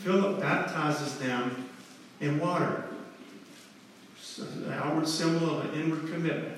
Philip 0.00 0.38
baptizes 0.38 1.18
them 1.18 1.70
in 2.20 2.38
water. 2.38 2.87
An 4.40 4.72
outward 4.72 5.08
symbol 5.08 5.58
of 5.58 5.64
an 5.66 5.80
inward 5.80 6.10
commitment. 6.12 6.56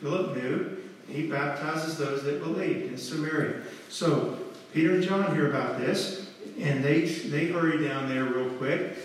Philip 0.00 0.36
knew. 0.36 0.76
He 1.08 1.28
baptizes 1.28 1.98
those 1.98 2.22
that 2.24 2.42
believed 2.42 2.90
in 2.90 2.96
Samaria. 2.96 3.62
So 3.88 4.38
Peter 4.72 4.94
and 4.94 5.02
John 5.02 5.34
hear 5.34 5.48
about 5.50 5.78
this, 5.78 6.30
and 6.58 6.82
they 6.82 7.02
they 7.02 7.46
hurry 7.46 7.86
down 7.86 8.08
there 8.08 8.24
real 8.24 8.50
quick. 8.50 8.96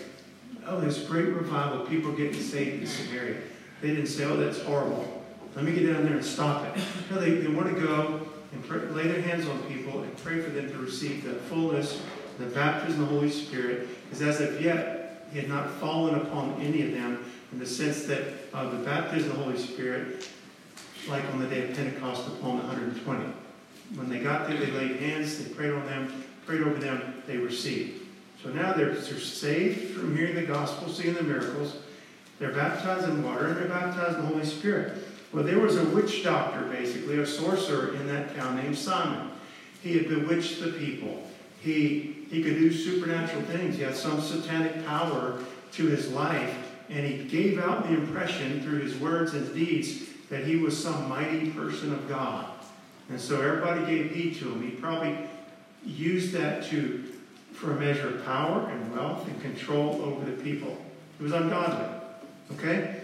Oh, 0.66 0.80
there's 0.80 1.04
great 1.04 1.28
revival. 1.28 1.86
People 1.86 2.12
getting 2.12 2.40
saved 2.40 2.82
in 2.82 2.86
Samaria. 2.86 3.40
They 3.80 3.88
didn't 3.88 4.06
say, 4.06 4.24
oh, 4.24 4.36
that's 4.36 4.60
horrible. 4.62 5.24
Let 5.54 5.64
me 5.64 5.72
get 5.72 5.92
down 5.92 6.04
there 6.04 6.14
and 6.14 6.24
stop 6.24 6.64
it. 6.66 6.82
No, 7.10 7.20
they, 7.20 7.30
they 7.30 7.48
want 7.48 7.74
to 7.74 7.80
go 7.80 8.20
and 8.52 8.66
pray, 8.66 8.80
lay 8.80 9.08
their 9.08 9.22
hands 9.22 9.46
on 9.46 9.62
people 9.64 10.02
and 10.02 10.16
pray 10.18 10.40
for 10.40 10.50
them 10.50 10.70
to 10.70 10.78
receive 10.78 11.24
the 11.24 11.34
fullness, 11.34 12.00
the 12.38 12.46
baptism 12.46 13.02
of 13.02 13.08
the 13.08 13.14
Holy 13.14 13.30
Spirit, 13.30 13.88
because 14.04 14.22
as 14.22 14.40
of 14.40 14.60
yet, 14.60 15.26
he 15.32 15.38
had 15.38 15.48
not 15.48 15.70
fallen 15.74 16.14
upon 16.14 16.60
any 16.60 16.82
of 16.82 16.92
them 16.92 17.24
in 17.52 17.58
the 17.58 17.66
sense 17.66 18.04
that 18.04 18.22
uh, 18.52 18.68
the 18.70 18.78
baptism 18.78 19.30
of 19.30 19.38
the 19.38 19.42
Holy 19.44 19.58
Spirit, 19.58 20.28
like 21.08 21.24
on 21.32 21.40
the 21.40 21.46
day 21.46 21.68
of 21.68 21.76
Pentecost 21.76 22.26
upon 22.28 22.58
the 22.58 22.64
120. 22.64 23.32
When 23.94 24.08
they 24.10 24.18
got 24.18 24.48
there, 24.48 24.58
they 24.58 24.70
laid 24.70 24.96
hands, 24.96 25.42
they 25.42 25.52
prayed 25.54 25.72
on 25.72 25.86
them, 25.86 26.24
prayed 26.44 26.60
over 26.60 26.78
them, 26.78 27.22
they 27.26 27.38
received. 27.38 28.06
So 28.42 28.50
now 28.50 28.72
they're, 28.72 28.92
they're 28.92 29.18
saved 29.18 29.94
from 29.94 30.16
hearing 30.16 30.34
the 30.34 30.42
gospel, 30.42 30.88
seeing 30.88 31.14
the 31.14 31.22
miracles. 31.22 31.76
They're 32.38 32.52
baptized 32.52 33.08
in 33.08 33.22
water 33.24 33.48
and 33.48 33.56
they're 33.56 33.68
baptized 33.68 34.18
in 34.18 34.22
the 34.22 34.28
Holy 34.28 34.44
Spirit. 34.44 34.98
Well, 35.32 35.44
there 35.44 35.58
was 35.58 35.76
a 35.76 35.84
witch 35.86 36.22
doctor, 36.22 36.62
basically, 36.66 37.18
a 37.18 37.26
sorcerer 37.26 37.94
in 37.94 38.06
that 38.06 38.34
town 38.36 38.56
named 38.56 38.78
Simon. 38.78 39.30
He 39.82 39.96
had 39.96 40.08
bewitched 40.08 40.60
the 40.60 40.72
people. 40.72 41.26
He, 41.60 42.26
he 42.30 42.42
could 42.42 42.54
do 42.54 42.72
supernatural 42.72 43.42
things. 43.42 43.76
He 43.76 43.82
had 43.82 43.96
some 43.96 44.20
satanic 44.20 44.86
power 44.86 45.40
to 45.72 45.86
his 45.86 46.10
life, 46.12 46.56
and 46.88 47.06
he 47.06 47.24
gave 47.24 47.58
out 47.58 47.84
the 47.84 47.94
impression 47.94 48.62
through 48.62 48.80
his 48.80 48.96
words 48.96 49.34
and 49.34 49.52
deeds 49.54 50.04
that 50.30 50.44
he 50.44 50.56
was 50.56 50.80
some 50.80 51.08
mighty 51.08 51.50
person 51.50 51.92
of 51.92 52.08
God. 52.08 52.50
And 53.10 53.20
so 53.20 53.40
everybody 53.40 53.86
gave 53.86 54.10
heed 54.12 54.36
to 54.36 54.52
him. 54.52 54.62
He 54.62 54.70
probably 54.70 55.16
used 55.84 56.32
that 56.32 56.64
to 56.66 57.04
for 57.52 57.72
a 57.72 57.80
measure 57.80 58.08
of 58.08 58.24
power 58.24 58.68
and 58.68 58.92
wealth 58.92 59.26
and 59.26 59.40
control 59.42 60.00
over 60.02 60.30
the 60.30 60.42
people. 60.42 60.76
It 61.18 61.22
was 61.22 61.32
ungodly. 61.32 61.88
Okay? 62.52 63.00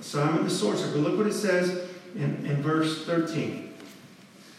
Simon 0.00 0.44
the 0.44 0.50
sorcerer. 0.50 0.90
But 0.92 1.00
look 1.00 1.16
what 1.16 1.26
it 1.26 1.32
says 1.32 1.88
in, 2.14 2.44
in 2.44 2.62
verse 2.62 3.06
13. 3.06 3.72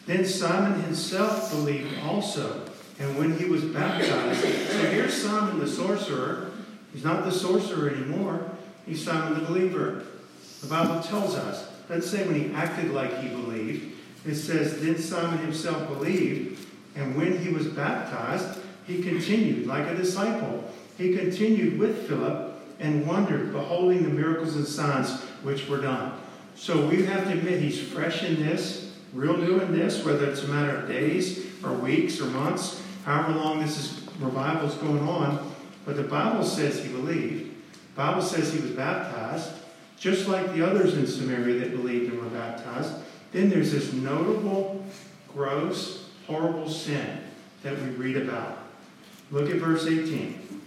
Then 0.08 0.26
Simon 0.26 0.82
himself 0.82 1.52
believed 1.52 2.00
also, 2.04 2.66
and 3.00 3.18
when 3.18 3.38
he 3.38 3.46
was 3.46 3.64
baptized, 3.64 4.42
so 4.42 4.80
here's 4.88 5.22
Simon 5.22 5.60
the 5.60 5.68
sorcerer. 5.68 6.49
He's 6.94 7.04
not 7.04 7.26
the 7.26 7.32
sorcerer 7.32 7.90
anymore. 7.90 8.50
He's 8.86 9.04
Simon 9.04 9.40
the 9.40 9.46
believer. 9.46 10.04
The 10.62 10.68
Bible 10.68 11.02
tells 11.02 11.36
us. 11.36 11.70
Doesn't 11.88 12.10
say 12.10 12.26
when 12.26 12.36
he 12.36 12.54
acted 12.54 12.92
like 12.92 13.20
he 13.22 13.30
believed. 13.30 13.96
It 14.26 14.36
says, 14.36 14.82
Then 14.82 14.98
Simon 14.98 15.40
himself 15.40 15.88
believed, 15.88 16.68
and 16.96 17.16
when 17.16 17.42
he 17.42 17.50
was 17.50 17.68
baptized, 17.68 18.60
he 18.86 19.02
continued 19.02 19.66
like 19.68 19.88
a 19.88 19.96
disciple. 19.96 20.64
He 20.98 21.16
continued 21.16 21.80
with 21.80 22.08
Philip 22.08 22.60
and 22.80 23.08
wondered, 23.08 23.52
beholding 23.52 24.04
the 24.04 24.10
miracles 24.10 24.56
and 24.56 24.66
signs 24.66 25.22
which 25.44 25.68
were 25.68 25.82
done. 25.82 26.20
So 26.56 26.88
we 26.88 27.06
have 27.06 27.26
to 27.26 27.34
admit 27.34 27.62
he's 27.62 27.80
fresh 27.80 28.24
in 28.24 28.46
this, 28.46 28.94
real 29.14 29.38
new 29.38 29.60
in 29.60 29.72
this, 29.72 30.04
whether 30.04 30.30
it's 30.30 30.44
a 30.44 30.48
matter 30.48 30.78
of 30.78 30.88
days 30.88 31.46
or 31.64 31.74
weeks 31.74 32.20
or 32.20 32.26
months, 32.26 32.84
however 33.06 33.38
long 33.38 33.60
this 33.62 33.78
is 33.78 34.08
revival 34.20 34.68
is 34.68 34.76
going 34.76 35.08
on. 35.08 35.49
But 35.90 35.98
the 35.98 36.04
Bible 36.04 36.44
says 36.44 36.84
he 36.84 36.90
believed. 36.90 37.50
The 37.50 37.96
Bible 37.96 38.22
says 38.22 38.54
he 38.54 38.62
was 38.62 38.70
baptized, 38.70 39.50
just 39.98 40.28
like 40.28 40.54
the 40.54 40.64
others 40.64 40.94
in 40.94 41.08
Samaria 41.08 41.62
that 41.62 41.72
believed 41.72 42.14
and 42.14 42.22
were 42.22 42.30
baptized. 42.30 42.94
Then 43.32 43.50
there's 43.50 43.72
this 43.72 43.92
notable, 43.92 44.86
gross, 45.34 46.08
horrible 46.28 46.70
sin 46.70 47.22
that 47.64 47.76
we 47.82 47.90
read 47.90 48.18
about. 48.18 48.60
Look 49.32 49.50
at 49.50 49.56
verse 49.56 49.88
18. 49.88 50.62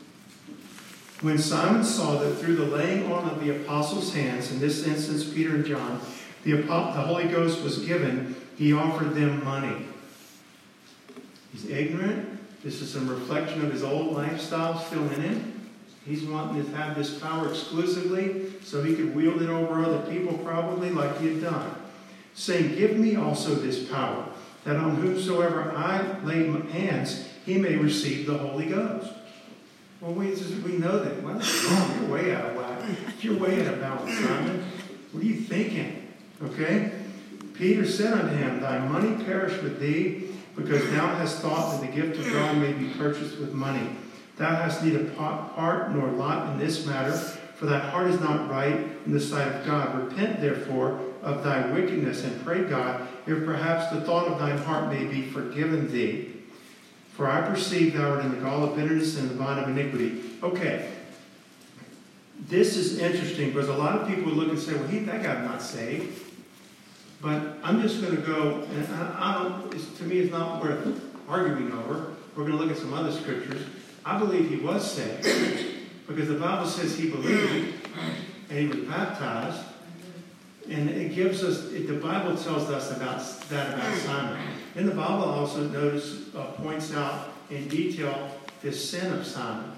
When 1.21 1.39
Simon 1.39 1.85
saw 1.85 2.19
that 2.19 2.35
through 2.39 2.57
the 2.57 2.65
laying 2.65 3.13
on 3.13 3.31
of 3.31 3.45
the 3.45 3.63
apostles' 3.63 4.13
hands, 4.13 4.51
in 4.51 4.59
this 4.59 4.85
instance 4.89 5.23
Peter 5.23 5.55
and 5.55 5.65
John, 5.65 6.01
the, 6.43 6.55
the 6.55 6.67
Holy 6.67 7.29
Ghost 7.29 7.63
was 7.63 7.79
given, 7.79 8.35
he 8.59 8.73
offered 8.73 9.15
them 9.15 9.45
money. 9.45 9.87
He's 11.53 11.71
ignorant. 11.71 12.42
This 12.63 12.81
is 12.81 12.93
some 12.93 13.09
reflection 13.09 13.65
of 13.65 13.73
his 13.73 13.83
old 13.83 14.13
lifestyle 14.13 14.79
still 14.79 15.03
in 15.11 15.21
him. 15.21 15.71
He's 16.05 16.25
wanting 16.25 16.65
to 16.65 16.77
have 16.77 16.97
this 16.97 17.19
power 17.19 17.49
exclusively 17.49 18.53
so 18.63 18.83
he 18.83 18.95
could 18.95 19.15
wield 19.15 19.43
it 19.43 19.49
over 19.49 19.83
other 19.83 20.11
people, 20.11 20.39
probably 20.39 20.91
like 20.91 21.21
he 21.21 21.29
had 21.29 21.43
done. 21.43 21.75
Saying, 22.35 22.77
Give 22.77 22.97
me 22.97 23.17
also 23.17 23.55
this 23.55 23.89
power, 23.89 24.27
that 24.65 24.77
on 24.77 24.97
whomsoever 24.97 25.73
I 25.77 26.19
lay 26.21 26.47
my 26.47 26.65
hands, 26.71 27.29
he 27.45 27.59
may 27.59 27.77
receive 27.77 28.27
the 28.27 28.39
Holy 28.39 28.67
Ghost. 28.67 29.13
Well, 30.01 30.13
we, 30.13 30.31
we 30.31 30.79
know 30.79 30.99
that. 30.99 31.23
Well, 31.23 31.41
you're 32.01 32.11
way 32.11 32.35
out 32.35 32.47
of 32.47 32.57
whack. 32.57 32.83
You're 33.21 33.39
way 33.39 33.61
out 33.61 33.75
of 33.75 33.81
balance, 33.81 34.19
Simon. 34.19 34.65
What 35.13 35.23
are 35.23 35.27
you 35.27 35.37
thinking? 35.37 36.09
Okay? 36.43 36.93
Peter 37.55 37.87
said 37.87 38.13
unto 38.13 38.35
him, 38.35 38.61
Thy 38.61 38.79
money 38.81 39.23
perish 39.25 39.63
with 39.63 39.79
thee, 39.79 40.32
because 40.57 40.85
thou 40.91 41.15
hast 41.15 41.39
thought 41.41 41.73
that 41.73 41.87
the 41.87 42.01
gift 42.01 42.19
of 42.19 42.33
God 42.33 42.59
may 42.59 42.73
be 42.73 42.89
purchased 42.91 43.39
with 43.39 43.53
money. 43.53 43.91
Thou 44.37 44.55
hast 44.55 44.83
neither 44.83 45.05
part 45.11 45.93
nor 45.93 46.09
lot 46.09 46.51
in 46.51 46.59
this 46.59 46.87
matter, 46.87 47.13
for 47.13 47.67
thy 47.67 47.79
heart 47.79 48.09
is 48.09 48.21
not 48.21 48.51
right 48.51 48.75
in 49.07 49.13
the 49.13 49.21
sight 49.21 49.49
of 49.49 49.65
God. 49.65 49.97
Repent, 49.97 50.41
therefore, 50.41 51.01
of 51.23 51.45
thy 51.45 51.71
wickedness, 51.71 52.25
and 52.25 52.45
pray 52.45 52.65
God, 52.65 53.07
if 53.27 53.45
perhaps 53.45 53.93
the 53.93 54.01
thought 54.01 54.27
of 54.27 54.39
thine 54.39 54.59
heart 54.59 54.93
may 54.93 55.05
be 55.05 55.23
forgiven 55.23 55.91
thee. 55.93 56.33
For 57.13 57.29
I 57.29 57.43
perceive 57.43 57.95
thou 57.95 58.13
art 58.13 58.25
in 58.25 58.31
the 58.31 58.41
gall 58.41 58.65
of 58.65 58.75
bitterness 58.75 59.19
and 59.19 59.31
the 59.31 59.35
bond 59.35 59.61
of 59.61 59.69
iniquity. 59.69 60.23
Okay. 60.43 60.91
This 62.49 62.77
is 62.77 62.99
interesting 62.99 63.53
because 63.53 63.69
a 63.69 63.77
lot 63.77 64.01
of 64.01 64.09
people 64.09 64.33
look 64.33 64.49
and 64.49 64.59
say, 64.59 64.75
well, 64.75 64.89
he, 64.89 65.01
that 65.01 65.23
guy's 65.23 65.47
not 65.47 65.63
saved. 65.63 66.32
But 67.23 67.59
I'm 67.63 67.81
just 67.81 68.03
going 68.03 68.17
to 68.17 68.23
go, 68.23 68.67
and 68.75 68.87
I, 68.93 69.63
to 69.97 70.03
me, 70.03 70.19
it's 70.19 70.33
not 70.33 70.61
worth 70.61 71.01
arguing 71.29 71.73
over. 71.73 72.15
We're 72.35 72.45
going 72.45 72.59
to 72.59 72.65
look 72.65 72.73
at 72.73 72.79
some 72.79 72.93
other 72.93 73.13
scriptures. 73.13 73.63
I 74.05 74.19
believe 74.19 74.51
he 74.51 74.57
was 74.57 74.91
saved 74.91 75.23
because 76.09 76.27
the 76.27 76.35
Bible 76.35 76.67
says 76.67 76.99
he 76.99 77.09
believed 77.09 77.87
and 78.51 78.59
he 78.59 78.67
was 78.67 78.89
baptized. 78.89 79.65
And 80.69 80.91
it 80.91 81.15
gives 81.15 81.45
us, 81.45 81.69
the 81.69 82.01
Bible 82.03 82.37
tells 82.37 82.69
us 82.71 82.91
about 82.91 83.21
that 83.51 83.75
about 83.75 83.97
Simon. 83.99 84.41
And 84.75 84.89
the 84.89 84.95
Bible 84.95 85.25
also 85.25 85.69
notice, 85.69 86.35
uh, 86.35 86.47
points 86.53 86.93
out 86.93 87.31
in 87.51 87.69
detail 87.69 88.31
this 88.63 88.91
sin 88.91 89.13
of 89.13 89.25
Simon. 89.25 89.73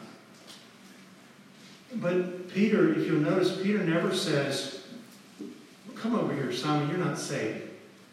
But 1.96 2.48
Peter, 2.48 2.94
if 2.94 3.06
you'll 3.06 3.20
notice, 3.20 3.60
Peter 3.60 3.78
never 3.78 4.14
says, 4.14 4.83
Come 6.04 6.16
over 6.16 6.34
here, 6.34 6.52
Simon, 6.52 6.90
you're 6.90 6.98
not 6.98 7.18
saved. 7.18 7.62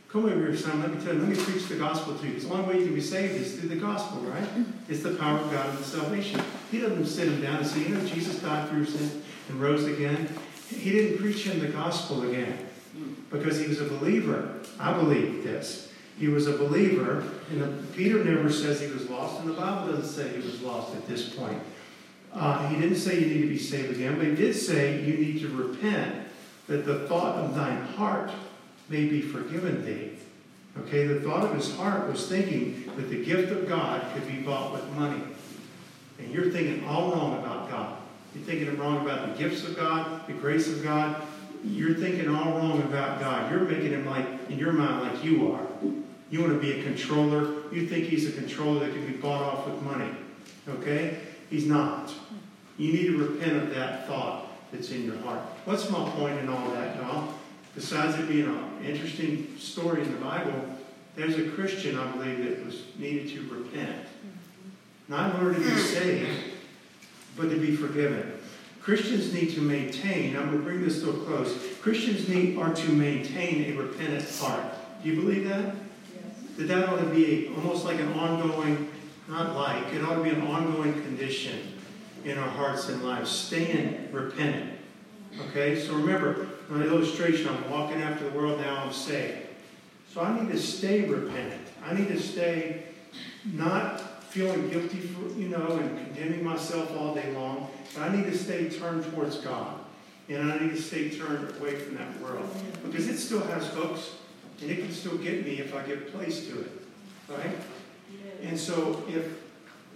Come 0.08 0.24
over 0.24 0.34
here, 0.34 0.56
Simon, 0.56 0.84
let 0.84 0.98
me 0.98 1.04
tell 1.04 1.14
you, 1.14 1.20
let 1.20 1.28
me 1.28 1.36
preach 1.36 1.68
the 1.68 1.76
gospel 1.76 2.16
to 2.16 2.24
you. 2.26 2.36
Because 2.36 2.48
the 2.48 2.54
only 2.54 2.66
way 2.66 2.80
you 2.80 2.86
can 2.86 2.96
be 2.96 3.02
saved 3.02 3.34
is 3.36 3.60
through 3.60 3.68
the 3.68 3.76
gospel, 3.76 4.22
right? 4.22 4.48
It's 4.88 5.04
the 5.04 5.16
power 5.16 5.40
of 5.40 5.52
God 5.52 5.68
and 5.72 5.78
the 5.78 5.84
salvation. 5.84 6.40
He 6.72 6.80
doesn't 6.80 7.06
sit 7.06 7.28
him 7.28 7.42
down 7.42 7.58
and 7.58 7.68
say, 7.68 7.82
You 7.82 7.90
know, 7.90 8.06
Jesus 8.06 8.40
died 8.40 8.70
for 8.70 8.78
your 8.78 8.86
sin 8.86 9.22
and 9.50 9.60
rose 9.60 9.84
again. 9.84 10.30
He 10.70 10.90
didn't 10.90 11.18
preach 11.18 11.44
him 11.44 11.60
the 11.60 11.68
gospel 11.68 12.30
again 12.30 12.66
because 13.30 13.60
he 13.60 13.68
was 13.68 13.82
a 13.82 13.86
believer. 13.90 14.62
I 14.80 14.94
believe 14.94 15.44
this. 15.44 15.92
He 16.18 16.30
was 16.30 16.48
a 16.48 16.56
believer, 16.56 17.26
and 17.50 17.94
Peter 17.94 18.24
never 18.24 18.50
says 18.50 18.80
he 18.80 18.88
was 18.88 19.10
lost, 19.10 19.42
and 19.42 19.50
the 19.50 19.54
Bible 19.54 19.92
doesn't 19.92 20.06
say 20.06 20.30
he 20.30 20.48
was 20.48 20.62
lost 20.62 20.96
at 20.96 21.06
this 21.10 21.36
point. 21.36 21.62
Uh, 22.32 22.70
he 22.70 22.80
didn't 22.80 23.00
say 23.00 23.20
you 23.20 23.26
need 23.26 23.42
to 23.42 23.48
be 23.48 23.60
saved 23.60 23.92
again, 23.92 24.18
but 24.18 24.28
he 24.28 24.36
did 24.36 24.56
say 24.56 25.04
you 25.04 25.18
need 25.18 25.42
to 25.42 25.50
repent, 25.50 26.28
that 26.72 26.86
the 26.86 27.00
thought 27.08 27.36
of 27.36 27.54
thine 27.54 27.82
heart 27.82 28.32
may 28.88 29.06
be 29.06 29.22
forgiven 29.22 29.84
thee. 29.84 30.12
Okay, 30.80 31.06
the 31.06 31.20
thought 31.20 31.44
of 31.44 31.54
his 31.54 31.76
heart 31.76 32.10
was 32.10 32.30
thinking 32.30 32.90
that 32.96 33.10
the 33.10 33.26
gift 33.26 33.52
of 33.52 33.68
God 33.68 34.02
could 34.14 34.26
be 34.26 34.38
bought 34.38 34.72
with 34.72 34.88
money. 34.94 35.22
And 36.18 36.34
you're 36.34 36.50
thinking 36.50 36.88
all 36.88 37.12
wrong 37.12 37.38
about 37.40 37.70
God. 37.70 37.98
You're 38.34 38.46
thinking 38.46 38.78
wrong 38.78 39.06
about 39.06 39.28
the 39.28 39.44
gifts 39.44 39.66
of 39.66 39.76
God, 39.76 40.26
the 40.28 40.34
grace 40.34 40.70
of 40.70 40.82
God. 40.82 41.22
You're 41.66 41.96
thinking 41.96 42.34
all 42.34 42.54
wrong 42.54 42.82
about 42.84 43.20
God. 43.20 43.52
You're 43.52 43.66
making 43.66 43.92
him 43.92 44.06
like, 44.06 44.26
in 44.50 44.58
your 44.58 44.72
mind, 44.72 45.02
like 45.02 45.26
you 45.26 45.52
are. 45.52 45.68
You 46.30 46.40
want 46.40 46.54
to 46.54 46.60
be 46.60 46.80
a 46.80 46.84
controller. 46.84 47.70
You 47.74 47.86
think 47.86 48.06
he's 48.06 48.30
a 48.30 48.32
controller 48.32 48.80
that 48.80 48.94
can 48.94 49.06
be 49.06 49.18
bought 49.18 49.42
off 49.42 49.68
with 49.68 49.82
money. 49.82 50.10
Okay? 50.70 51.20
He's 51.50 51.66
not. 51.66 52.14
You 52.78 52.94
need 52.94 53.08
to 53.08 53.18
repent 53.18 53.58
of 53.58 53.76
that 53.76 54.08
thought 54.08 54.51
that's 54.72 54.92
in 54.92 55.06
your 55.06 55.18
heart. 55.20 55.40
What's 55.66 55.90
my 55.90 56.10
point 56.12 56.40
in 56.40 56.50
all 56.50 56.70
that, 56.72 56.96
y'all? 56.98 57.34
Besides 57.76 58.20
it 58.20 58.28
being 58.28 58.48
an 58.48 58.86
interesting 58.86 59.56
story 59.58 60.02
in 60.02 60.12
the 60.12 60.20
Bible, 60.20 60.66
there's 61.16 61.38
a 61.38 61.50
Christian, 61.50 61.98
I 61.98 62.12
believe, 62.12 62.46
that 62.46 62.66
was 62.66 62.84
needed 62.98 63.30
to 63.30 63.54
repent. 63.54 64.08
Not 65.08 65.36
in 65.36 65.42
order 65.42 65.56
to 65.56 65.60
be 65.60 65.78
saved, 65.78 66.54
but 67.38 67.50
to 67.50 67.60
be 67.60 67.76
forgiven. 67.76 68.34
Christians 68.82 69.34
need 69.34 69.52
to 69.52 69.62
maintain, 69.62 70.36
I'm 70.36 70.48
going 70.48 70.58
to 70.58 70.64
bring 70.64 70.82
this 70.82 71.02
to 71.02 71.12
a 71.12 71.14
close. 71.14 71.56
Christians 71.82 72.28
need 72.28 72.58
are 72.58 72.74
to 72.74 72.92
maintain 72.92 73.72
a 73.72 73.78
repentant 73.78 74.28
heart. 74.40 74.64
Do 75.04 75.10
you 75.10 75.22
believe 75.22 75.48
that? 75.48 75.66
Yes. 75.66 75.76
That 76.58 76.68
that 76.68 76.90
ought 76.90 77.00
to 77.00 77.06
be 77.06 77.52
almost 77.56 77.86
like 77.86 78.00
an 78.00 78.12
ongoing, 78.14 78.90
not 79.28 79.56
like, 79.56 79.94
it 79.94 80.04
ought 80.04 80.16
to 80.16 80.24
be 80.24 80.32
an 80.32 80.42
ongoing 80.48 80.94
condition 80.94 81.81
in 82.26 82.38
our 82.38 82.50
hearts 82.50 82.90
and 82.90 83.04
lives. 83.04 83.30
Staying 83.30 84.10
repentant. 84.12 84.80
Okay? 85.50 85.80
So 85.80 85.94
remember, 85.96 86.48
my 86.70 86.84
illustration, 86.84 87.48
I'm 87.50 87.70
walking 87.70 88.02
after 88.02 88.30
the 88.30 88.38
world, 88.38 88.60
now 88.60 88.84
I'm 88.84 88.94
saved. 88.94 89.48
So 90.14 90.22
I 90.22 90.38
need 90.38 90.52
to 90.52 90.60
stay 90.60 91.02
repentant. 91.08 91.68
I 91.86 91.94
need 91.94 92.10
to 92.10 92.20
stay 92.20 92.84
not 93.54 94.24
feeling 94.26 94.70
guilty 94.70 95.00
for, 95.00 95.28
you 95.38 95.50
know, 95.50 95.78
and 95.78 95.98
condemning 95.98 96.44
myself 96.44 96.96
all 96.98 97.16
day 97.16 97.32
long. 97.34 97.70
But 97.94 98.10
I 98.10 98.16
need 98.16 98.26
to 98.26 98.38
stay 98.38 98.70
turned 98.70 99.04
towards 99.12 99.38
God. 99.38 99.80
And 100.30 100.52
I 100.52 100.60
need 100.60 100.72
to 100.72 100.82
stay 100.82 101.10
turned 101.10 101.56
away 101.58 101.76
from 101.76 101.96
that 101.96 102.22
world. 102.22 102.48
Because 102.84 103.08
it 103.08 103.18
still 103.18 103.42
has 103.42 103.68
hooks, 103.68 104.16
and 104.62 104.70
it 104.70 104.78
can 104.78 104.92
still 104.92 105.18
get 105.18 105.46
me 105.46 105.60
if 105.60 105.76
I 105.76 105.82
give 105.84 106.12
place 106.14 106.48
to 106.48 106.62
it. 106.62 106.72
Right? 107.28 107.58
And 108.44 108.58
so 108.58 109.04
if 109.08 109.26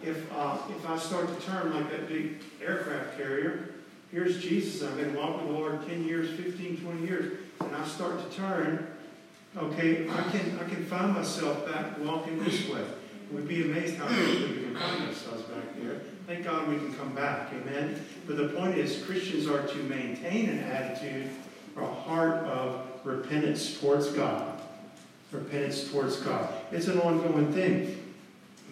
if 0.03 0.31
uh, 0.33 0.57
if 0.69 0.89
I 0.89 0.97
start 0.97 1.27
to 1.27 1.45
turn 1.45 1.73
like 1.73 1.89
that 1.91 2.07
big 2.07 2.41
aircraft 2.61 3.17
carrier, 3.17 3.69
here's 4.11 4.41
Jesus. 4.41 4.87
I've 4.87 4.97
been 4.97 5.15
walking 5.15 5.47
with 5.47 5.47
the 5.47 5.53
Lord 5.53 5.87
10 5.87 6.05
years, 6.05 6.29
15, 6.39 6.77
20 6.77 7.01
years, 7.01 7.37
and 7.61 7.75
I 7.75 7.85
start 7.85 8.19
to 8.19 8.37
turn, 8.37 8.87
okay, 9.57 10.07
I 10.09 10.21
can 10.31 10.59
I 10.59 10.69
can 10.69 10.85
find 10.85 11.13
myself 11.13 11.65
back 11.65 11.99
walking 11.99 12.43
this 12.43 12.67
way. 12.69 12.83
We'd 13.31 13.47
be 13.47 13.63
amazed 13.63 13.95
how 13.95 14.05
quickly 14.05 14.51
we 14.51 14.63
can 14.63 14.75
find 14.75 15.03
ourselves 15.07 15.41
back 15.43 15.63
there. 15.81 16.01
Thank 16.27 16.43
God 16.43 16.67
we 16.67 16.77
can 16.77 16.93
come 16.93 17.13
back. 17.13 17.51
Amen. 17.53 18.03
But 18.27 18.37
the 18.37 18.49
point 18.49 18.77
is, 18.77 19.03
Christians 19.03 19.47
are 19.47 19.65
to 19.65 19.77
maintain 19.83 20.49
an 20.49 20.59
attitude 20.59 21.29
or 21.75 21.83
a 21.83 21.93
heart 21.93 22.45
of 22.45 22.87
repentance 23.03 23.79
towards 23.79 24.09
God. 24.09 24.61
Repentance 25.31 25.91
towards 25.91 26.17
God. 26.17 26.53
It's 26.71 26.87
an 26.87 26.99
ongoing 26.99 27.51
thing. 27.51 28.05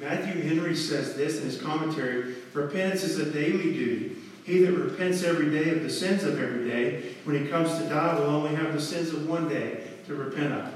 Matthew 0.03 0.41
Henry 0.41 0.75
says 0.75 1.15
this 1.15 1.39
in 1.39 1.45
his 1.45 1.61
commentary 1.61 2.35
repentance 2.53 3.03
is 3.03 3.19
a 3.19 3.31
daily 3.31 3.71
duty. 3.73 4.17
He 4.43 4.59
that 4.65 4.73
repents 4.73 5.23
every 5.23 5.49
day 5.49 5.69
of 5.69 5.83
the 5.83 5.89
sins 5.89 6.23
of 6.23 6.41
every 6.41 6.67
day, 6.67 7.15
when 7.23 7.41
he 7.41 7.49
comes 7.49 7.77
to 7.77 7.87
die, 7.87 8.19
will 8.19 8.25
only 8.25 8.53
have 8.55 8.73
the 8.73 8.81
sins 8.81 9.09
of 9.09 9.27
one 9.29 9.47
day 9.47 9.85
to 10.05 10.15
repent 10.15 10.53
of. 10.53 10.73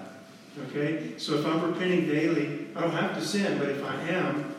Okay? 0.70 1.18
So 1.18 1.36
if 1.36 1.46
I'm 1.46 1.62
repenting 1.62 2.08
daily, 2.08 2.68
I 2.76 2.82
don't 2.82 2.92
have 2.92 3.16
to 3.16 3.22
sin, 3.24 3.58
but 3.60 3.68
if 3.68 3.84
I 3.84 4.02
am, 4.10 4.56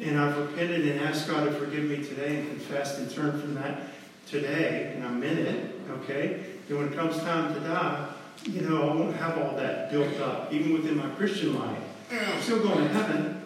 and 0.00 0.18
I've 0.18 0.36
repented 0.36 0.88
and 0.88 1.00
asked 1.00 1.28
God 1.28 1.44
to 1.44 1.52
forgive 1.52 1.84
me 1.84 1.98
today 1.98 2.38
and 2.38 2.48
confessed 2.48 2.98
and 2.98 3.08
turned 3.10 3.40
from 3.40 3.54
that 3.54 3.82
today, 4.26 4.92
and 4.96 5.04
I'm 5.04 5.22
in 5.22 5.38
it, 5.38 5.80
okay? 6.02 6.44
Then 6.66 6.78
when 6.78 6.88
it 6.88 6.96
comes 6.96 7.18
time 7.18 7.54
to 7.54 7.60
die, 7.60 8.08
you 8.44 8.62
know, 8.62 8.90
I 8.90 8.94
won't 8.94 9.16
have 9.16 9.38
all 9.38 9.56
that 9.56 9.92
built 9.92 10.18
up, 10.20 10.52
even 10.52 10.72
within 10.72 10.96
my 10.96 11.08
Christian 11.10 11.58
life. 11.58 11.78
I'm 12.10 12.40
still 12.42 12.62
going 12.62 12.78
to 12.78 12.88
heaven, 12.88 13.37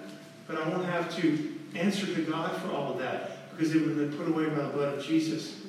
but 0.52 0.66
I 0.66 0.68
won't 0.68 0.84
have 0.84 1.14
to 1.16 1.52
answer 1.74 2.06
to 2.06 2.22
God 2.24 2.60
for 2.60 2.70
all 2.72 2.92
of 2.92 2.98
that 2.98 3.50
because 3.50 3.74
it 3.74 3.80
would 3.80 3.96
have 3.96 4.10
been 4.10 4.18
put 4.18 4.28
away 4.28 4.48
by 4.50 4.66
the 4.66 4.68
blood 4.68 4.98
of 4.98 5.04
Jesus 5.04 5.62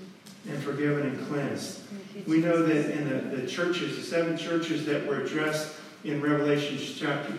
and 0.49 0.61
forgiven 0.61 1.07
and 1.07 1.27
cleansed. 1.27 1.81
We 2.27 2.39
know 2.39 2.63
that 2.63 2.91
in 2.91 3.09
the, 3.09 3.37
the 3.37 3.47
churches, 3.47 3.95
the 3.95 4.03
seven 4.03 4.37
churches 4.37 4.85
that 4.85 5.07
were 5.07 5.21
addressed 5.21 5.75
in 6.03 6.21
Revelation 6.21 6.77
chapter, 6.77 7.33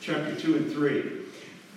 chapter 0.00 0.36
2 0.36 0.56
and 0.56 0.72
3, 0.72 1.12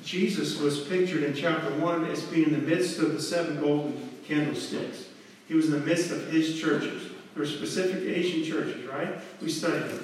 Jesus 0.03 0.59
was 0.59 0.81
pictured 0.81 1.23
in 1.23 1.33
chapter 1.33 1.73
1 1.79 2.05
as 2.05 2.23
being 2.23 2.47
in 2.47 2.51
the 2.51 2.75
midst 2.75 2.99
of 2.99 3.13
the 3.13 3.21
seven 3.21 3.59
golden 3.59 4.09
candlesticks. 4.27 5.05
He 5.47 5.53
was 5.53 5.67
in 5.67 5.71
the 5.71 5.85
midst 5.85 6.11
of 6.11 6.29
his 6.29 6.59
churches. 6.59 7.03
There 7.33 7.43
were 7.43 7.45
specific 7.45 8.03
Asian 8.03 8.43
churches, 8.43 8.85
right? 8.85 9.15
We 9.41 9.49
studied 9.49 9.89
them. 9.89 10.03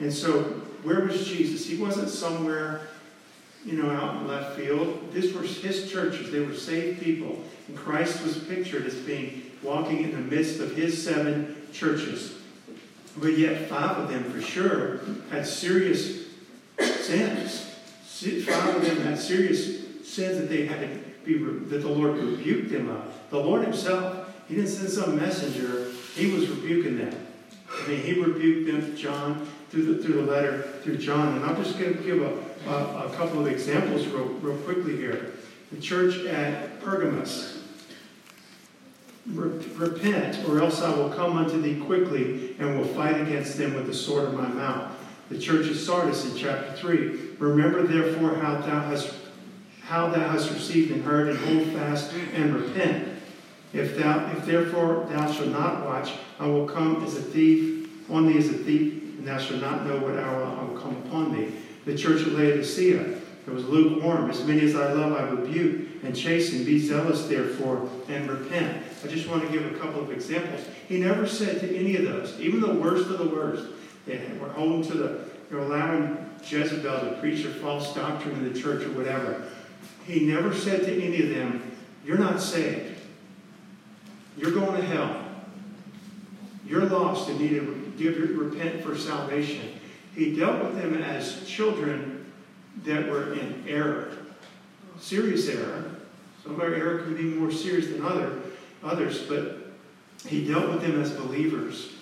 And 0.00 0.12
so, 0.12 0.42
where 0.82 1.04
was 1.04 1.26
Jesus? 1.26 1.66
He 1.66 1.76
wasn't 1.76 2.08
somewhere, 2.08 2.88
you 3.64 3.74
know, 3.74 3.90
out 3.90 4.16
in 4.16 4.26
left 4.26 4.56
field. 4.56 5.12
These 5.12 5.32
were 5.32 5.42
his 5.42 5.90
churches. 5.90 6.30
They 6.30 6.40
were 6.40 6.54
saved 6.54 7.02
people. 7.02 7.42
And 7.68 7.76
Christ 7.76 8.22
was 8.24 8.38
pictured 8.38 8.86
as 8.86 8.94
being 8.94 9.50
walking 9.62 10.02
in 10.02 10.12
the 10.12 10.18
midst 10.18 10.60
of 10.60 10.74
his 10.74 11.02
seven 11.02 11.56
churches. 11.72 12.34
But 13.16 13.38
yet, 13.38 13.68
five 13.68 13.98
of 13.98 14.08
them 14.08 14.24
for 14.24 14.40
sure 14.40 15.00
had 15.30 15.46
serious 15.46 16.26
sins. 16.78 17.68
Five 18.44 18.76
of 18.76 18.86
them 18.86 19.00
had 19.02 19.18
serious 19.18 19.82
sins 20.08 20.38
that 20.38 20.48
they 20.48 20.66
had 20.66 20.80
to 20.80 21.00
be 21.24 21.38
that 21.68 21.78
the 21.78 21.88
Lord 21.88 22.16
rebuked 22.16 22.70
them 22.70 22.88
of. 22.88 23.12
The 23.30 23.38
Lord 23.38 23.62
Himself, 23.62 24.32
He 24.48 24.54
didn't 24.54 24.70
send 24.70 24.90
some 24.90 25.16
messenger. 25.16 25.90
He 26.14 26.32
was 26.32 26.48
rebuking 26.48 26.98
them. 26.98 27.14
I 27.70 27.88
mean, 27.88 28.02
He 28.02 28.20
rebuked 28.20 28.70
them, 28.70 28.96
John, 28.96 29.46
through 29.70 29.94
the 29.94 30.02
through 30.02 30.24
the 30.24 30.30
letter 30.30 30.62
through 30.82 30.98
John. 30.98 31.36
And 31.36 31.44
I'm 31.44 31.56
just 31.62 31.78
going 31.78 31.96
to 31.96 32.02
give 32.02 32.22
a, 32.22 32.38
a, 32.66 33.06
a 33.06 33.12
couple 33.16 33.40
of 33.40 33.46
examples 33.46 34.06
real, 34.06 34.26
real 34.26 34.56
quickly 34.58 34.96
here. 34.96 35.32
The 35.70 35.80
church 35.80 36.24
at 36.26 36.80
Pergamos 36.80 37.62
Repent, 39.24 40.48
or 40.48 40.60
else 40.60 40.82
I 40.82 40.92
will 40.96 41.08
come 41.08 41.36
unto 41.36 41.60
thee 41.60 41.78
quickly 41.78 42.56
and 42.58 42.76
will 42.76 42.88
fight 42.88 43.20
against 43.20 43.56
them 43.56 43.74
with 43.74 43.86
the 43.86 43.94
sword 43.94 44.24
of 44.24 44.34
my 44.34 44.48
mouth. 44.48 44.90
The 45.28 45.38
church 45.38 45.68
of 45.68 45.76
Sardis 45.76 46.24
in 46.28 46.36
chapter 46.36 46.72
3. 46.72 47.36
Remember 47.38 47.84
therefore 47.84 48.34
how 48.34 48.60
thou 48.60 48.80
hast 48.80 49.14
how 49.82 50.08
thou 50.08 50.28
hast 50.28 50.50
received 50.50 50.90
and 50.90 51.04
heard, 51.04 51.28
and 51.28 51.38
hold 51.38 51.68
fast 51.68 52.12
and 52.34 52.54
repent. 52.54 53.08
If 53.72 53.96
thou 53.96 54.28
if 54.32 54.44
therefore 54.44 55.06
thou 55.08 55.30
shalt 55.30 55.50
not 55.50 55.84
watch, 55.84 56.12
I 56.40 56.46
will 56.46 56.66
come 56.66 57.04
as 57.04 57.16
a 57.16 57.22
thief 57.22 58.10
on 58.10 58.26
thee 58.26 58.38
as 58.38 58.48
a 58.48 58.54
thief, 58.54 59.18
and 59.18 59.26
thou 59.26 59.38
shalt 59.38 59.60
not 59.60 59.86
know 59.86 59.98
what 59.98 60.18
hour 60.18 60.42
I 60.44 60.64
will 60.64 60.80
come 60.80 60.96
upon 61.06 61.32
thee. 61.36 61.52
The 61.84 61.96
church 61.96 62.22
of 62.22 62.32
Laodicea. 62.34 63.18
It 63.46 63.52
was 63.52 63.64
lukewarm. 63.64 64.30
As 64.30 64.44
many 64.44 64.60
as 64.60 64.76
I 64.76 64.92
love, 64.92 65.12
I 65.12 65.28
rebuke 65.28 65.88
and 66.04 66.14
chasten. 66.14 66.64
Be 66.64 66.78
zealous, 66.78 67.26
therefore, 67.26 67.88
and 68.08 68.30
repent. 68.30 68.84
I 69.04 69.08
just 69.08 69.28
want 69.28 69.42
to 69.42 69.48
give 69.50 69.64
a 69.74 69.78
couple 69.78 70.00
of 70.00 70.12
examples. 70.12 70.64
He 70.88 71.00
never 71.00 71.26
said 71.26 71.60
to 71.60 71.76
any 71.76 71.96
of 71.96 72.04
those, 72.04 72.38
even 72.38 72.60
the 72.60 72.74
worst 72.74 73.08
of 73.08 73.18
the 73.18 73.28
worst, 73.28 73.66
that 74.06 74.40
were 74.40 74.48
holding 74.48 74.82
to 74.90 74.96
the, 74.96 75.24
they're 75.50 75.60
allowing 75.60 76.30
Jezebel 76.44 77.00
to 77.00 77.16
preach 77.20 77.44
a 77.44 77.50
false 77.54 77.94
doctrine 77.94 78.34
in 78.36 78.52
the 78.52 78.60
church 78.60 78.84
or 78.84 78.90
whatever. 78.92 79.48
He 80.06 80.26
never 80.26 80.54
said 80.54 80.84
to 80.84 81.02
any 81.02 81.22
of 81.22 81.30
them, 81.30 81.72
You're 82.04 82.18
not 82.18 82.40
saved. 82.40 83.00
You're 84.36 84.52
going 84.52 84.80
to 84.80 84.86
hell. 84.86 85.24
You're 86.66 86.86
lost 86.86 87.28
and 87.28 87.40
need 87.40 87.50
to 87.98 88.36
repent 88.38 88.82
for 88.82 88.96
salvation. 88.96 89.80
He 90.14 90.36
dealt 90.36 90.62
with 90.62 90.80
them 90.80 91.02
as 91.02 91.46
children 91.46 92.30
that 92.84 93.08
were 93.08 93.34
in 93.34 93.64
error, 93.66 94.18
serious 94.98 95.48
error. 95.48 95.96
Some 96.42 96.54
of 96.54 96.60
our 96.60 96.74
error 96.74 96.98
can 97.02 97.16
be 97.16 97.22
more 97.22 97.50
serious 97.50 97.88
than 97.88 98.04
other, 98.04 98.40
others, 98.82 99.22
but 99.22 99.58
he 100.26 100.46
dealt 100.46 100.68
with 100.68 100.82
them 100.82 101.00
as 101.00 101.10
believers. 101.12 101.92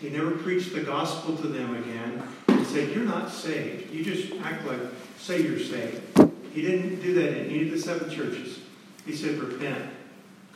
He 0.00 0.10
never 0.10 0.32
preached 0.32 0.74
the 0.74 0.82
gospel 0.82 1.36
to 1.36 1.46
them 1.46 1.76
again 1.76 2.22
and 2.48 2.66
said, 2.66 2.90
You're 2.90 3.04
not 3.04 3.30
saved. 3.30 3.92
You 3.92 4.04
just 4.04 4.32
act 4.42 4.66
like, 4.66 4.80
say 5.18 5.42
you're 5.42 5.60
saved. 5.60 6.02
He 6.52 6.62
didn't 6.62 7.00
do 7.00 7.14
that 7.14 7.38
in 7.38 7.46
any 7.46 7.62
of 7.62 7.70
the 7.70 7.78
seven 7.78 8.10
churches. 8.10 8.58
He 9.06 9.14
said, 9.14 9.38
Repent. 9.38 9.90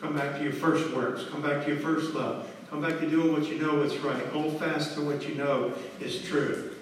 Come 0.01 0.15
back 0.15 0.37
to 0.37 0.43
your 0.43 0.53
first 0.53 0.93
works. 0.93 1.25
Come 1.31 1.43
back 1.43 1.65
to 1.65 1.71
your 1.71 1.81
first 1.81 2.13
love. 2.15 2.51
Come 2.71 2.83
back 2.83 2.99
to 3.01 3.09
doing 3.09 3.33
what 3.33 3.47
you 3.47 3.59
know 3.59 3.83
is 3.83 3.97
right. 3.99 4.27
Hold 4.27 4.59
fast 4.59 4.95
to 4.95 5.01
what 5.01 5.27
you 5.29 5.37
know 5.37 5.73
is 6.01 6.23
true. 6.23 6.76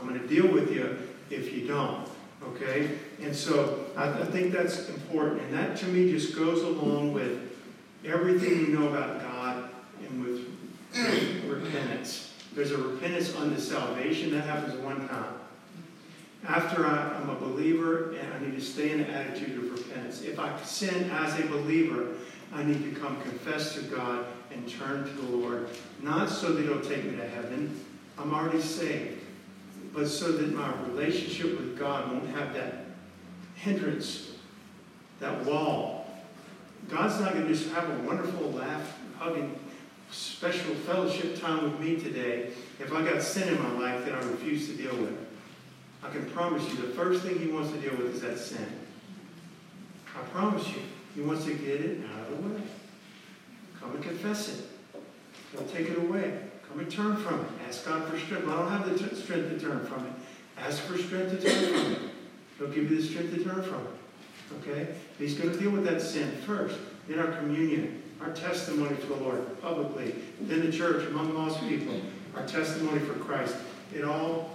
I'm 0.00 0.08
going 0.08 0.20
to 0.20 0.26
deal 0.26 0.46
with 0.46 0.72
you 0.72 0.98
if 1.30 1.52
you 1.52 1.66
don't. 1.66 2.08
Okay? 2.42 2.90
And 3.22 3.34
so 3.34 3.86
I, 3.96 4.08
I 4.08 4.24
think 4.24 4.52
that's 4.52 4.88
important. 4.88 5.42
And 5.42 5.54
that 5.54 5.76
to 5.78 5.86
me 5.86 6.10
just 6.10 6.36
goes 6.36 6.62
along 6.62 7.12
with 7.12 7.56
everything 8.04 8.66
we 8.66 8.68
know 8.68 8.88
about 8.88 9.20
God 9.20 9.70
and 10.02 10.24
with, 10.24 10.46
repentance. 11.46 12.34
There's 12.54 12.70
a 12.70 12.78
repentance 12.78 13.34
unto 13.36 13.60
salvation. 13.60 14.32
That 14.32 14.44
happens 14.44 14.74
one 14.82 15.06
time. 15.08 15.34
After 16.46 16.86
I, 16.86 17.16
am 17.20 17.28
a 17.28 17.34
believer 17.34 18.14
and 18.14 18.32
I 18.32 18.38
need 18.38 18.54
to 18.54 18.60
stay 18.60 18.92
in 18.92 18.98
the 18.98 19.10
attitude 19.10 19.58
of 19.58 19.78
repentance. 19.78 20.22
If 20.22 20.38
I 20.38 20.58
sin 20.62 21.10
as 21.10 21.38
a 21.38 21.46
believer, 21.46 22.14
I 22.54 22.62
need 22.62 22.82
to 22.94 23.00
come 23.00 23.20
confess 23.22 23.74
to 23.74 23.82
God 23.82 24.24
and 24.50 24.66
turn 24.68 25.04
to 25.04 25.10
the 25.10 25.36
Lord. 25.36 25.68
Not 26.02 26.30
so 26.30 26.52
that 26.52 26.62
He'll 26.62 26.80
take 26.80 27.04
me 27.04 27.16
to 27.16 27.28
heaven. 27.28 27.84
I'm 28.16 28.32
already 28.32 28.62
saved 28.62 29.17
but 29.92 30.06
so 30.06 30.32
that 30.32 30.54
my 30.54 30.72
relationship 30.88 31.58
with 31.58 31.78
God 31.78 32.12
won't 32.12 32.28
have 32.30 32.54
that 32.54 32.86
hindrance, 33.56 34.32
that 35.20 35.44
wall. 35.44 36.06
God's 36.88 37.20
not 37.20 37.34
going 37.34 37.46
to 37.46 37.52
just 37.52 37.70
have 37.70 37.88
a 37.88 38.02
wonderful 38.04 38.52
laugh, 38.52 38.98
hugging, 39.18 39.58
special 40.10 40.74
fellowship 40.74 41.38
time 41.40 41.64
with 41.64 41.80
me 41.80 41.96
today 41.96 42.50
if 42.78 42.92
I 42.92 43.02
got 43.02 43.22
sin 43.22 43.48
in 43.48 43.62
my 43.62 43.72
life 43.72 44.04
that 44.06 44.14
I 44.14 44.18
refuse 44.26 44.68
to 44.68 44.74
deal 44.74 44.96
with. 44.96 45.14
I 46.02 46.10
can 46.10 46.24
promise 46.30 46.66
you 46.68 46.76
the 46.76 46.94
first 46.94 47.22
thing 47.22 47.38
he 47.38 47.48
wants 47.48 47.72
to 47.72 47.78
deal 47.78 47.96
with 47.96 48.14
is 48.14 48.20
that 48.22 48.38
sin. 48.38 48.66
I 50.16 50.20
promise 50.28 50.66
you, 50.68 50.82
he 51.14 51.20
wants 51.20 51.44
to 51.44 51.54
get 51.54 51.80
it 51.80 52.00
out 52.12 52.28
of 52.28 52.42
the 52.42 52.48
way. 52.48 52.62
Come 53.80 53.90
and 53.96 54.02
confess 54.02 54.48
it. 54.48 54.64
He'll 55.52 55.66
take 55.66 55.88
it 55.90 55.98
away. 55.98 56.47
Turn 56.86 57.16
from 57.16 57.40
it. 57.40 57.46
Ask 57.68 57.84
God 57.84 58.08
for 58.08 58.18
strength. 58.18 58.46
Well, 58.46 58.58
I 58.58 58.78
don't 58.78 58.88
have 58.88 58.98
the 58.98 59.16
strength 59.16 59.50
to 59.50 59.58
turn 59.60 59.84
from 59.86 60.06
it. 60.06 60.12
Ask 60.58 60.82
for 60.82 60.98
strength 60.98 61.40
to 61.40 61.48
turn 61.48 61.72
from 61.72 61.92
it. 61.92 61.98
He'll 62.58 62.68
give 62.68 62.90
you 62.90 63.00
the 63.00 63.02
strength 63.02 63.34
to 63.34 63.44
turn 63.44 63.62
from 63.62 63.86
it. 63.86 64.68
Okay? 64.68 64.94
He's 65.18 65.34
going 65.34 65.52
to 65.52 65.58
deal 65.58 65.70
with 65.70 65.84
that 65.84 66.00
sin 66.00 66.30
first. 66.46 66.76
Then 67.06 67.18
our 67.18 67.32
communion, 67.38 68.02
our 68.20 68.30
testimony 68.32 68.96
to 68.96 69.06
the 69.06 69.16
Lord 69.16 69.60
publicly. 69.62 70.14
Then 70.40 70.64
the 70.64 70.72
church 70.72 71.06
among 71.06 71.34
lost 71.34 71.60
people, 71.60 72.00
our 72.34 72.46
testimony 72.46 73.00
for 73.00 73.14
Christ. 73.14 73.56
It 73.94 74.04
all 74.04 74.50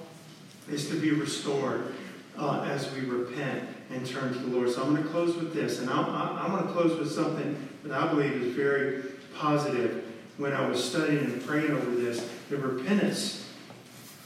is 0.69 0.89
to 0.89 0.95
be 0.95 1.11
restored 1.11 1.93
uh, 2.37 2.65
as 2.67 2.91
we 2.93 3.01
repent 3.01 3.69
and 3.91 4.05
turn 4.05 4.33
to 4.33 4.39
the 4.39 4.47
Lord. 4.47 4.69
So 4.69 4.83
I'm 4.83 4.91
going 4.91 5.03
to 5.03 5.09
close 5.09 5.35
with 5.35 5.53
this. 5.53 5.79
And 5.79 5.89
I'm, 5.89 6.05
I'm 6.09 6.51
going 6.51 6.65
to 6.65 6.73
close 6.73 6.97
with 6.97 7.11
something 7.11 7.69
that 7.83 7.91
I 7.91 8.07
believe 8.07 8.33
is 8.33 8.53
very 8.55 9.03
positive 9.35 10.12
when 10.37 10.53
I 10.53 10.67
was 10.67 10.83
studying 10.83 11.19
and 11.19 11.45
praying 11.45 11.71
over 11.71 11.91
this. 11.91 12.29
The 12.49 12.57
repentance, 12.57 13.49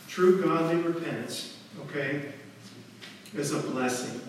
true 0.08 0.41
godly 0.41 0.78
repentance, 0.78 1.58
okay, 1.82 2.32
is 3.36 3.53
a 3.53 3.60
blessing 3.60 4.20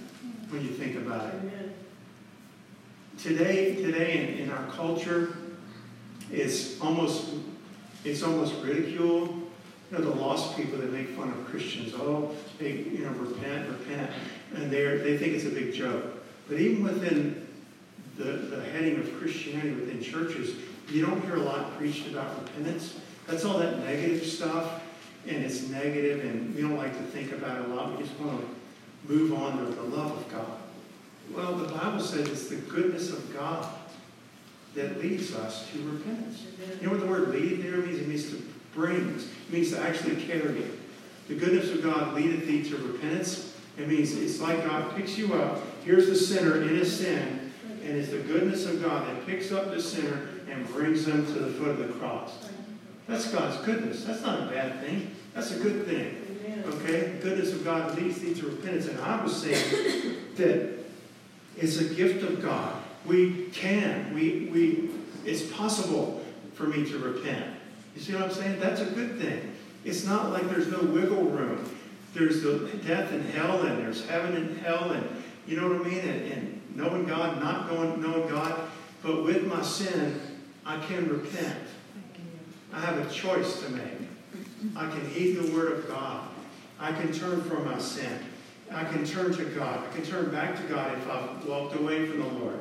when 0.51 0.63
you 0.63 0.71
think 0.71 0.97
about 0.97 1.35
it. 1.35 1.77
Today, 3.19 3.75
today 3.77 4.39
in, 4.39 4.45
in 4.45 4.51
our 4.51 4.67
culture, 4.69 5.37
it's 6.31 6.81
almost 6.81 7.31
it's 8.05 8.23
almost 8.23 8.55
ridiculed. 8.63 9.29
You 9.91 9.99
know, 9.99 10.05
the 10.05 10.21
lost 10.21 10.57
people 10.57 10.79
that 10.79 10.93
make 10.93 11.09
fun 11.09 11.31
of 11.31 11.47
Christians. 11.47 11.95
Oh, 11.97 12.35
they 12.59 12.73
you 12.73 12.99
know 12.99 13.11
repent, 13.11 13.69
repent, 13.69 14.11
and 14.55 14.71
they 14.71 14.85
they 14.99 15.19
think 15.19 15.35
it's 15.35 15.47
a 15.47 15.51
big 15.51 15.75
joke. 15.75 16.05
But 16.49 16.61
even 16.61 16.85
within 16.85 17.47
the, 18.17 18.25
the 18.25 18.63
heading 18.63 18.99
of 19.01 19.13
Christianity 19.19 19.73
within 19.73 20.03
churches, 20.03 20.55
you 20.91 21.05
don't 21.05 21.21
hear 21.23 21.37
a 21.37 21.41
lot 21.41 21.77
preached 21.77 22.09
about 22.09 22.41
repentance. 22.43 22.99
That's 23.27 23.45
all 23.45 23.59
that 23.59 23.79
negative 23.81 24.27
stuff, 24.27 24.83
and 25.27 25.45
it's 25.45 25.69
negative, 25.69 26.25
and 26.25 26.55
we 26.55 26.63
don't 26.63 26.77
like 26.77 26.97
to 26.97 27.03
think 27.05 27.33
about 27.33 27.61
it 27.61 27.71
a 27.71 27.75
lot. 27.75 27.97
We 27.97 28.03
just 28.03 28.19
want 28.19 28.41
to 28.41 29.13
move 29.13 29.35
on 29.35 29.59
to 29.59 29.73
the 29.73 29.83
love 29.83 30.13
of 30.13 30.33
God. 30.33 30.59
Well, 31.35 31.57
the 31.57 31.69
Bible 31.69 32.01
says 32.01 32.29
it's 32.29 32.49
the 32.49 32.57
goodness 32.57 33.13
of 33.13 33.35
God 33.35 33.69
that 34.75 35.01
leads 35.01 35.35
us 35.35 35.69
to 35.71 35.83
repentance. 35.83 36.47
You 36.81 36.87
know 36.87 36.93
what 36.93 37.01
the 37.01 37.07
word 37.07 37.29
lead 37.29 37.63
there 37.63 37.79
means? 37.79 37.99
It 37.99 38.09
means 38.09 38.31
to 38.31 38.43
bring. 38.75 39.17
It 39.17 39.53
means 39.53 39.71
to 39.73 39.81
actually 39.81 40.17
carry. 40.17 40.65
The 41.29 41.35
goodness 41.35 41.71
of 41.71 41.83
God 41.83 42.15
leadeth 42.15 42.47
thee 42.47 42.63
to 42.71 42.77
repentance. 42.79 43.55
It 43.77 43.89
means 43.89 44.17
it's 44.17 44.41
like 44.41 44.65
God 44.65 44.97
picks 44.97 45.19
you 45.19 45.35
up. 45.35 45.61
Here's 45.85 46.07
the 46.07 46.17
sinner 46.17 46.63
in 46.63 46.69
his 46.69 46.99
sin, 46.99 47.53
and 47.85 47.97
it's 47.97 48.11
the 48.11 48.19
goodness 48.19 48.65
of 48.67 48.83
God 48.83 49.07
that 49.07 49.27
picks 49.27 49.53
up 49.53 49.71
the 49.71 49.81
sinner 49.81 50.29
and 50.59 50.69
brings 50.69 51.05
them 51.05 51.25
to 51.27 51.33
the 51.33 51.51
foot 51.53 51.69
of 51.69 51.79
the 51.79 51.95
cross. 51.95 52.49
That's 53.07 53.31
God's 53.33 53.65
goodness. 53.65 54.05
That's 54.05 54.23
not 54.23 54.43
a 54.43 54.47
bad 54.47 54.81
thing. 54.81 55.15
That's 55.35 55.53
a 55.53 55.59
good 55.59 55.87
thing. 55.87 56.17
Okay? 56.67 57.13
The 57.13 57.23
goodness 57.23 57.53
of 57.53 57.65
God 57.65 57.97
leads 57.97 58.21
thee 58.21 58.35
to 58.35 58.47
repentance. 58.47 58.87
And 58.87 59.01
I 59.01 59.23
was 59.23 59.35
saying 59.41 60.17
that 60.37 60.79
it's 61.57 61.79
a 61.81 61.95
gift 61.95 62.23
of 62.25 62.43
God. 62.43 62.75
We 63.07 63.47
can. 63.53 64.13
We, 64.13 64.51
we, 64.53 64.91
it's 65.25 65.51
possible 65.53 66.23
for 66.55 66.65
me 66.65 66.85
to 66.91 66.99
repent. 66.99 67.55
You 67.95 68.03
see 68.03 68.15
what 68.15 68.25
I'm 68.25 68.33
saying? 68.33 68.61
That's 68.61 68.81
a 68.81 68.87
good 68.87 69.19
thing. 69.19 69.55
It's 69.85 70.05
not 70.05 70.31
like 70.31 70.49
there's 70.51 70.69
no 70.71 70.81
wiggle 70.81 71.25
room. 71.25 71.71
There's 72.15 72.43
the 72.43 72.59
death 72.87 73.13
and 73.13 73.25
hell, 73.31 73.63
and 73.63 73.79
there's 73.79 74.07
heaven 74.09 74.37
and 74.37 74.59
hell, 74.59 74.91
and 74.91 75.09
you 75.47 75.59
know 75.59 75.69
what 75.69 75.87
I 75.87 75.89
mean? 75.89 76.01
And, 76.01 76.33
and 76.33 76.63
knowing 76.75 77.07
God, 77.07 77.41
not 77.41 77.69
going, 77.69 78.03
knowing 78.03 78.29
God. 78.29 78.69
But 79.03 79.25
with 79.25 79.47
my 79.47 79.63
sin, 79.63 80.21
I 80.69 80.77
can 80.81 81.09
repent. 81.09 81.65
I 82.75 82.81
have 82.81 82.99
a 82.99 83.11
choice 83.11 83.63
to 83.63 83.71
make. 83.71 84.09
I 84.77 84.87
can 84.91 85.09
heed 85.09 85.37
the 85.37 85.51
word 85.57 85.73
of 85.73 85.89
God. 85.89 86.29
I 86.79 86.93
can 86.93 87.11
turn 87.11 87.41
from 87.41 87.65
my 87.65 87.79
sin. 87.79 88.19
I 88.71 88.85
can 88.85 89.07
turn 89.07 89.35
to 89.35 89.45
God. 89.47 89.89
I 89.89 89.97
can 89.97 90.05
turn 90.05 90.31
back 90.31 90.57
to 90.57 90.63
God 90.65 90.93
if 90.99 91.09
I've 91.09 91.47
walked 91.47 91.75
away 91.75 92.07
from 92.07 92.21
the 92.21 92.29
Lord, 92.29 92.61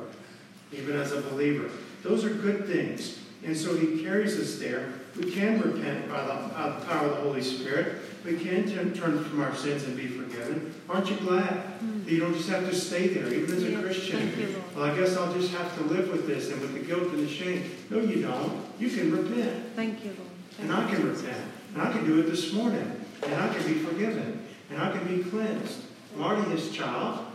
even 0.72 0.96
as 0.96 1.12
a 1.12 1.20
believer. 1.20 1.70
Those 2.02 2.24
are 2.24 2.30
good 2.30 2.66
things. 2.66 3.18
And 3.44 3.54
so 3.54 3.76
He 3.76 4.02
carries 4.02 4.40
us 4.40 4.58
there. 4.58 4.90
We 5.14 5.30
can 5.30 5.60
repent 5.60 6.08
by 6.08 6.22
the, 6.22 6.48
by 6.54 6.78
the 6.78 6.86
power 6.86 7.08
of 7.08 7.16
the 7.16 7.20
Holy 7.20 7.42
Spirit. 7.42 7.96
We 8.24 8.38
can 8.38 8.94
turn, 8.94 9.22
from 9.22 9.42
our 9.42 9.54
sins 9.54 9.84
and 9.84 9.94
be 9.94 10.06
forgiven. 10.06 10.74
Aren't 10.88 11.10
you 11.10 11.16
glad 11.18 11.62
you 12.10 12.20
don't 12.20 12.34
just 12.34 12.48
have 12.48 12.68
to 12.68 12.74
stay 12.74 13.08
there, 13.08 13.32
even 13.32 13.54
as 13.54 13.64
a 13.64 13.82
Christian? 13.82 14.18
thank 14.18 14.36
you, 14.38 14.46
Lord. 14.48 14.74
Well, 14.74 14.84
I 14.84 14.96
guess 14.96 15.16
I'll 15.16 15.32
just 15.32 15.52
have 15.52 15.76
to 15.76 15.84
live 15.84 16.10
with 16.10 16.26
this 16.26 16.50
and 16.50 16.60
with 16.60 16.72
the 16.72 16.80
guilt 16.80 17.12
and 17.12 17.26
the 17.26 17.28
shame. 17.28 17.70
No, 17.90 18.00
you 18.00 18.22
don't. 18.22 18.64
You 18.78 18.88
can 18.88 19.12
repent. 19.12 19.74
Thank 19.76 20.04
you, 20.04 20.12
Lord. 20.12 20.30
Thank 20.52 20.70
And 20.70 20.72
I 20.72 20.90
can 20.90 21.08
repent. 21.08 21.44
And 21.74 21.82
I 21.82 21.92
can 21.92 22.06
do 22.06 22.18
it 22.20 22.24
this 22.24 22.52
morning. 22.52 23.04
And 23.22 23.34
I 23.34 23.52
can 23.52 23.66
be 23.66 23.74
forgiven. 23.80 24.46
And 24.70 24.80
I 24.80 24.90
can 24.92 25.04
be 25.06 25.28
cleansed. 25.28 25.82
I'm 26.14 26.22
already 26.22 26.50
his 26.50 26.70
child. 26.70 27.26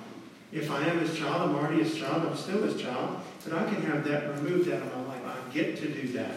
If 0.52 0.70
I 0.70 0.82
am 0.88 1.00
his 1.00 1.18
child, 1.18 1.50
I'm 1.50 1.56
already 1.56 1.84
his 1.84 1.96
child. 1.96 2.26
I'm 2.26 2.38
still 2.38 2.62
his 2.64 2.82
child. 2.82 3.22
But 3.44 3.54
I 3.54 3.66
can 3.66 3.82
have 3.84 4.04
that 4.08 4.30
removed 4.36 4.72
out 4.72 4.82
of 4.82 4.96
my 4.98 5.14
life. 5.14 5.22
I 5.26 5.54
get 5.54 5.78
to 5.78 5.88
do 5.88 6.08
that. 6.14 6.36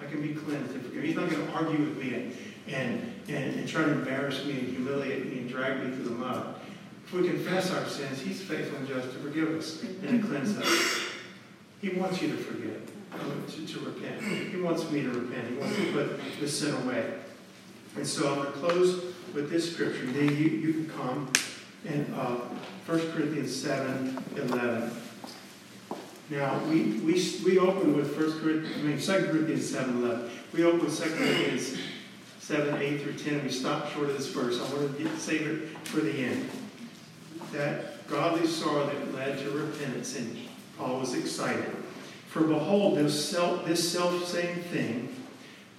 I 0.00 0.06
can 0.06 0.22
be 0.22 0.34
cleansed 0.34 0.72
and 0.72 0.82
forgiven. 0.82 1.04
He's 1.04 1.16
not 1.16 1.30
going 1.30 1.46
to 1.46 1.52
argue 1.52 1.78
with 1.78 1.96
me 1.96 2.14
and, 2.14 2.36
and, 2.68 3.14
and, 3.28 3.54
and 3.56 3.68
try 3.68 3.84
to 3.84 3.90
embarrass 3.90 4.44
me 4.44 4.52
and 4.52 4.68
humiliate 4.68 5.26
me 5.26 5.38
and 5.38 5.48
drag 5.48 5.84
me 5.84 5.94
through 5.94 6.04
the 6.04 6.10
mud. 6.10 6.54
If 7.08 7.14
we 7.14 7.26
confess 7.26 7.70
our 7.70 7.86
sins, 7.86 8.20
he's 8.20 8.42
faithful 8.42 8.76
and 8.76 8.86
just 8.86 9.10
to 9.12 9.18
forgive 9.20 9.56
us 9.56 9.82
and 9.82 10.20
to 10.20 10.28
cleanse 10.28 10.58
us. 10.58 11.00
He 11.80 11.88
wants 11.88 12.20
you 12.20 12.28
to 12.28 12.36
forgive, 12.36 12.82
to, 13.48 13.66
to 13.66 13.80
repent. 13.80 14.22
He 14.22 14.60
wants 14.60 14.90
me 14.90 15.04
to 15.04 15.08
repent. 15.08 15.48
He 15.48 15.56
wants 15.56 15.76
to 15.76 15.92
put 15.92 16.20
the 16.38 16.46
sin 16.46 16.74
away. 16.82 17.14
And 17.96 18.06
so 18.06 18.28
I'm 18.28 18.34
going 18.36 18.52
to 18.52 18.58
close 18.58 19.04
with 19.32 19.50
this 19.50 19.72
scripture. 19.72 20.04
Then 20.04 20.36
you, 20.36 20.48
you 20.48 20.72
can 20.74 20.90
come 20.90 21.32
and 21.86 22.14
uh, 22.14 22.40
1 22.84 23.12
Corinthians 23.12 23.56
7 23.56 24.22
11. 24.36 24.90
Now, 26.28 26.58
we, 26.64 26.82
we, 27.00 27.14
we 27.42 27.58
open 27.58 27.96
with 27.96 28.14
1 28.14 28.40
Corinthians, 28.40 28.76
I 28.76 28.82
mean, 28.82 29.00
2 29.00 29.32
Corinthians 29.32 29.70
7 29.70 30.02
11. 30.02 30.30
We 30.52 30.64
open 30.64 30.84
with 30.84 31.02
2 31.02 31.08
Corinthians 31.08 31.78
7 32.40 32.82
8 32.82 33.00
through 33.00 33.14
10, 33.14 33.44
we 33.44 33.50
stop 33.50 33.90
short 33.92 34.10
of 34.10 34.18
this 34.18 34.28
verse. 34.28 34.60
I 34.60 34.74
want 34.74 34.98
to 34.98 35.18
save 35.18 35.46
it 35.46 35.88
for 35.88 36.00
the 36.00 36.12
end. 36.12 36.50
That 37.52 38.06
godly 38.08 38.46
sorrow 38.46 38.86
that 38.86 39.14
led 39.14 39.38
to 39.38 39.50
repentance, 39.50 40.16
and 40.16 40.36
Paul 40.76 41.00
was 41.00 41.14
excited. 41.14 41.76
For 42.28 42.42
behold, 42.42 42.98
this 42.98 43.28
self, 43.30 43.66
this 43.66 43.90
self 43.90 44.26
same 44.26 44.56
thing 44.56 45.14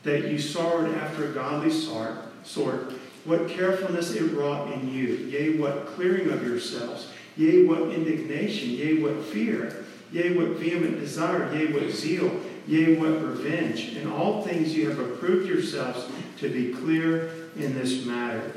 that 0.03 0.29
you 0.29 0.39
sorrowed 0.39 0.95
after 0.95 1.29
a 1.29 1.33
godly 1.33 1.71
sort, 1.71 2.13
sort, 2.43 2.93
what 3.25 3.49
carefulness 3.49 4.13
it 4.13 4.31
wrought 4.33 4.71
in 4.73 4.91
you, 4.91 5.07
yea, 5.07 5.57
what 5.57 5.87
clearing 5.87 6.31
of 6.31 6.45
yourselves, 6.45 7.11
yea, 7.37 7.63
what 7.63 7.91
indignation, 7.91 8.71
yea, 8.71 9.01
what 9.01 9.23
fear, 9.25 9.85
yea, 10.11 10.35
what 10.35 10.57
vehement 10.57 10.99
desire, 10.99 11.53
yea, 11.53 11.71
what 11.71 11.91
zeal, 11.91 12.39
yea, 12.67 12.95
what 12.95 13.21
revenge. 13.21 13.95
In 13.95 14.09
all 14.09 14.43
things 14.43 14.75
you 14.75 14.89
have 14.89 14.99
approved 14.99 15.47
yourselves 15.47 16.07
to 16.37 16.49
be 16.49 16.73
clear 16.73 17.31
in 17.57 17.73
this 17.73 18.05
matter. 18.05 18.53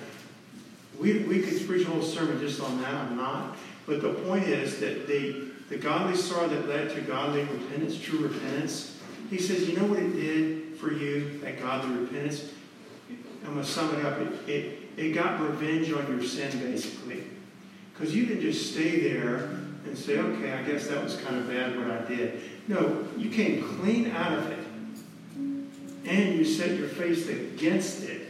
We, 1.02 1.18
we 1.24 1.40
could 1.40 1.66
preach 1.66 1.86
a 1.86 1.90
whole 1.90 2.00
sermon 2.00 2.38
just 2.38 2.60
on 2.60 2.80
that. 2.80 2.94
I'm 2.94 3.16
not. 3.16 3.56
But 3.86 4.00
the 4.00 4.14
point 4.14 4.44
is 4.44 4.78
that 4.78 5.08
the, 5.08 5.48
the 5.68 5.76
godly 5.76 6.16
sorrow 6.16 6.48
that 6.48 6.68
led 6.68 6.90
to 6.90 7.00
godly 7.00 7.40
repentance, 7.40 8.00
true 8.00 8.20
repentance, 8.20 9.00
he 9.28 9.38
says, 9.38 9.68
you 9.68 9.76
know 9.76 9.86
what 9.86 9.98
it 9.98 10.12
did 10.12 10.76
for 10.76 10.92
you, 10.92 11.40
that 11.40 11.60
godly 11.60 11.96
repentance? 11.96 12.52
I'm 13.44 13.54
going 13.54 13.64
to 13.64 13.70
sum 13.70 13.98
it 13.98 14.04
up. 14.04 14.20
It, 14.20 14.48
it, 14.48 14.78
it 14.96 15.12
got 15.12 15.40
revenge 15.40 15.90
on 15.92 16.06
your 16.06 16.22
sin, 16.22 16.56
basically. 16.60 17.24
Because 17.92 18.14
you 18.14 18.26
didn't 18.26 18.42
just 18.42 18.72
stay 18.72 19.00
there 19.00 19.58
and 19.84 19.98
say, 19.98 20.18
okay, 20.18 20.52
I 20.52 20.62
guess 20.62 20.86
that 20.86 21.02
was 21.02 21.16
kind 21.16 21.36
of 21.36 21.48
bad 21.48 21.76
what 21.76 21.90
I 21.90 22.04
did. 22.04 22.40
No, 22.68 23.08
you 23.16 23.28
came 23.30 23.64
clean 23.80 24.12
out 24.12 24.38
of 24.38 24.50
it. 24.50 24.58
And 26.04 26.34
you 26.38 26.44
set 26.44 26.78
your 26.78 26.88
face 26.88 27.28
against 27.28 28.04
it. 28.04 28.28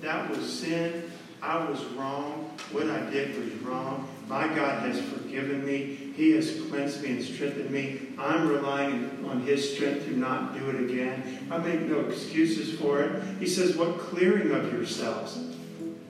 That 0.00 0.30
was 0.30 0.52
sin. 0.52 1.07
I 1.42 1.68
was 1.68 1.84
wrong. 1.86 2.50
What 2.72 2.90
I 2.90 3.08
did 3.10 3.36
was 3.38 3.52
wrong. 3.62 4.08
My 4.26 4.46
God 4.48 4.82
has 4.82 5.00
forgiven 5.00 5.64
me. 5.64 6.12
He 6.16 6.32
has 6.32 6.60
cleansed 6.68 7.02
me 7.02 7.10
and 7.10 7.24
strengthened 7.24 7.70
me. 7.70 8.08
I'm 8.18 8.48
relying 8.48 9.24
on 9.28 9.42
His 9.42 9.74
strength 9.74 10.04
to 10.06 10.16
not 10.16 10.58
do 10.58 10.68
it 10.68 10.90
again. 10.90 11.46
I 11.50 11.58
make 11.58 11.82
no 11.82 12.00
excuses 12.00 12.78
for 12.78 13.02
it. 13.02 13.22
He 13.38 13.46
says, 13.46 13.76
What 13.76 13.98
clearing 13.98 14.50
of 14.50 14.72
yourselves? 14.72 15.38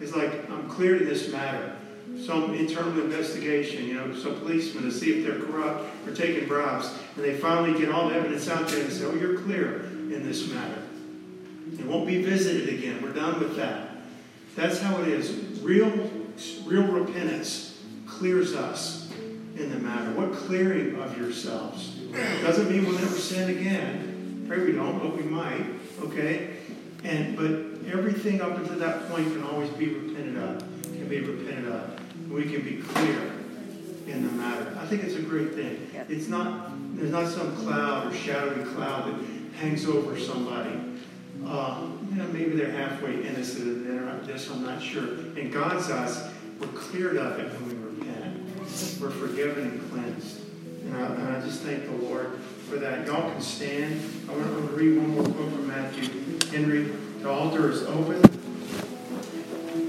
It's 0.00 0.16
like, 0.16 0.50
I'm 0.50 0.68
cleared 0.68 1.02
in 1.02 1.08
this 1.08 1.30
matter. 1.30 1.76
Some 2.24 2.54
internal 2.54 3.00
investigation, 3.00 3.84
you 3.84 3.94
know, 3.94 4.14
some 4.14 4.40
policemen 4.40 4.84
to 4.84 4.92
see 4.92 5.18
if 5.18 5.26
they're 5.26 5.40
corrupt 5.40 5.84
or 6.06 6.14
taking 6.14 6.48
bribes. 6.48 6.90
And 7.16 7.24
they 7.24 7.36
finally 7.36 7.78
get 7.78 7.90
all 7.90 8.08
the 8.08 8.14
evidence 8.14 8.48
out 8.48 8.66
there 8.68 8.82
and 8.82 8.92
say, 8.92 9.04
Oh, 9.04 9.14
you're 9.14 9.38
clear 9.40 9.84
in 9.84 10.26
this 10.26 10.48
matter. 10.50 10.82
It 11.78 11.86
won't 11.86 12.06
be 12.06 12.22
visited 12.22 12.68
again. 12.70 13.02
We're 13.02 13.12
done 13.12 13.38
with 13.38 13.56
that. 13.56 13.87
That's 14.58 14.80
how 14.80 15.00
it 15.02 15.06
is. 15.06 15.60
real, 15.60 16.10
real 16.64 16.88
repentance 16.88 17.80
clears 18.08 18.56
us 18.56 19.08
in 19.54 19.70
the 19.70 19.78
matter. 19.78 20.10
What 20.18 20.32
clearing 20.32 20.96
of 21.00 21.16
yourselves? 21.16 21.90
Doesn't 22.42 22.68
mean 22.68 22.84
we'll 22.84 22.98
never 22.98 23.14
sin 23.14 23.50
again. 23.56 24.46
Pray 24.48 24.58
we 24.64 24.72
don't, 24.72 24.98
but 24.98 25.16
we 25.16 25.22
might. 25.22 25.64
Okay? 26.00 26.56
And 27.04 27.36
but 27.36 27.50
everything 27.92 28.40
up 28.40 28.58
until 28.58 28.80
that 28.80 29.08
point 29.08 29.28
can 29.28 29.44
always 29.44 29.70
be 29.70 29.90
repented 29.90 30.36
of. 30.36 30.58
Can 30.82 31.06
be 31.06 31.20
repented 31.20 31.70
of. 31.70 32.28
We 32.28 32.42
can 32.50 32.62
be 32.62 32.82
clear 32.82 33.30
in 34.08 34.26
the 34.26 34.32
matter. 34.32 34.76
I 34.80 34.86
think 34.86 35.04
it's 35.04 35.14
a 35.14 35.22
great 35.22 35.54
thing. 35.54 35.88
It's 36.08 36.26
not 36.26 36.72
there's 36.96 37.12
not 37.12 37.28
some 37.28 37.54
cloud 37.58 38.12
or 38.12 38.16
shadowy 38.16 38.64
cloud 38.74 39.06
that 39.06 39.24
hangs 39.60 39.86
over 39.86 40.18
somebody. 40.18 40.80
Uh, 41.46 41.90
you 42.18 42.24
know, 42.24 42.32
maybe 42.32 42.56
they're 42.56 42.72
halfway 42.72 43.24
innocent 43.24 43.86
of 43.86 44.26
this, 44.26 44.50
I'm 44.50 44.64
not 44.64 44.82
sure. 44.82 45.04
In 45.36 45.52
God's 45.52 45.88
eyes, 45.88 46.28
we're 46.58 46.66
cleared 46.68 47.16
of 47.16 47.38
it 47.38 47.52
when 47.52 47.68
we 47.68 48.00
repent. 48.00 49.00
We're 49.00 49.10
forgiven 49.10 49.68
and 49.68 49.90
cleansed. 49.92 50.40
And 50.84 50.96
I, 50.96 51.06
and 51.06 51.36
I 51.36 51.40
just 51.40 51.62
thank 51.62 51.84
the 51.84 52.06
Lord 52.06 52.40
for 52.68 52.76
that. 52.76 53.06
Y'all 53.06 53.30
can 53.30 53.40
stand. 53.40 54.00
I 54.28 54.32
want 54.32 54.46
to 54.46 54.76
read 54.76 54.98
one 54.98 55.10
more 55.10 55.22
quote 55.22 55.52
from 55.52 55.68
Matthew 55.68 56.38
Henry. 56.50 56.84
The 57.22 57.30
altar 57.30 57.70
is 57.70 57.84
open. 57.84 58.20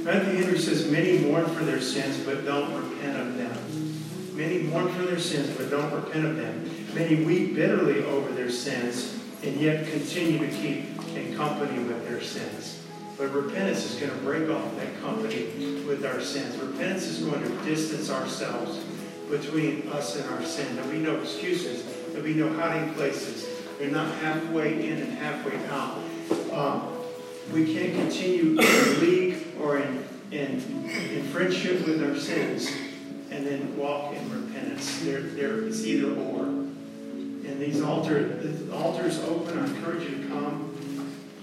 Matthew 0.03 0.43
Henry 0.43 0.59
says, 0.59 0.91
Many 0.91 1.19
mourn 1.19 1.45
for 1.47 1.63
their 1.63 1.81
sins, 1.81 2.23
but 2.23 2.45
don't 2.45 2.71
repent 2.75 3.17
of 3.19 3.37
them. 3.37 4.35
Many 4.35 4.59
mourn 4.59 4.93
for 4.93 5.01
their 5.01 5.19
sins, 5.19 5.49
but 5.57 5.71
don't 5.71 5.91
repent 5.91 6.25
of 6.25 6.35
them. 6.35 6.69
Many 6.93 7.23
weep 7.25 7.55
bitterly 7.55 8.03
over 8.03 8.31
their 8.33 8.51
sins, 8.51 9.19
and 9.43 9.59
yet 9.59 9.87
continue 9.87 10.37
to 10.37 10.47
keep 10.47 10.98
in 11.15 11.35
company 11.35 11.79
with 11.79 12.07
their 12.07 12.21
sins. 12.21 12.81
But 13.17 13.33
repentance 13.33 13.83
is 13.85 13.99
going 13.99 14.11
to 14.11 14.17
break 14.19 14.49
off 14.49 14.75
that 14.77 15.01
company 15.01 15.83
with 15.85 16.05
our 16.05 16.21
sins. 16.21 16.57
Repentance 16.57 17.05
is 17.07 17.19
going 17.19 17.41
to 17.41 17.49
distance 17.65 18.09
ourselves 18.09 18.77
between 19.29 19.87
us 19.89 20.15
and 20.15 20.29
our 20.29 20.43
sin. 20.43 20.75
There'll 20.75 20.91
be 20.91 20.99
no 20.99 21.19
excuses. 21.19 21.83
There'll 22.07 22.23
be 22.23 22.33
no 22.33 22.51
hiding 22.53 22.93
places. 22.93 23.47
We're 23.79 23.91
not 23.91 24.13
halfway 24.15 24.89
in 24.89 24.97
and 24.99 25.17
halfway 25.17 25.57
out. 25.67 25.99
Um, 26.51 26.95
we 27.53 27.73
can't 27.73 27.93
continue 27.93 28.59
in 28.59 28.99
league 28.99 29.47
or 29.59 29.79
in, 29.79 30.05
in, 30.31 30.89
in 30.89 31.23
friendship 31.31 31.85
with 31.85 32.03
our 32.03 32.15
sins 32.15 32.69
and 33.31 33.45
then 33.45 33.77
walk 33.77 34.13
in 34.15 34.31
repentance. 34.31 35.01
There, 35.01 35.21
there, 35.21 35.63
it's 35.63 35.83
either 35.83 36.13
or. 36.13 36.43
And 36.43 37.59
these 37.59 37.81
altar, 37.81 38.23
the 38.27 38.73
altar's 38.73 39.19
open. 39.23 39.57
I 39.57 39.65
encourage 39.65 40.09
you 40.09 40.23
to 40.23 40.27
come. 40.27 40.68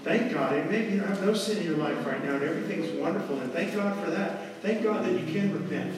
Thank 0.03 0.33
God. 0.33 0.53
And 0.53 0.69
maybe 0.71 0.93
you 0.93 1.01
have 1.01 1.25
no 1.25 1.33
sin 1.33 1.57
in 1.57 1.63
your 1.65 1.77
life 1.77 2.05
right 2.05 2.23
now, 2.23 2.35
and 2.35 2.43
everything's 2.43 2.91
wonderful. 2.93 3.39
And 3.39 3.51
thank 3.51 3.73
God 3.75 4.03
for 4.03 4.11
that. 4.11 4.61
Thank 4.61 4.83
God 4.83 5.05
that 5.05 5.11
you 5.11 5.25
can 5.33 5.51
repent. 5.53 5.93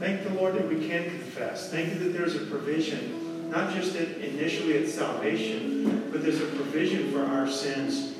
Thank 0.00 0.24
the 0.24 0.34
Lord 0.34 0.54
that 0.54 0.68
we 0.68 0.86
can 0.88 1.04
confess. 1.04 1.70
Thank 1.70 1.94
you 1.94 1.98
that 2.00 2.18
there's 2.18 2.34
a 2.34 2.46
provision, 2.46 3.50
not 3.50 3.72
just 3.72 3.94
initially 3.94 4.82
at 4.82 4.88
salvation, 4.88 6.10
but 6.10 6.22
there's 6.22 6.40
a 6.40 6.46
provision 6.46 7.12
for 7.12 7.24
our 7.24 7.48
sins 7.48 8.14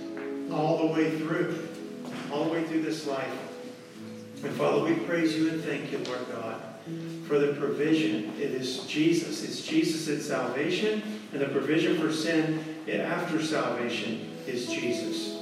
all 0.53 0.87
the 0.87 0.87
way 0.87 1.19
through, 1.19 1.69
all 2.33 2.45
the 2.45 2.51
way 2.51 2.65
through 2.65 2.83
this 2.83 3.07
life. 3.07 3.27
And 4.45 4.55
Father, 4.55 4.85
we 4.85 4.95
praise 5.05 5.35
you 5.35 5.51
and 5.51 5.65
thank 5.65 5.91
you, 5.91 5.99
Lord 5.99 6.27
God, 6.31 6.63
for 7.27 7.39
the 7.39 7.55
provision. 7.55 8.33
It 8.39 8.53
is 8.53 8.87
Jesus. 8.87 9.43
It's 9.43 9.67
Jesus 9.67 10.09
at 10.09 10.23
salvation, 10.23 11.03
and 11.33 11.41
the 11.41 11.49
provision 11.49 11.99
for 11.99 12.13
sin 12.13 12.63
after 12.89 13.43
salvation 13.43 14.31
is 14.47 14.69
Jesus. 14.69 15.37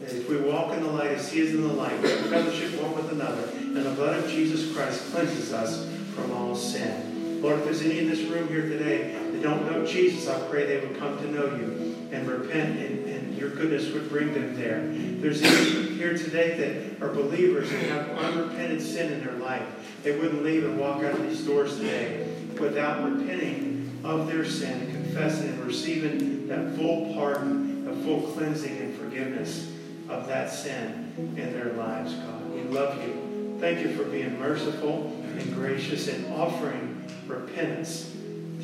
And 0.00 0.10
if 0.10 0.28
we 0.28 0.36
walk 0.36 0.74
in 0.74 0.82
the 0.82 0.90
light 0.90 1.12
as 1.12 1.32
he 1.32 1.40
is 1.40 1.54
in 1.54 1.62
the 1.62 1.72
light, 1.72 2.00
we 2.00 2.08
fellowship 2.08 2.80
one 2.80 2.94
with 2.94 3.12
another, 3.12 3.48
and 3.54 3.76
the 3.76 3.90
blood 3.90 4.22
of 4.22 4.30
Jesus 4.30 4.74
Christ 4.74 5.12
cleanses 5.12 5.52
us 5.52 5.88
from 6.14 6.30
all 6.32 6.54
sin. 6.54 7.42
Lord, 7.42 7.58
if 7.58 7.64
there's 7.64 7.82
any 7.82 7.98
in 7.98 8.08
this 8.08 8.20
room 8.22 8.48
here 8.48 8.62
today 8.62 9.12
that 9.32 9.42
don't 9.42 9.70
know 9.70 9.84
Jesus, 9.84 10.28
I 10.28 10.38
pray 10.48 10.66
they 10.66 10.86
would 10.86 10.98
come 10.98 11.18
to 11.18 11.30
know 11.30 11.44
you 11.56 11.96
and 12.12 12.28
repent, 12.28 12.78
and, 12.78 13.04
and 13.06 13.36
your 13.36 13.50
goodness 13.50 13.90
would 13.92 14.08
bring 14.08 14.32
them 14.32 14.56
there. 14.56 14.90
If 14.92 15.20
there's 15.20 15.42
any 15.42 15.94
here 15.94 16.16
today 16.16 16.96
that 16.98 17.04
are 17.04 17.12
believers 17.12 17.70
and 17.70 17.82
have 17.86 18.08
unrepented 18.10 18.80
sin 18.80 19.12
in 19.12 19.24
their 19.24 19.34
life, 19.34 19.62
they 20.02 20.18
wouldn't 20.18 20.42
leave 20.42 20.64
and 20.64 20.78
walk 20.78 21.02
out 21.02 21.12
of 21.14 21.28
these 21.28 21.44
doors 21.44 21.76
today 21.78 22.28
without 22.58 23.04
repenting 23.04 24.00
of 24.04 24.28
their 24.28 24.44
sin, 24.44 24.90
confessing 24.92 25.48
and 25.48 25.64
receiving 25.64 26.46
that 26.48 26.76
full 26.76 27.12
pardon, 27.14 27.65
full 28.06 28.20
cleansing 28.20 28.78
and 28.78 28.96
forgiveness 28.96 29.72
of 30.08 30.28
that 30.28 30.48
sin 30.48 31.12
in 31.36 31.52
their 31.52 31.72
lives, 31.72 32.14
God. 32.14 32.54
We 32.54 32.62
love 32.62 33.02
you. 33.02 33.56
Thank 33.58 33.80
you 33.80 33.92
for 33.96 34.04
being 34.04 34.38
merciful 34.38 35.12
and 35.36 35.54
gracious 35.54 36.06
and 36.06 36.32
offering 36.32 37.04
repentance 37.26 38.12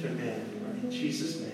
to 0.00 0.08
men. 0.10 0.48
In 0.84 0.90
Jesus' 0.92 1.40
name. 1.40 1.51